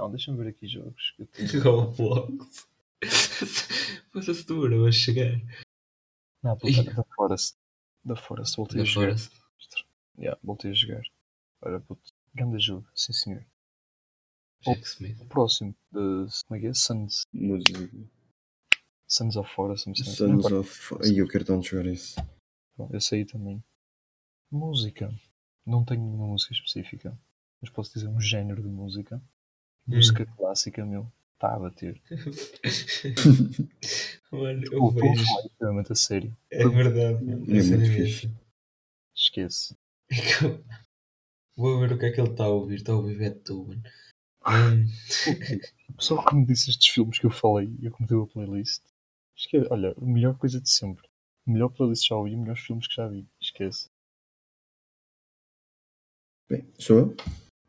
[0.00, 1.12] Não, deixa-me ver aqui jogos.
[1.16, 1.62] que eu tenho.
[1.62, 2.68] Roblox.
[4.12, 5.40] Foda-se demorou a chegar.
[6.42, 6.84] Não, puta, Ih.
[6.94, 7.56] da Forest.
[8.04, 9.06] Da Forest, voltei Da a jogar.
[9.18, 9.30] Forest.
[10.18, 11.02] Yeah, voltei a jogar.
[11.62, 13.44] Olha, puto, grande jogo, sim senhor.
[14.62, 15.20] Jack Smith.
[15.20, 16.74] O próximo, de, como é que é?
[16.74, 17.90] Sons, Música.
[19.08, 20.04] Sons of Forest, não sei.
[20.06, 20.94] Sons Não, of.
[21.02, 22.16] Ai, eu quero tanto jogar isso.
[22.76, 23.62] pá, Esse aí também.
[24.50, 25.12] Música.
[25.66, 27.18] Não tenho nenhuma música específica,
[27.60, 29.22] mas posso dizer um género de música.
[29.96, 31.10] Música clássica, meu.
[31.34, 32.00] Está a bater.
[34.30, 35.24] Mano, eu Estou a vejo.
[35.24, 36.36] falar extremamente a sério.
[36.50, 37.44] É verdade, mano.
[37.56, 38.30] É cena muito é fixe.
[39.16, 39.76] Esquece.
[40.10, 40.14] É
[41.56, 42.76] Vou ver o que é que ele está a ouvir.
[42.76, 43.82] Está a ouvir Beethoven.
[44.46, 44.86] Hum,
[45.90, 48.22] O pessoal que me disse estes filmes que eu falei e eu que me deu
[48.22, 48.82] a playlist.
[49.36, 49.66] Esquece.
[49.70, 51.08] Olha, a melhor coisa de sempre.
[51.46, 53.26] Melhor playlist que já ouvi, melhores filmes que já vi.
[53.40, 53.88] Esquece.
[56.48, 57.16] Bem, sou eu?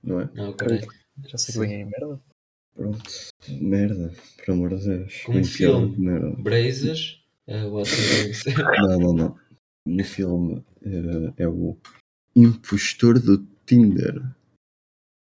[0.04, 0.30] Não é?
[0.34, 0.82] não, peraí.
[1.28, 2.22] Já sei que vem aí merda.
[2.74, 3.04] Pronto.
[3.50, 5.24] Merda, por amor de Deus.
[5.24, 5.98] Como Um filme.
[5.98, 6.32] Merda.
[6.42, 7.24] Brazers.
[7.48, 8.44] Uh, what it?
[8.82, 9.40] Não, não, não.
[9.86, 11.76] No filme eh, é o
[12.36, 14.22] Impostor do Tinder.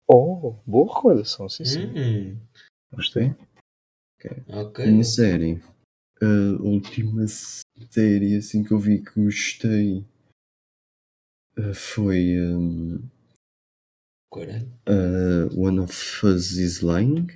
[0.07, 1.85] Oh, boa recomendação, sim, sim.
[1.87, 2.39] Hum,
[2.93, 3.35] Gostei.
[4.47, 4.85] ok.
[4.85, 5.61] Uma série.
[6.21, 10.05] A última série assim que eu vi que gostei
[11.57, 13.03] eh, foi um,
[14.35, 14.67] Caralho.
[14.87, 15.93] uh, One of
[16.25, 17.29] Us is Lying,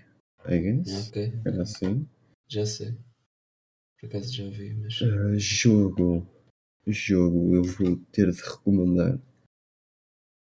[0.45, 1.09] I guess.
[1.09, 1.33] Ok.
[1.45, 2.07] Era assim.
[2.49, 2.97] Já sei.
[3.99, 4.99] Por acaso já vi, mas.
[5.01, 6.27] Uh, jogo.
[6.87, 9.19] Jogo, eu vou ter de recomendar.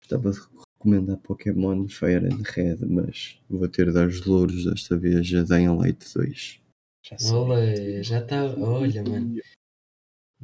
[0.02, 0.40] Estava de
[0.78, 5.44] recomendar Pokémon Fire and Red, mas vou ter de dar os louros desta vez a
[5.44, 6.62] Dying Light 2.
[7.04, 7.32] Já sei.
[7.36, 8.44] Olha, já está.
[8.58, 9.40] Olha, mano.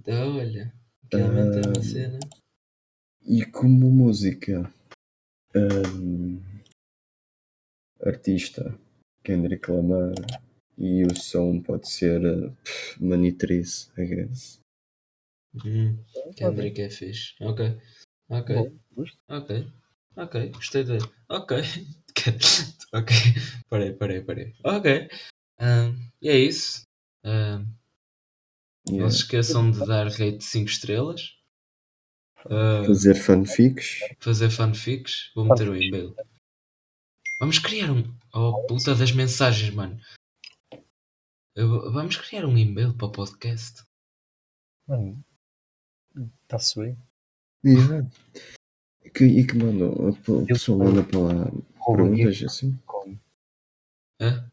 [0.08, 0.74] Olha.
[1.12, 1.84] Realmente é uma Ah.
[1.84, 2.20] cena.
[3.24, 4.72] E como música,
[5.56, 6.42] um,
[8.04, 8.78] artista,
[9.24, 10.14] Kendrick Lamar,
[10.78, 14.60] e o som pode ser uh, pff, Manitriz, I guess.
[15.66, 15.98] Hum,
[16.36, 17.36] Kendrick é fixe.
[17.42, 17.78] Ok.
[18.30, 18.56] Ok.
[18.56, 19.06] Bom.
[19.28, 19.68] Ok.
[20.16, 20.50] Ok.
[20.52, 20.98] Gostei de.
[21.30, 21.58] Ok.
[22.94, 23.16] ok.
[23.70, 24.54] Parei, parei, parei.
[24.64, 25.10] Ok.
[25.60, 26.84] Ahm, e é isso.
[27.24, 27.66] Não
[28.90, 29.12] Yeah.
[29.12, 31.38] se esqueçam de dar rate 5 estrelas.
[32.50, 34.00] Ah, Fazer fanfics.
[34.20, 35.32] fazer fanfics.
[35.36, 36.16] Vou meter o e-mail.
[37.40, 38.04] Vamos criar um.
[38.34, 40.00] Oh puta das mensagens, mano.
[41.56, 43.84] Eu- Vamos criar um e-mail para o podcast.
[44.88, 45.24] Mano,
[46.44, 46.98] está-se bem.
[47.66, 48.08] Yeah.
[49.04, 49.92] E que, e que mandam,
[50.28, 51.34] o pessoal manda para lá
[51.80, 52.78] Arroba perguntas assim.
[54.20, 54.50] Hã?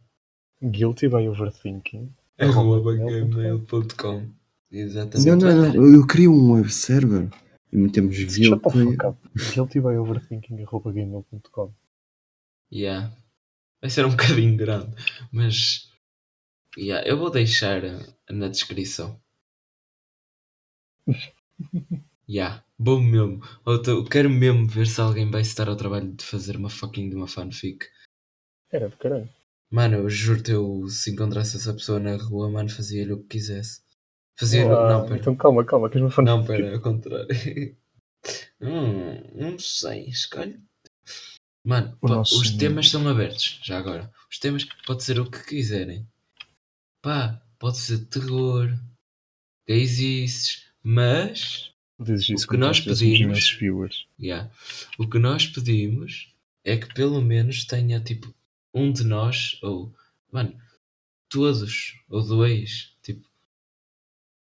[0.62, 2.12] Guilty by overthinking.
[2.38, 3.28] Arroba gmail.com.
[3.30, 4.28] gmail.com.
[4.70, 5.26] Exatamente.
[5.28, 7.28] Não, não, não, eu crio um web server
[7.72, 8.96] e metemos guilty.
[9.54, 10.62] Guilty by overthinking.
[10.62, 11.72] arroba gmail.com.
[12.72, 13.12] Yeah.
[13.80, 14.94] Vai ser um bocadinho grande,
[15.32, 15.90] mas
[16.76, 17.98] yeah, eu vou deixar eh,
[18.30, 19.20] na descrição.
[22.30, 23.40] Yeah, bom mesmo.
[23.66, 26.68] Eu tô- quero mesmo ver se alguém vai se dar ao trabalho de fazer uma
[26.68, 27.86] fucking de uma fanfic.
[28.70, 29.26] Era de caralho.
[29.70, 33.80] Mano, eu juro-te, eu se encontrasse essa pessoa na rua, mano, fazia-lhe o que quisesse.
[34.40, 35.16] Ah, não, pera.
[35.18, 37.26] Então calma, calma, queres uma fan Não, pera, ao contrário.
[38.60, 40.60] hum, não sei, escolhe.
[41.64, 42.58] Mano, pá, os senhor.
[42.58, 44.12] temas são abertos, já agora.
[44.30, 46.06] Os temas pode ser o que quiserem.
[47.02, 48.68] Pá, pode ser terror,
[49.66, 53.58] gays mas Dizes isso O que nós pedimos-
[54.20, 54.50] yeah,
[54.98, 56.32] o que nós pedimos
[56.64, 58.32] é que pelo menos tenha tipo
[58.72, 59.92] um de nós, ou
[60.30, 60.56] mano,
[61.28, 62.94] todos, ou dois,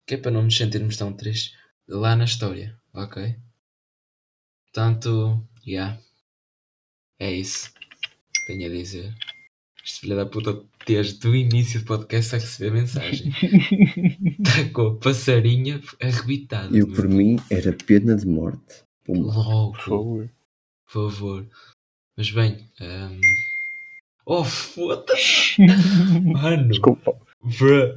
[0.07, 1.57] que é para não nos sentirmos tão tristes
[1.89, 3.37] lá na história, ok?
[4.73, 5.99] Portanto, yeah,
[7.19, 9.15] é isso que tenho a dizer.
[9.85, 13.33] Este filho da puta, desde o início do podcast a receber mensagem.
[13.33, 16.77] Está com a passarinha arrebitada.
[16.77, 18.85] Eu por mim era pena de morte.
[19.05, 19.33] Pumba.
[19.35, 20.31] Logo, Por favor.
[20.93, 21.49] por favor.
[22.17, 23.19] Mas bem, ehm,
[24.25, 25.57] oh foda-se,
[26.25, 27.19] mano, Desculpa.
[27.59, 27.95] bruh.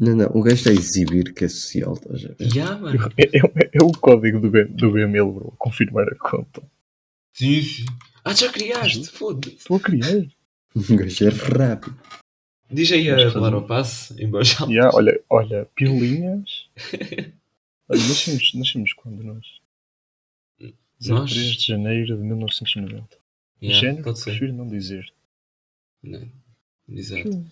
[0.00, 2.36] Não, não, o gajo está a exibir que é social, estás a ver?
[2.54, 2.98] Yeah, mano.
[3.16, 5.54] É, é- é o código do, B- do BML, bro.
[5.58, 6.62] Confirmar a conta.
[7.32, 7.84] Sim, sim.
[8.24, 9.56] Ah, já criaste, foda-se.
[9.56, 10.08] Estou a criar.
[10.76, 11.96] O gajo é rápido.
[12.68, 14.72] Diz aí a Vamos falar ao passe, em voz alta.
[14.72, 16.68] Yeah, olha, olha, pilinhas.
[17.88, 19.46] Olha, nascemos, nascemos quando nós?
[20.58, 21.30] 03 Nós?
[21.30, 23.18] de janeiro de 1990.
[23.62, 24.30] Yeah, Género, pode ser.
[24.30, 25.12] prefiro não dizer.
[26.02, 26.28] Não.
[26.88, 27.46] Exato.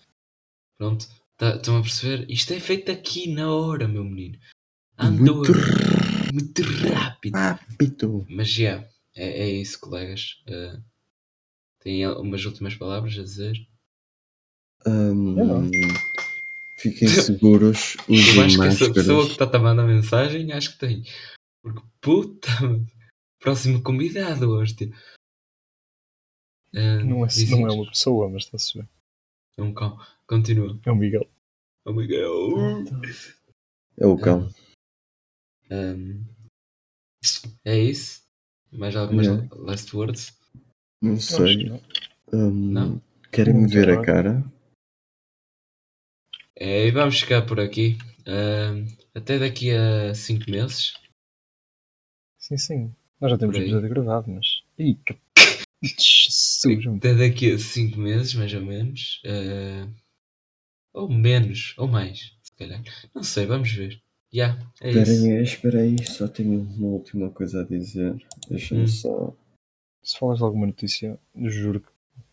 [0.77, 1.07] Pronto,
[1.51, 2.29] tá- estão a perceber?
[2.29, 4.39] Isto é feito aqui na hora, meu menino.
[4.97, 5.51] Andou Muito
[6.33, 6.61] muito
[6.93, 7.33] rápido.
[7.33, 8.25] rápido.
[8.29, 10.41] Mas já, é, é isso, colegas.
[10.47, 10.83] Uh,
[11.79, 13.55] Tem umas últimas palavras a dizer?
[14.85, 15.69] Não.
[16.79, 19.31] fiquem seguros, Eu acho que essa pessoa que máscaras.
[19.31, 21.03] está a mandar a mensagem, acho que tem.
[21.61, 22.47] Porque puta.
[23.39, 24.89] Próximo convidado, hostia.
[26.75, 28.87] Ah, Não é, não é uma pessoa, mas está-se bem.
[29.57, 29.97] É um cão.
[30.25, 30.79] Continua.
[30.85, 31.29] É o Miguel.
[31.85, 32.87] Oh my God.
[33.99, 34.49] É o cão.
[35.69, 36.23] Ahm,
[37.65, 38.23] é isso?
[38.71, 39.47] Mais algumas Yeah.
[39.55, 40.37] last words?
[41.01, 41.65] Não sei.
[41.69, 41.81] não.
[42.33, 43.01] Ahm, Não?
[43.31, 44.43] Querem me ver a cara?
[46.55, 47.97] É, e vamos ficar por aqui.
[48.25, 50.93] Ahm, até daqui a 5 meses.
[52.39, 52.95] Sim, sim.
[53.19, 54.63] Nós já temos o episódio gravado, mas.
[54.77, 55.17] Ih, que.
[56.97, 59.21] Até daqui a 5 meses, mais ou menos.
[59.25, 59.87] Ah,
[60.93, 62.81] ou menos, ou mais, se calhar.
[63.13, 63.99] Não sei, vamos ver.
[64.31, 64.99] Já, é isso.
[65.11, 68.15] Esperem aí, espera aí, só tenho uma última coisa a dizer.
[68.49, 68.87] Deixa-me Hum.
[68.87, 69.33] só.
[70.03, 71.87] Se falas de alguma notícia, juro que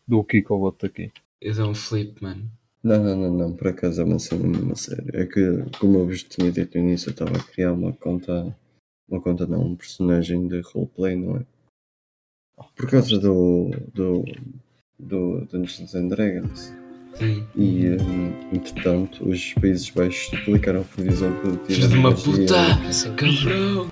[0.09, 1.13] dou o kick ao outro aqui.
[1.41, 2.51] Eu dou um flip, mano.
[2.83, 5.11] Não, não, não, não, por acaso é uma cena mesmo sério.
[5.15, 8.57] É que, como eu vos tinha dito no início, eu estava a criar uma conta.
[9.09, 11.47] Uma conta não, um personagem de roleplay, não é?
[12.75, 13.71] Por causa do.
[13.93, 14.25] do.
[14.99, 16.73] do Dungeons and Dragons.
[17.19, 17.45] Sim.
[17.57, 21.75] E, hum, entretanto, os Países Baixos duplicaram a previsão produtiva.
[21.75, 23.11] Filho de uma energia puta!
[23.17, 23.90] Cabrão!